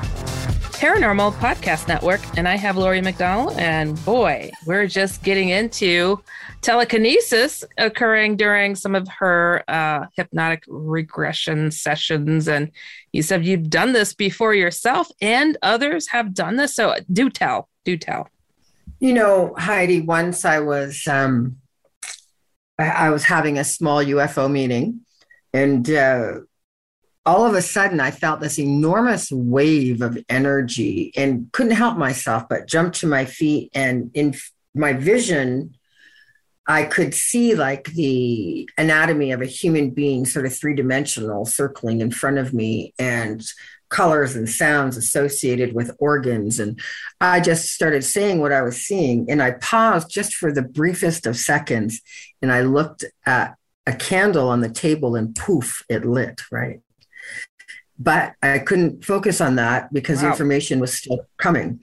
Paranormal 0.74 1.32
Podcast 1.34 1.88
Network. 1.88 2.20
And 2.38 2.46
I 2.46 2.54
have 2.54 2.76
Lori 2.76 3.00
McDonald. 3.00 3.58
And 3.58 4.02
boy, 4.04 4.52
we're 4.64 4.86
just 4.86 5.24
getting 5.24 5.48
into 5.48 6.22
telekinesis 6.62 7.64
occurring 7.78 8.36
during 8.36 8.76
some 8.76 8.94
of 8.94 9.08
her 9.08 9.64
uh, 9.66 10.06
hypnotic 10.16 10.62
regression 10.68 11.72
sessions. 11.72 12.46
And 12.46 12.70
you 13.10 13.22
said 13.22 13.44
you've 13.44 13.70
done 13.70 13.92
this 13.92 14.14
before 14.14 14.54
yourself, 14.54 15.08
and 15.20 15.58
others 15.62 16.06
have 16.08 16.32
done 16.32 16.54
this. 16.54 16.76
So 16.76 16.94
do 17.12 17.30
tell, 17.30 17.68
do 17.84 17.96
tell. 17.96 18.28
You 19.00 19.14
know, 19.14 19.52
Heidi, 19.58 20.00
once 20.00 20.44
I 20.44 20.60
was 20.60 21.08
um, 21.08 21.56
I 22.78 23.10
was 23.10 23.24
having 23.24 23.58
a 23.58 23.64
small 23.64 24.04
UFO 24.04 24.48
meeting, 24.48 25.00
and 25.52 25.90
uh, 25.90 26.34
all 27.26 27.46
of 27.46 27.54
a 27.54 27.62
sudden 27.62 28.00
I 28.00 28.10
felt 28.10 28.40
this 28.40 28.58
enormous 28.58 29.30
wave 29.30 30.02
of 30.02 30.18
energy 30.28 31.12
and 31.16 31.50
couldn't 31.52 31.72
help 31.72 31.96
myself 31.96 32.44
but 32.48 32.68
jumped 32.68 33.00
to 33.00 33.06
my 33.06 33.24
feet. 33.24 33.70
And 33.74 34.10
in 34.14 34.34
my 34.74 34.92
vision, 34.92 35.74
I 36.66 36.84
could 36.84 37.14
see 37.14 37.54
like 37.54 37.84
the 37.92 38.68
anatomy 38.78 39.32
of 39.32 39.42
a 39.42 39.46
human 39.46 39.90
being, 39.90 40.24
sort 40.24 40.46
of 40.46 40.56
three 40.56 40.74
dimensional, 40.74 41.44
circling 41.44 42.00
in 42.00 42.10
front 42.10 42.38
of 42.38 42.54
me, 42.54 42.94
and 42.98 43.44
colors 43.90 44.34
and 44.34 44.48
sounds 44.48 44.96
associated 44.96 45.74
with 45.74 45.94
organs. 46.00 46.58
And 46.58 46.80
I 47.20 47.40
just 47.40 47.70
started 47.70 48.02
saying 48.02 48.40
what 48.40 48.52
I 48.52 48.62
was 48.62 48.76
seeing. 48.76 49.30
And 49.30 49.42
I 49.42 49.52
paused 49.52 50.10
just 50.10 50.34
for 50.34 50.50
the 50.52 50.62
briefest 50.62 51.26
of 51.26 51.36
seconds 51.36 52.00
and 52.42 52.50
I 52.50 52.62
looked 52.62 53.04
at 53.24 53.54
a 53.86 53.94
candle 53.94 54.48
on 54.48 54.60
the 54.60 54.70
table 54.70 55.14
and 55.14 55.34
poof, 55.34 55.82
it 55.88 56.04
lit, 56.04 56.40
right? 56.50 56.80
But 57.98 58.34
I 58.42 58.58
couldn't 58.58 59.04
focus 59.04 59.40
on 59.40 59.56
that 59.56 59.92
because 59.92 60.18
wow. 60.18 60.22
the 60.22 60.28
information 60.30 60.80
was 60.80 60.94
still 60.94 61.26
coming. 61.38 61.80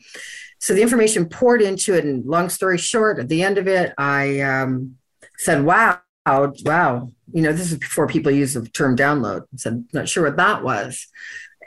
So 0.59 0.74
the 0.74 0.82
information 0.82 1.28
poured 1.28 1.62
into 1.62 1.95
it. 1.95 2.05
And 2.05 2.26
long 2.26 2.49
story 2.49 2.78
short, 2.78 3.20
at 3.20 3.30
the 3.30 3.43
end 3.43 3.57
of 3.57 3.68
it, 3.68 3.93
I 3.97 4.41
um, 4.41 4.97
said, 5.38 5.64
wow, 5.64 5.99
wow. 6.26 7.12
You 7.34 7.41
know, 7.41 7.53
this 7.53 7.72
is 7.72 7.78
before 7.78 8.07
people 8.07 8.32
use 8.32 8.53
the 8.53 8.68
term 8.68 8.95
download. 8.95 9.43
I 9.53 9.57
said, 9.57 9.86
not 9.93 10.09
sure 10.09 10.26
what 10.26 10.38
that 10.38 10.64
was. 10.64 11.07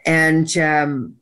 And 0.07 0.57
um, 0.59 1.17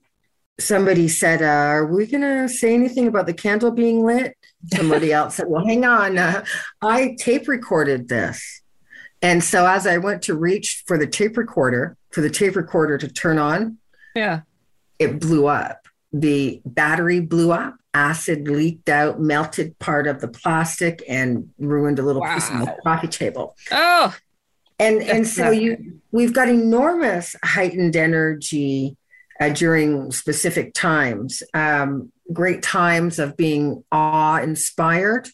somebody 0.59 1.09
said, 1.09 1.43
uh, 1.43 1.47
Are 1.47 1.87
we 1.87 2.07
going 2.07 2.23
to 2.23 2.49
say 2.49 2.75
anything 2.75 3.07
about 3.07 3.27
the 3.27 3.35
candle 3.35 3.71
being 3.71 4.05
lit? 4.05 4.37
Somebody 4.75 5.13
else 5.13 5.37
said, 5.37 5.47
Well, 5.49 5.67
hang 5.67 5.85
on. 5.85 6.19
Uh, 6.19 6.45
I 6.83 7.17
tape 7.19 7.49
recorded 7.49 8.09
this. 8.09 8.62
And 9.23 9.43
so 9.43 9.67
as 9.67 9.87
I 9.87 9.99
went 9.99 10.23
to 10.23 10.35
reach 10.35 10.83
for 10.87 10.99
the 10.99 11.07
tape 11.07 11.37
recorder, 11.37 11.97
for 12.11 12.21
the 12.21 12.31
tape 12.31 12.57
recorder 12.57 12.99
to 12.99 13.09
turn 13.09 13.39
on, 13.39 13.79
yeah, 14.15 14.41
it 14.99 15.21
blew 15.21 15.47
up. 15.47 15.87
The 16.13 16.61
battery 16.67 17.21
blew 17.21 17.53
up, 17.53 17.77
acid 17.95 18.49
leaked 18.49 18.89
out, 18.89 19.21
melted 19.21 19.79
part 19.79 20.07
of 20.07 20.21
the 20.21 20.29
plastic, 20.29 21.03
and 21.09 21.51
ruined 21.59 21.99
a 21.99 22.03
little 22.03 22.21
wow. 22.21 22.35
piece 22.35 22.51
of 22.51 22.61
the 22.61 22.77
coffee 22.83 23.09
table. 23.09 23.57
Oh, 23.71 24.15
and 24.79 25.03
and 25.03 25.27
so 25.27 25.51
you 25.51 26.01
we've 26.11 26.35
got 26.35 26.49
enormous 26.49 27.37
heightened 27.45 27.97
energy 27.97 28.97
uh, 29.41 29.51
during 29.51 30.11
specific 30.11 30.75
times 30.75 31.43
um, 31.55 32.13
great 32.33 32.63
times 32.63 33.19
of 33.19 33.37
being 33.37 33.85
awe 33.93 34.39
inspired 34.39 35.29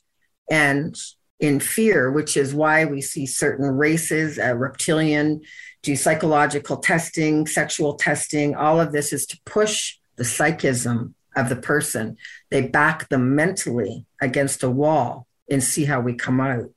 and 0.50 0.96
in 1.40 1.60
fear 1.60 2.10
which 2.10 2.36
is 2.36 2.54
why 2.54 2.84
we 2.84 3.00
see 3.00 3.26
certain 3.26 3.70
races 3.70 4.38
uh, 4.38 4.54
reptilian 4.54 5.40
do 5.82 5.96
psychological 5.96 6.76
testing 6.76 7.46
sexual 7.46 7.94
testing. 7.94 8.54
All 8.54 8.80
of 8.80 8.92
this 8.92 9.12
is 9.12 9.26
to 9.26 9.38
push 9.44 9.96
the 10.16 10.24
psychism 10.24 11.14
of 11.36 11.48
the 11.48 11.56
person. 11.56 12.16
They 12.50 12.62
back 12.62 13.08
them 13.08 13.34
mentally 13.34 14.04
against 14.20 14.62
a 14.62 14.70
wall 14.70 15.26
and 15.48 15.62
see 15.62 15.84
how 15.84 16.00
we 16.00 16.14
come 16.14 16.40
out. 16.40 16.70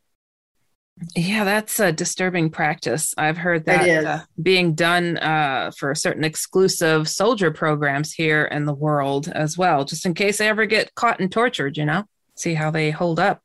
Yeah, 1.16 1.46
that's 1.46 1.80
a 1.80 1.92
disturbing 1.92 2.52
practice. 2.52 3.16
I've 3.18 3.38
heard 3.38 3.66
that 3.66 4.06
uh, 4.06 4.20
being 4.40 4.76
done 4.76 5.18
uh, 5.18 5.72
for 5.76 5.96
certain 5.96 6.24
exclusive 6.24 7.10
soldier 7.10 7.50
programs 7.50 8.14
here 8.14 8.46
in 8.46 8.66
the 8.66 8.74
world 8.74 9.28
as 9.30 9.58
well, 9.58 9.84
just 9.84 10.06
in 10.06 10.14
case 10.14 10.38
they 10.38 10.48
ever 10.48 10.68
get 10.68 10.94
caught 10.94 11.20
and 11.20 11.32
tortured, 11.32 11.76
you 11.76 11.86
know, 11.86 12.04
see 12.36 12.54
how 12.54 12.70
they 12.70 12.92
hold 12.92 13.20
up. 13.20 13.42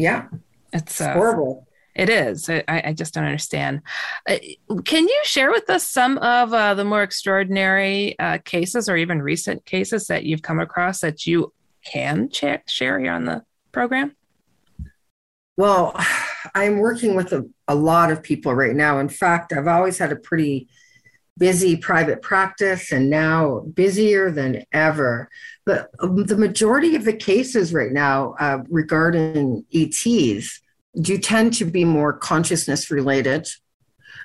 Yeah. 0.00 0.28
It's, 0.72 1.00
uh, 1.00 1.12
horrible. 1.12 1.66
It 1.94 2.08
is. 2.08 2.48
I, 2.48 2.62
I, 2.68 2.92
just 2.94 3.12
don't 3.12 3.24
understand. 3.24 3.82
Uh, 4.26 4.36
can 4.84 5.06
you 5.06 5.20
share 5.24 5.50
with 5.50 5.68
us 5.68 5.86
some 5.86 6.16
of 6.18 6.54
uh, 6.54 6.72
the 6.74 6.84
more 6.84 7.02
extraordinary 7.02 8.18
uh, 8.18 8.38
cases 8.44 8.88
or 8.88 8.96
even 8.96 9.20
recent 9.20 9.66
cases 9.66 10.06
that 10.06 10.24
you've 10.24 10.40
come 10.40 10.58
across 10.58 11.00
that 11.00 11.26
you 11.26 11.52
can 11.84 12.30
ch- 12.30 12.62
share 12.66 12.98
here 12.98 13.12
on 13.12 13.26
the 13.26 13.44
program? 13.72 14.16
Well, 15.58 15.94
I'm 16.54 16.78
working 16.78 17.14
with 17.14 17.34
a, 17.34 17.46
a 17.68 17.74
lot 17.74 18.10
of 18.10 18.22
people 18.22 18.54
right 18.54 18.74
now. 18.74 19.00
In 19.00 19.10
fact, 19.10 19.52
I've 19.52 19.68
always 19.68 19.98
had 19.98 20.12
a 20.12 20.16
pretty 20.16 20.68
busy 21.38 21.76
private 21.76 22.22
practice 22.22 22.92
and 22.92 23.08
now 23.08 23.60
busier 23.74 24.30
than 24.30 24.64
ever. 24.72 25.28
But 25.64 25.90
um, 26.00 26.24
the 26.26 26.36
majority 26.36 26.96
of 26.96 27.04
the 27.04 27.12
cases 27.12 27.72
right 27.72 27.92
now 27.92 28.34
uh, 28.38 28.58
regarding 28.68 29.64
ETs 29.72 30.60
do 31.00 31.18
tend 31.18 31.54
to 31.54 31.64
be 31.64 31.84
more 31.84 32.12
consciousness 32.12 32.90
related. 32.90 33.48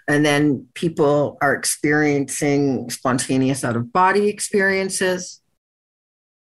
And 0.08 0.26
then 0.26 0.68
people 0.74 1.38
are 1.42 1.54
experiencing 1.54 2.90
spontaneous 2.90 3.64
out 3.64 3.76
of 3.76 3.92
body 3.92 4.28
experiences. 4.28 5.42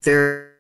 They're 0.03 0.55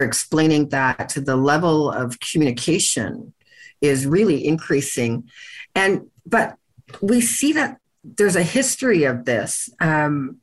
explaining 0.00 0.70
that 0.70 1.16
the 1.16 1.36
level 1.36 1.90
of 1.90 2.18
communication 2.20 3.34
is 3.80 4.06
really 4.06 4.46
increasing. 4.46 5.28
And, 5.74 6.10
but 6.24 6.56
we 7.00 7.20
see 7.20 7.52
that 7.52 7.78
there's 8.04 8.36
a 8.36 8.42
history 8.42 9.04
of 9.04 9.24
this. 9.24 9.68
Um, 9.80 10.38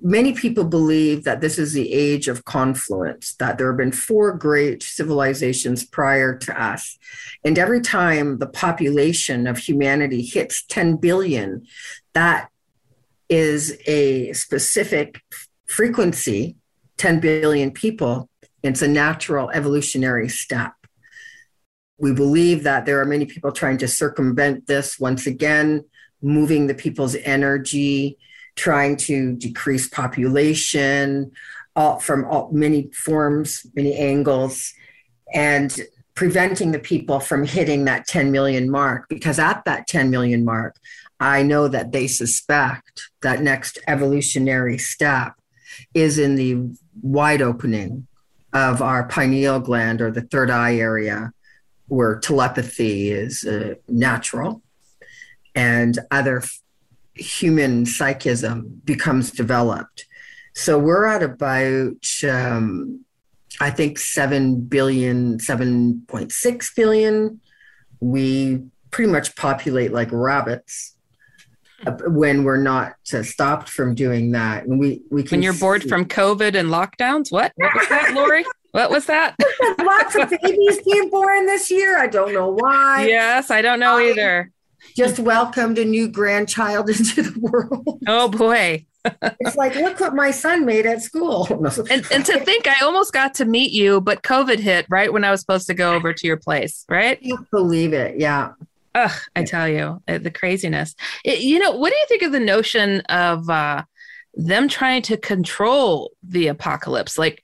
many 0.00 0.32
people 0.32 0.64
believe 0.64 1.24
that 1.24 1.40
this 1.40 1.58
is 1.58 1.72
the 1.72 1.92
age 1.92 2.28
of 2.28 2.44
confluence, 2.44 3.34
that 3.34 3.58
there 3.58 3.68
have 3.68 3.76
been 3.76 3.92
four 3.92 4.32
great 4.32 4.82
civilizations 4.82 5.84
prior 5.84 6.36
to 6.38 6.62
us. 6.62 6.98
And 7.44 7.58
every 7.58 7.80
time 7.80 8.38
the 8.38 8.48
population 8.48 9.46
of 9.46 9.58
humanity 9.58 10.22
hits 10.22 10.64
10 10.66 10.96
billion, 10.96 11.66
that 12.14 12.50
is 13.28 13.78
a 13.86 14.32
specific 14.32 15.22
frequency 15.66 16.56
10 16.98 17.20
billion 17.20 17.70
people. 17.70 18.28
It's 18.62 18.82
a 18.82 18.88
natural 18.88 19.50
evolutionary 19.50 20.28
step. 20.28 20.72
We 21.98 22.12
believe 22.12 22.64
that 22.64 22.86
there 22.86 23.00
are 23.00 23.04
many 23.04 23.26
people 23.26 23.52
trying 23.52 23.78
to 23.78 23.88
circumvent 23.88 24.66
this 24.66 24.98
once 24.98 25.26
again, 25.26 25.84
moving 26.22 26.66
the 26.66 26.74
people's 26.74 27.16
energy 27.16 28.18
trying 28.56 28.96
to 28.96 29.34
decrease 29.36 29.88
population 29.88 31.32
all, 31.74 31.98
from 31.98 32.24
all, 32.26 32.50
many 32.52 32.90
forms, 32.92 33.66
many 33.74 33.96
angles, 33.96 34.72
and 35.32 35.80
preventing 36.14 36.72
the 36.72 36.78
people 36.78 37.18
from 37.18 37.46
hitting 37.46 37.86
that 37.86 38.06
10 38.06 38.30
million 38.30 38.70
mark. 38.70 39.08
Because 39.08 39.38
at 39.38 39.64
that 39.64 39.86
10 39.86 40.10
million 40.10 40.44
mark, 40.44 40.76
I 41.18 41.42
know 41.42 41.68
that 41.68 41.92
they 41.92 42.06
suspect 42.08 43.08
that 43.22 43.40
next 43.40 43.78
evolutionary 43.86 44.76
step 44.76 45.34
is 45.94 46.18
in 46.18 46.34
the 46.34 46.76
wide 47.00 47.40
opening 47.40 48.06
of 48.52 48.82
our 48.82 49.08
pineal 49.08 49.60
gland 49.60 50.02
or 50.02 50.10
the 50.10 50.20
third 50.20 50.50
eye 50.50 50.76
area, 50.76 51.32
where 51.88 52.18
telepathy 52.18 53.10
is 53.10 53.44
uh, 53.44 53.74
natural 53.88 54.60
and 55.54 55.98
other 56.10 56.42
human 57.14 57.86
psychism 57.86 58.80
becomes 58.84 59.30
developed. 59.30 60.06
So 60.54 60.78
we're 60.78 61.06
at 61.06 61.22
about, 61.22 62.06
um, 62.28 63.04
I 63.60 63.70
think, 63.70 63.98
7 63.98 64.62
billion, 64.62 65.38
7.6 65.38 66.74
billion. 66.76 67.40
We 68.00 68.64
pretty 68.90 69.10
much 69.10 69.34
populate 69.36 69.92
like 69.92 70.08
rabbits 70.12 70.94
uh, 71.86 71.92
when 72.06 72.44
we're 72.44 72.58
not 72.58 72.94
uh, 73.12 73.22
stopped 73.22 73.68
from 73.68 73.94
doing 73.94 74.32
that. 74.32 74.64
And 74.64 74.78
we, 74.78 75.02
we 75.10 75.22
can 75.22 75.38
when 75.38 75.42
you're 75.42 75.54
bored 75.54 75.84
from 75.84 76.04
COVID 76.04 76.54
and 76.54 76.68
lockdowns. 76.68 77.32
What? 77.32 77.52
What 77.56 77.74
was 77.74 77.88
that, 77.88 78.12
Lori? 78.14 78.44
What 78.72 78.90
was 78.90 79.06
that? 79.06 79.36
Lots 79.82 80.14
of 80.14 80.30
babies 80.30 80.80
being 80.82 81.10
born 81.10 81.46
this 81.46 81.70
year. 81.70 81.98
I 81.98 82.06
don't 82.06 82.32
know 82.32 82.48
why. 82.48 83.06
Yes, 83.06 83.50
I 83.50 83.60
don't 83.60 83.80
know 83.80 83.98
I, 83.98 84.10
either 84.10 84.52
just 84.96 85.18
welcomed 85.18 85.78
a 85.78 85.84
new 85.84 86.08
grandchild 86.08 86.88
into 86.96 87.22
the 87.22 87.40
world. 87.40 88.00
Oh 88.06 88.28
boy. 88.28 88.86
it's 89.20 89.56
like, 89.56 89.74
look 89.74 89.98
what 89.98 90.14
my 90.14 90.30
son 90.30 90.64
made 90.64 90.86
at 90.86 91.02
school. 91.02 91.48
and, 91.90 92.06
and 92.12 92.24
to 92.24 92.40
think 92.40 92.68
I 92.68 92.84
almost 92.84 93.12
got 93.12 93.34
to 93.34 93.44
meet 93.44 93.72
you, 93.72 94.00
but 94.00 94.22
COVID 94.22 94.58
hit 94.58 94.86
right 94.88 95.12
when 95.12 95.24
I 95.24 95.30
was 95.30 95.40
supposed 95.40 95.66
to 95.66 95.74
go 95.74 95.94
over 95.94 96.12
to 96.12 96.26
your 96.26 96.36
place, 96.36 96.84
right? 96.88 97.20
You 97.20 97.44
believe 97.50 97.92
it. 97.92 98.20
Yeah. 98.20 98.52
Ugh, 98.94 99.20
I 99.34 99.42
tell 99.44 99.68
you, 99.68 100.02
uh, 100.06 100.18
the 100.18 100.30
craziness. 100.30 100.94
It, 101.24 101.40
you 101.40 101.58
know, 101.58 101.72
what 101.72 101.90
do 101.90 101.96
you 101.96 102.06
think 102.08 102.22
of 102.22 102.32
the 102.32 102.40
notion 102.40 103.00
of 103.02 103.48
uh, 103.48 103.84
them 104.34 104.68
trying 104.68 105.02
to 105.02 105.16
control 105.16 106.12
the 106.22 106.48
apocalypse? 106.48 107.16
Like, 107.16 107.42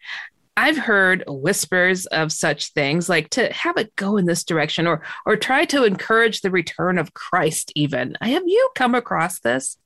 I've 0.59 0.77
heard 0.77 1.23
whispers 1.29 2.07
of 2.07 2.33
such 2.33 2.73
things 2.73 3.09
like 3.09 3.31
to 3.31 3.53
have 3.53 3.77
it 3.77 3.95
go 3.95 4.17
in 4.17 4.25
this 4.25 4.43
direction 4.43 4.89
or 4.89 5.03
or 5.25 5.37
try 5.37 5.65
to 5.67 5.85
encourage 5.85 6.41
the 6.41 6.51
return 6.51 6.99
of 6.99 7.15
Christ 7.15 7.71
even. 7.77 8.17
Have 8.21 8.43
you 8.45 8.69
come 8.75 8.97
across 8.97 9.39
this? 9.39 9.79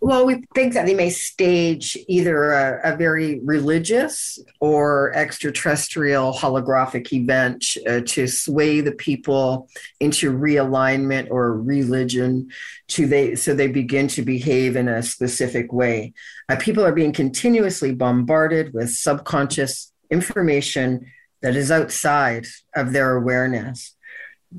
Well, 0.00 0.26
we 0.26 0.44
think 0.54 0.74
that 0.74 0.84
they 0.84 0.94
may 0.94 1.08
stage 1.08 1.96
either 2.06 2.52
a, 2.52 2.92
a 2.92 2.96
very 2.96 3.40
religious 3.40 4.38
or 4.60 5.12
extraterrestrial 5.14 6.34
holographic 6.34 7.12
event 7.14 7.64
uh, 7.88 8.00
to 8.06 8.26
sway 8.26 8.82
the 8.82 8.92
people 8.92 9.68
into 9.98 10.36
realignment 10.36 11.30
or 11.30 11.58
religion, 11.58 12.50
to 12.88 13.06
they 13.06 13.36
so 13.36 13.54
they 13.54 13.68
begin 13.68 14.06
to 14.08 14.22
behave 14.22 14.76
in 14.76 14.86
a 14.86 15.02
specific 15.02 15.72
way. 15.72 16.12
Uh, 16.50 16.56
people 16.56 16.84
are 16.84 16.92
being 16.92 17.12
continuously 17.12 17.94
bombarded 17.94 18.74
with 18.74 18.90
subconscious 18.90 19.92
information 20.10 21.10
that 21.40 21.56
is 21.56 21.70
outside 21.70 22.46
of 22.74 22.92
their 22.92 23.16
awareness 23.16 23.95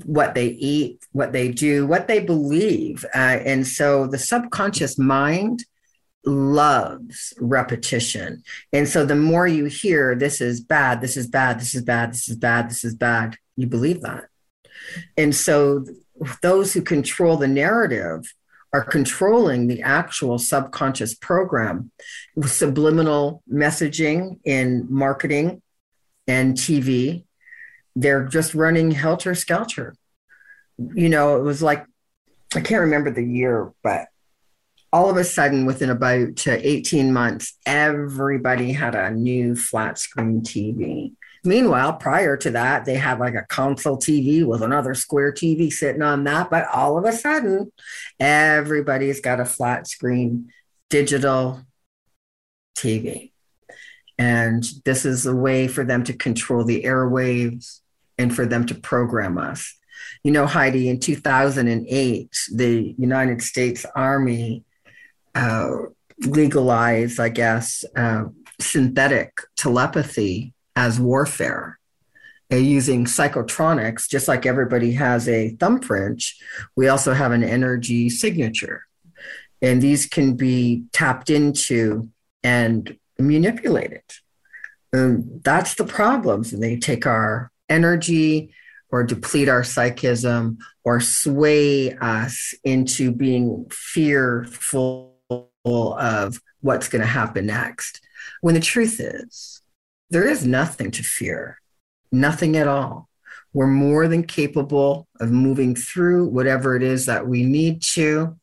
what 0.04 0.34
they 0.34 0.48
eat, 0.48 1.04
what 1.12 1.32
they 1.32 1.50
do, 1.50 1.86
what 1.86 2.08
they 2.08 2.20
believe. 2.20 3.04
Uh, 3.14 3.40
and 3.44 3.66
so 3.66 4.06
the 4.06 4.18
subconscious 4.18 4.98
mind 4.98 5.64
loves 6.24 7.32
repetition. 7.40 8.42
And 8.72 8.88
so 8.88 9.04
the 9.04 9.16
more 9.16 9.46
you 9.46 9.66
hear, 9.66 10.14
this 10.14 10.40
is 10.40 10.60
bad, 10.60 11.00
this 11.00 11.16
is 11.16 11.26
bad, 11.26 11.60
this 11.60 11.74
is 11.74 11.82
bad, 11.82 12.12
this 12.12 12.28
is 12.28 12.36
bad, 12.36 12.70
this 12.70 12.84
is 12.84 12.94
bad, 12.94 13.36
you 13.56 13.66
believe 13.66 14.02
that. 14.02 14.24
And 15.16 15.34
so 15.34 15.84
those 16.42 16.72
who 16.72 16.82
control 16.82 17.36
the 17.36 17.48
narrative 17.48 18.32
are 18.72 18.84
controlling 18.84 19.66
the 19.66 19.82
actual 19.82 20.38
subconscious 20.38 21.14
program 21.14 21.90
with 22.36 22.50
subliminal 22.50 23.42
messaging 23.50 24.38
in 24.44 24.86
marketing 24.90 25.62
and 26.26 26.54
TV 26.54 27.24
they're 27.98 28.24
just 28.24 28.54
running 28.54 28.92
helter 28.92 29.34
skelter. 29.34 29.94
You 30.78 31.08
know, 31.08 31.36
it 31.36 31.42
was 31.42 31.62
like, 31.62 31.84
I 32.54 32.60
can't 32.60 32.82
remember 32.82 33.10
the 33.10 33.24
year, 33.24 33.72
but 33.82 34.06
all 34.92 35.10
of 35.10 35.16
a 35.16 35.24
sudden, 35.24 35.66
within 35.66 35.90
about 35.90 36.46
18 36.46 37.12
months, 37.12 37.58
everybody 37.66 38.72
had 38.72 38.94
a 38.94 39.10
new 39.10 39.54
flat 39.54 39.98
screen 39.98 40.42
TV. 40.42 41.12
Meanwhile, 41.44 41.94
prior 41.94 42.36
to 42.38 42.50
that, 42.52 42.84
they 42.84 42.94
had 42.94 43.18
like 43.18 43.34
a 43.34 43.46
console 43.48 43.98
TV 43.98 44.46
with 44.46 44.62
another 44.62 44.94
square 44.94 45.32
TV 45.32 45.70
sitting 45.70 46.02
on 46.02 46.24
that. 46.24 46.50
But 46.50 46.68
all 46.72 46.96
of 46.96 47.04
a 47.04 47.12
sudden, 47.12 47.70
everybody's 48.18 49.20
got 49.20 49.40
a 49.40 49.44
flat 49.44 49.88
screen 49.88 50.52
digital 50.88 51.60
TV. 52.76 53.32
And 54.18 54.64
this 54.84 55.04
is 55.04 55.26
a 55.26 55.34
way 55.34 55.68
for 55.68 55.84
them 55.84 56.02
to 56.04 56.12
control 56.12 56.64
the 56.64 56.82
airwaves 56.84 57.80
and 58.18 58.34
for 58.34 58.46
them 58.46 58.66
to 58.66 58.74
program 58.74 59.38
us. 59.38 59.74
You 60.24 60.32
know, 60.32 60.46
Heidi, 60.46 60.88
in 60.88 61.00
2008, 61.00 62.30
the 62.54 62.94
United 62.98 63.42
States 63.42 63.86
Army 63.94 64.64
uh, 65.34 65.70
legalized, 66.20 67.20
I 67.20 67.28
guess, 67.28 67.84
uh, 67.96 68.24
synthetic 68.60 69.38
telepathy 69.56 70.52
as 70.74 70.98
warfare. 70.98 71.78
Uh, 72.50 72.56
using 72.56 73.04
psychotronics, 73.04 74.08
just 74.08 74.26
like 74.26 74.46
everybody 74.46 74.92
has 74.92 75.28
a 75.28 75.50
thumbprint, 75.60 76.24
we 76.76 76.88
also 76.88 77.12
have 77.12 77.30
an 77.30 77.44
energy 77.44 78.08
signature. 78.08 78.84
And 79.60 79.82
these 79.82 80.06
can 80.06 80.34
be 80.34 80.84
tapped 80.92 81.28
into 81.28 82.08
and 82.42 82.96
manipulated. 83.18 84.02
And 84.92 85.42
that's 85.44 85.74
the 85.74 85.84
problems. 85.84 86.52
And 86.52 86.62
they 86.62 86.76
take 86.76 87.06
our 87.06 87.50
energy 87.68 88.54
or 88.90 89.02
deplete 89.04 89.48
our 89.48 89.62
psychism 89.62 90.58
or 90.84 91.00
sway 91.00 91.92
us 91.98 92.54
into 92.64 93.12
being 93.12 93.66
fearful 93.70 95.14
of 95.64 96.40
what's 96.60 96.88
going 96.88 97.02
to 97.02 97.06
happen 97.06 97.46
next. 97.46 98.00
When 98.40 98.54
the 98.54 98.60
truth 98.60 98.98
is, 99.00 99.62
there 100.10 100.26
is 100.26 100.46
nothing 100.46 100.90
to 100.92 101.02
fear, 101.02 101.60
nothing 102.10 102.56
at 102.56 102.66
all. 102.66 103.08
We're 103.52 103.66
more 103.66 104.08
than 104.08 104.22
capable 104.24 105.06
of 105.20 105.30
moving 105.30 105.74
through 105.74 106.28
whatever 106.28 106.76
it 106.76 106.82
is 106.82 107.06
that 107.06 107.26
we 107.26 107.44
need 107.44 107.82
to. 107.92 108.38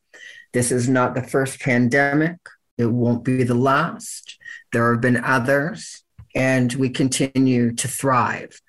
This 0.52 0.70
is 0.70 0.88
not 0.88 1.14
the 1.14 1.22
first 1.22 1.60
pandemic. 1.60 2.36
It 2.78 2.86
won't 2.86 3.24
be 3.24 3.42
the 3.42 3.54
last. 3.54 4.38
There 4.72 4.92
have 4.92 5.00
been 5.00 5.24
others, 5.24 6.04
and 6.34 6.72
we 6.74 6.90
continue 6.90 7.72
to 7.72 7.88
thrive. 7.88 8.60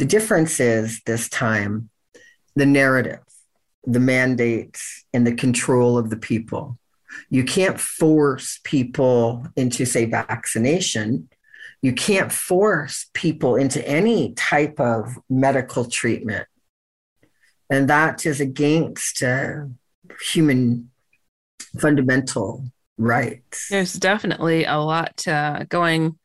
The 0.00 0.06
difference 0.06 0.60
is 0.60 1.02
this 1.04 1.28
time 1.28 1.90
the 2.56 2.64
narrative, 2.64 3.20
the 3.84 4.00
mandates, 4.00 5.04
and 5.12 5.26
the 5.26 5.34
control 5.34 5.98
of 5.98 6.08
the 6.08 6.16
people. 6.16 6.78
You 7.28 7.44
can't 7.44 7.78
force 7.78 8.60
people 8.64 9.46
into, 9.56 9.84
say, 9.84 10.06
vaccination. 10.06 11.28
You 11.82 11.92
can't 11.92 12.32
force 12.32 13.10
people 13.12 13.56
into 13.56 13.86
any 13.86 14.32
type 14.32 14.80
of 14.80 15.18
medical 15.28 15.84
treatment. 15.84 16.46
And 17.68 17.90
that 17.90 18.24
is 18.24 18.40
against 18.40 19.22
uh, 19.22 19.64
human 20.30 20.90
fundamental 21.78 22.64
rights. 22.96 23.68
There's 23.68 23.92
definitely 23.92 24.64
a 24.64 24.78
lot 24.78 25.28
uh, 25.28 25.64
going 25.68 26.18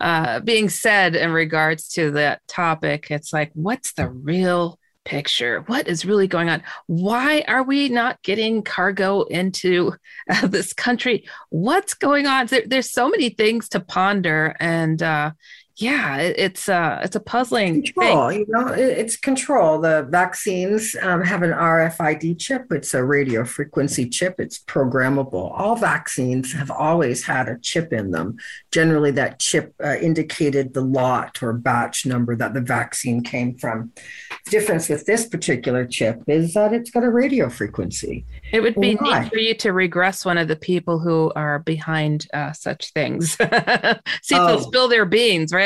uh, 0.00 0.40
being 0.40 0.68
said 0.68 1.14
in 1.14 1.30
regards 1.30 1.88
to 1.90 2.10
that 2.12 2.40
topic, 2.48 3.10
it's 3.10 3.32
like, 3.32 3.50
what's 3.54 3.92
the 3.92 4.08
real 4.08 4.78
picture. 5.04 5.62
What 5.66 5.88
is 5.88 6.04
really 6.04 6.28
going 6.28 6.48
on? 6.48 6.62
Why 6.86 7.44
are 7.48 7.62
we 7.62 7.88
not 7.88 8.22
getting 8.22 8.62
cargo 8.62 9.22
into 9.22 9.94
uh, 10.30 10.46
this 10.46 10.72
country? 10.72 11.24
What's 11.48 11.94
going 11.94 12.26
on? 12.26 12.46
There, 12.46 12.62
there's 12.66 12.92
so 12.92 13.08
many 13.08 13.30
things 13.30 13.68
to 13.70 13.80
ponder, 13.80 14.54
and 14.60 15.02
uh, 15.02 15.32
yeah, 15.76 16.18
it's 16.18 16.68
uh, 16.68 17.00
it's 17.02 17.16
a 17.16 17.20
puzzling 17.20 17.82
control. 17.82 18.28
thing. 18.30 18.40
You 18.40 18.46
know, 18.48 18.68
it's 18.68 19.16
control. 19.16 19.80
The 19.80 20.06
vaccines 20.10 20.94
um, 21.00 21.22
have 21.22 21.42
an 21.42 21.50
RFID 21.52 22.38
chip. 22.38 22.66
It's 22.70 22.92
a 22.92 23.02
radio 23.02 23.44
frequency 23.44 24.08
chip. 24.08 24.34
It's 24.38 24.58
programmable. 24.58 25.50
All 25.58 25.76
vaccines 25.76 26.52
have 26.52 26.70
always 26.70 27.24
had 27.24 27.48
a 27.48 27.58
chip 27.58 27.92
in 27.92 28.10
them. 28.10 28.36
Generally, 28.72 29.12
that 29.12 29.38
chip 29.40 29.74
uh, 29.82 29.96
indicated 30.02 30.74
the 30.74 30.82
lot 30.82 31.42
or 31.42 31.52
batch 31.54 32.04
number 32.04 32.36
that 32.36 32.52
the 32.52 32.60
vaccine 32.60 33.22
came 33.22 33.56
from. 33.56 33.92
The 34.44 34.50
difference 34.50 34.88
with 34.88 35.06
this 35.06 35.26
particular 35.26 35.86
chip 35.86 36.22
is 36.26 36.52
that 36.54 36.72
it's 36.74 36.90
got 36.90 37.04
a 37.04 37.10
radio 37.10 37.48
frequency. 37.48 38.26
It 38.52 38.60
would 38.60 38.74
be 38.74 38.94
Why? 38.96 39.20
neat 39.22 39.30
for 39.30 39.38
you 39.38 39.54
to 39.54 39.72
regress 39.72 40.24
one 40.24 40.36
of 40.36 40.48
the 40.48 40.56
people 40.56 40.98
who 40.98 41.32
are 41.36 41.58
behind 41.60 42.26
uh, 42.34 42.52
such 42.52 42.92
things. 42.92 43.32
See 43.38 43.44
if 43.44 44.00
they'll 44.28 44.40
Oh. 44.50 44.60
spill 44.60 44.88
their 44.88 45.04
beans, 45.06 45.52
right? 45.52 45.59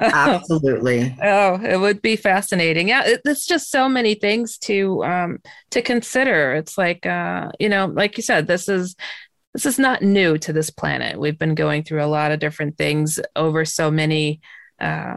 Absolutely. 0.00 1.16
Oh, 1.22 1.60
it 1.62 1.78
would 1.78 2.02
be 2.02 2.16
fascinating. 2.16 2.88
Yeah, 2.88 3.04
it, 3.04 3.20
it's 3.24 3.46
just 3.46 3.70
so 3.70 3.88
many 3.88 4.14
things 4.14 4.58
to 4.58 5.04
um, 5.04 5.38
to 5.70 5.82
consider. 5.82 6.54
It's 6.54 6.78
like 6.78 7.04
uh, 7.06 7.50
you 7.58 7.68
know, 7.68 7.86
like 7.86 8.16
you 8.16 8.22
said, 8.22 8.46
this 8.46 8.68
is 8.68 8.96
this 9.54 9.66
is 9.66 9.78
not 9.78 10.02
new 10.02 10.38
to 10.38 10.52
this 10.52 10.70
planet. 10.70 11.18
We've 11.18 11.38
been 11.38 11.54
going 11.54 11.82
through 11.84 12.02
a 12.04 12.06
lot 12.06 12.32
of 12.32 12.38
different 12.40 12.78
things 12.78 13.18
over 13.36 13.64
so 13.64 13.90
many 13.90 14.40
uh, 14.80 15.16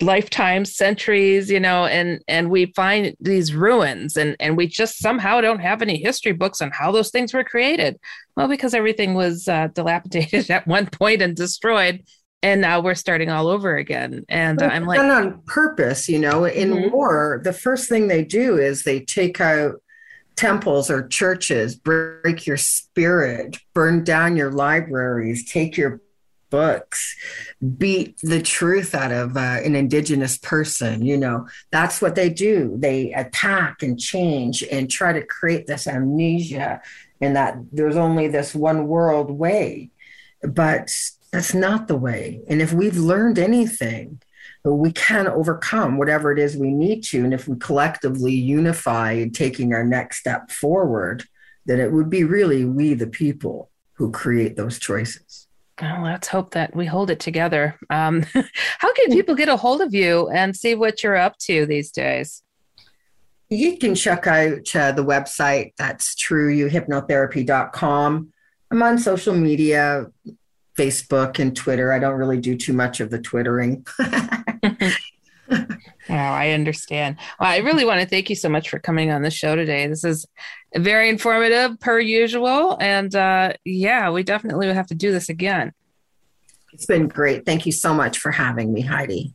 lifetimes, 0.00 0.74
centuries, 0.74 1.50
you 1.50 1.60
know, 1.60 1.86
and 1.86 2.20
and 2.28 2.50
we 2.50 2.66
find 2.74 3.14
these 3.20 3.54
ruins, 3.54 4.16
and 4.16 4.36
and 4.40 4.56
we 4.56 4.66
just 4.66 4.98
somehow 4.98 5.40
don't 5.40 5.60
have 5.60 5.82
any 5.82 5.98
history 5.98 6.32
books 6.32 6.60
on 6.60 6.70
how 6.70 6.90
those 6.92 7.10
things 7.10 7.34
were 7.34 7.44
created. 7.44 7.98
Well, 8.36 8.48
because 8.48 8.74
everything 8.74 9.14
was 9.14 9.48
uh, 9.48 9.68
dilapidated 9.68 10.50
at 10.50 10.66
one 10.66 10.86
point 10.86 11.22
and 11.22 11.36
destroyed. 11.36 12.02
And 12.44 12.60
now 12.60 12.80
we're 12.80 12.94
starting 12.94 13.30
all 13.30 13.48
over 13.48 13.74
again. 13.74 14.26
And 14.28 14.62
I'm 14.62 14.84
like, 14.84 14.98
done 15.00 15.10
on 15.10 15.40
purpose, 15.46 16.10
you 16.10 16.18
know. 16.18 16.44
In 16.44 16.72
Mhm. 16.72 16.92
war, 16.92 17.40
the 17.42 17.54
first 17.54 17.88
thing 17.88 18.06
they 18.06 18.22
do 18.22 18.58
is 18.58 18.82
they 18.82 19.00
take 19.00 19.40
out 19.40 19.80
temples 20.36 20.90
or 20.90 21.08
churches, 21.08 21.74
break 21.74 22.46
your 22.46 22.58
spirit, 22.58 23.56
burn 23.72 24.04
down 24.04 24.36
your 24.36 24.50
libraries, 24.50 25.50
take 25.50 25.78
your 25.78 26.02
books, 26.50 27.16
beat 27.78 28.18
the 28.22 28.42
truth 28.42 28.94
out 28.94 29.10
of 29.10 29.38
uh, 29.38 29.60
an 29.64 29.74
indigenous 29.74 30.36
person. 30.36 31.00
You 31.00 31.16
know, 31.16 31.48
that's 31.72 32.02
what 32.02 32.14
they 32.14 32.28
do. 32.28 32.74
They 32.76 33.10
attack 33.14 33.82
and 33.82 33.98
change 33.98 34.62
and 34.70 34.90
try 34.90 35.14
to 35.14 35.24
create 35.24 35.66
this 35.66 35.86
amnesia, 35.86 36.82
and 37.22 37.36
that 37.36 37.56
there's 37.72 37.96
only 37.96 38.28
this 38.28 38.54
one 38.54 38.86
world 38.86 39.30
way. 39.30 39.88
But 40.42 40.94
that's 41.34 41.52
not 41.52 41.88
the 41.88 41.96
way. 41.96 42.40
And 42.48 42.62
if 42.62 42.72
we've 42.72 42.96
learned 42.96 43.40
anything, 43.40 44.22
we 44.62 44.92
can 44.92 45.26
overcome 45.26 45.98
whatever 45.98 46.30
it 46.30 46.38
is 46.38 46.56
we 46.56 46.70
need 46.70 47.02
to. 47.06 47.24
And 47.24 47.34
if 47.34 47.48
we 47.48 47.56
collectively 47.56 48.32
unify 48.32 49.14
in 49.14 49.32
taking 49.32 49.74
our 49.74 49.82
next 49.82 50.18
step 50.18 50.52
forward, 50.52 51.24
then 51.66 51.80
it 51.80 51.90
would 51.90 52.08
be 52.08 52.22
really 52.22 52.64
we, 52.64 52.94
the 52.94 53.08
people, 53.08 53.68
who 53.94 54.12
create 54.12 54.54
those 54.54 54.78
choices. 54.78 55.48
Well, 55.82 56.04
let's 56.04 56.28
hope 56.28 56.52
that 56.52 56.76
we 56.76 56.86
hold 56.86 57.10
it 57.10 57.18
together. 57.18 57.80
Um, 57.90 58.22
how 58.78 58.92
can 58.92 59.10
people 59.10 59.34
get 59.34 59.48
a 59.48 59.56
hold 59.56 59.80
of 59.80 59.92
you 59.92 60.28
and 60.28 60.54
see 60.54 60.76
what 60.76 61.02
you're 61.02 61.16
up 61.16 61.36
to 61.38 61.66
these 61.66 61.90
days? 61.90 62.44
You 63.50 63.76
can 63.76 63.96
check 63.96 64.28
out 64.28 64.76
uh, 64.76 64.92
the 64.92 65.04
website. 65.04 65.72
That's 65.78 66.14
trueyouhypnotherapy.com. 66.14 68.32
I'm 68.70 68.82
on 68.82 68.98
social 68.98 69.34
media, 69.34 70.06
Facebook 70.76 71.38
and 71.38 71.54
Twitter. 71.54 71.92
I 71.92 71.98
don't 71.98 72.18
really 72.18 72.40
do 72.40 72.56
too 72.56 72.72
much 72.72 73.00
of 73.00 73.10
the 73.10 73.20
twittering. 73.20 73.86
Oh, 76.10 76.14
I 76.14 76.50
understand. 76.50 77.16
Well, 77.40 77.50
I 77.50 77.58
really 77.58 77.84
want 77.84 78.00
to 78.00 78.06
thank 78.06 78.28
you 78.28 78.36
so 78.36 78.48
much 78.48 78.68
for 78.68 78.78
coming 78.78 79.10
on 79.10 79.22
the 79.22 79.30
show 79.30 79.56
today. 79.56 79.86
This 79.86 80.04
is 80.04 80.26
very 80.76 81.08
informative, 81.08 81.80
per 81.80 81.98
usual. 81.98 82.76
And 82.78 83.14
uh, 83.14 83.54
yeah, 83.64 84.10
we 84.10 84.22
definitely 84.22 84.66
will 84.66 84.74
have 84.74 84.88
to 84.88 84.94
do 84.94 85.12
this 85.12 85.30
again. 85.30 85.72
It's 86.72 86.86
been 86.86 87.08
great. 87.08 87.46
Thank 87.46 87.64
you 87.64 87.72
so 87.72 87.94
much 87.94 88.18
for 88.18 88.32
having 88.32 88.72
me, 88.72 88.82
Heidi. 88.82 89.34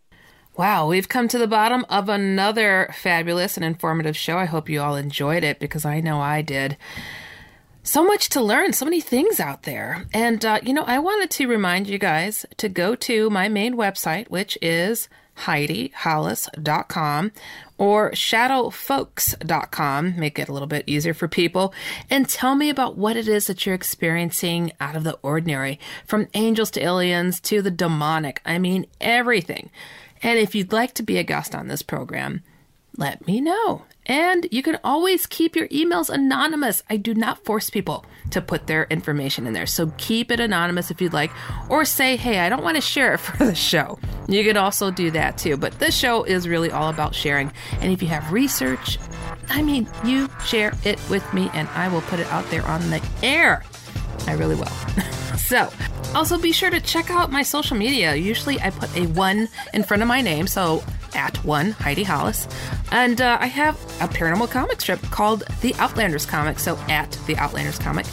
Wow, 0.58 0.88
we've 0.88 1.10
come 1.10 1.28
to 1.30 1.38
the 1.38 1.48
bottom 1.48 1.86
of 1.90 2.10
another 2.10 2.94
fabulous 2.94 3.56
and 3.56 3.66
informative 3.66 4.18
show. 4.18 4.38
I 4.38 4.46
hope 4.46 4.70
you 4.70 4.82
all 4.82 4.96
enjoyed 4.96 5.44
it 5.44 5.58
because 5.58 5.86
I 5.86 6.02
know 6.02 6.20
I 6.20 6.42
did. 6.42 6.78
So 7.84 8.04
much 8.04 8.30
to 8.30 8.42
learn, 8.42 8.74
so 8.74 8.86
many 8.86 9.02
things 9.02 9.40
out 9.40 9.64
there. 9.64 10.06
And, 10.14 10.44
uh, 10.46 10.60
you 10.64 10.74
know, 10.74 10.84
I 10.84 11.00
wanted 11.00 11.32
to 11.32 11.48
remind 11.48 11.88
you 11.88 11.98
guys 11.98 12.46
to 12.58 12.70
go 12.70 12.96
to 12.96 13.30
my 13.30 13.48
main 13.48 13.76
website, 13.76 14.30
which 14.30 14.58
is 14.62 15.10
HeidiHollis.com 15.40 17.32
or 17.78 18.12
shadowfolks.com, 18.12 20.20
make 20.20 20.38
it 20.38 20.50
a 20.50 20.54
little 20.54 20.68
bit 20.68 20.84
easier 20.86 21.14
for 21.14 21.30
people, 21.30 21.74
and 22.10 22.28
tell 22.28 22.56
me 22.56 22.70
about 22.70 22.98
what 22.98 23.16
it 23.16 23.28
is 23.28 23.48
that 23.48 23.66
you're 23.66 23.76
experiencing 23.76 24.74
out 24.82 24.98
of 24.98 25.06
the 25.06 25.18
ordinary, 25.24 25.80
from 26.06 26.28
angels 26.34 26.70
to 26.72 26.84
aliens 26.84 27.40
to 27.40 27.62
the 27.62 27.72
demonic. 27.72 28.42
I 28.46 28.60
mean, 28.60 28.86
everything. 29.00 29.70
And 30.22 30.38
if 30.38 30.54
you'd 30.54 30.74
like 30.74 30.94
to 30.96 31.04
be 31.04 31.18
a 31.18 31.24
guest 31.24 31.56
on 31.56 31.70
this 31.70 31.82
program, 31.82 32.44
let 32.98 33.26
me 33.26 33.40
know. 33.40 33.84
And 34.10 34.48
you 34.52 34.64
can 34.64 34.80
always 34.84 35.28
keep 35.28 35.56
your 35.56 35.68
emails 35.68 36.10
anonymous. 36.10 36.82
I 36.90 36.98
do 36.98 37.14
not 37.14 37.46
force 37.46 37.70
people 37.70 38.06
to 38.32 38.42
put 38.42 38.66
their 38.66 38.86
information 38.90 39.46
in 39.46 39.54
there. 39.54 39.68
So 39.68 39.94
keep 39.98 40.32
it 40.32 40.40
anonymous 40.40 40.90
if 40.90 41.00
you'd 41.00 41.14
like, 41.14 41.32
or 41.70 41.86
say, 41.86 42.16
hey, 42.18 42.40
I 42.40 42.50
don't 42.50 42.64
want 42.64 42.76
to 42.76 42.82
share 42.82 43.14
it 43.14 43.18
for 43.20 43.46
the 43.46 43.54
show. 43.54 44.00
You 44.28 44.44
can 44.44 44.58
also 44.58 44.90
do 44.90 45.12
that 45.12 45.38
too. 45.38 45.58
But 45.58 45.78
this 45.78 45.96
show 45.96 46.24
is 46.24 46.48
really 46.48 46.72
all 46.72 46.90
about 46.90 47.14
sharing. 47.14 47.52
And 47.82 47.94
if 47.94 48.02
you 48.02 48.08
have 48.08 48.34
research, 48.34 48.98
I 49.48 49.62
mean, 49.62 49.88
you 50.04 50.28
share 50.44 50.74
it 50.84 51.00
with 51.10 51.32
me 51.34 51.52
and 51.54 51.68
I 51.70 51.88
will 51.88 52.02
put 52.02 52.20
it 52.20 52.28
out 52.28 52.50
there 52.50 52.66
on 52.66 52.90
the 52.90 53.08
air. 53.22 53.64
I 54.28 54.34
really 54.34 54.56
will. 54.56 54.66
so, 55.38 55.72
also 56.16 56.38
be 56.38 56.52
sure 56.52 56.70
to 56.70 56.80
check 56.80 57.10
out 57.10 57.32
my 57.32 57.44
social 57.44 57.78
media. 57.78 58.16
Usually 58.16 58.60
I 58.60 58.70
put 58.70 58.96
a 58.96 59.08
one 59.08 59.48
in 59.74 59.84
front 59.84 60.02
of 60.02 60.08
my 60.08 60.22
name, 60.22 60.48
so 60.48 60.84
at 61.16 61.38
one 61.44 61.72
Heidi 61.72 62.04
Hollis. 62.04 62.48
And 62.92 63.22
uh, 63.22 63.38
I 63.40 63.48
have 63.48 63.76
a 64.02 64.08
paranormal 64.08 64.50
comic 64.52 64.82
strip 64.82 65.02
called 65.04 65.44
The 65.62 65.74
Outlanders 65.76 66.26
Comic, 66.26 66.60
so 66.60 66.78
at 66.88 67.12
The 67.28 67.36
Outlanders 67.38 67.80
Comic. 67.80 68.06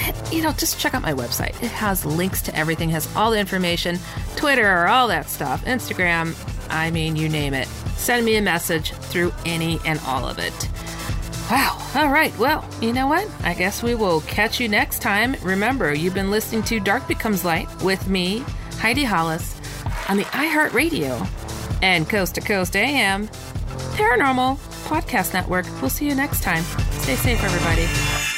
And, 0.00 0.32
you 0.32 0.42
know, 0.42 0.52
just 0.52 0.78
check 0.78 0.94
out 0.94 1.02
my 1.02 1.12
website. 1.12 1.60
It 1.62 1.70
has 1.70 2.04
links 2.04 2.40
to 2.42 2.56
everything, 2.56 2.88
has 2.90 3.14
all 3.16 3.30
the 3.30 3.38
information, 3.38 3.98
Twitter, 4.36 4.86
all 4.86 5.08
that 5.08 5.28
stuff, 5.28 5.64
Instagram, 5.64 6.34
I 6.70 6.90
mean, 6.90 7.16
you 7.16 7.28
name 7.28 7.54
it. 7.54 7.66
Send 7.96 8.24
me 8.24 8.36
a 8.36 8.42
message 8.42 8.92
through 8.92 9.32
any 9.44 9.80
and 9.84 9.98
all 10.06 10.26
of 10.26 10.38
it. 10.38 10.68
Wow. 11.50 11.78
All 11.94 12.10
right. 12.10 12.36
Well, 12.38 12.68
you 12.82 12.92
know 12.92 13.06
what? 13.06 13.26
I 13.42 13.54
guess 13.54 13.82
we 13.82 13.94
will 13.94 14.20
catch 14.22 14.60
you 14.60 14.68
next 14.68 15.00
time. 15.00 15.34
Remember, 15.42 15.94
you've 15.94 16.14
been 16.14 16.30
listening 16.30 16.62
to 16.64 16.78
Dark 16.78 17.08
Becomes 17.08 17.44
Light 17.44 17.68
with 17.82 18.06
me, 18.06 18.44
Heidi 18.80 19.04
Hollis, 19.04 19.58
on 20.08 20.18
the 20.18 20.24
iHeartRadio 20.24 21.26
and 21.82 22.08
Coast 22.08 22.34
to 22.34 22.40
Coast 22.42 22.76
AM 22.76 23.28
Paranormal 23.96 24.56
Podcast 24.88 25.32
Network. 25.32 25.66
We'll 25.80 25.90
see 25.90 26.06
you 26.06 26.14
next 26.14 26.42
time. 26.42 26.64
Stay 27.00 27.16
safe, 27.16 27.42
everybody. 27.42 28.37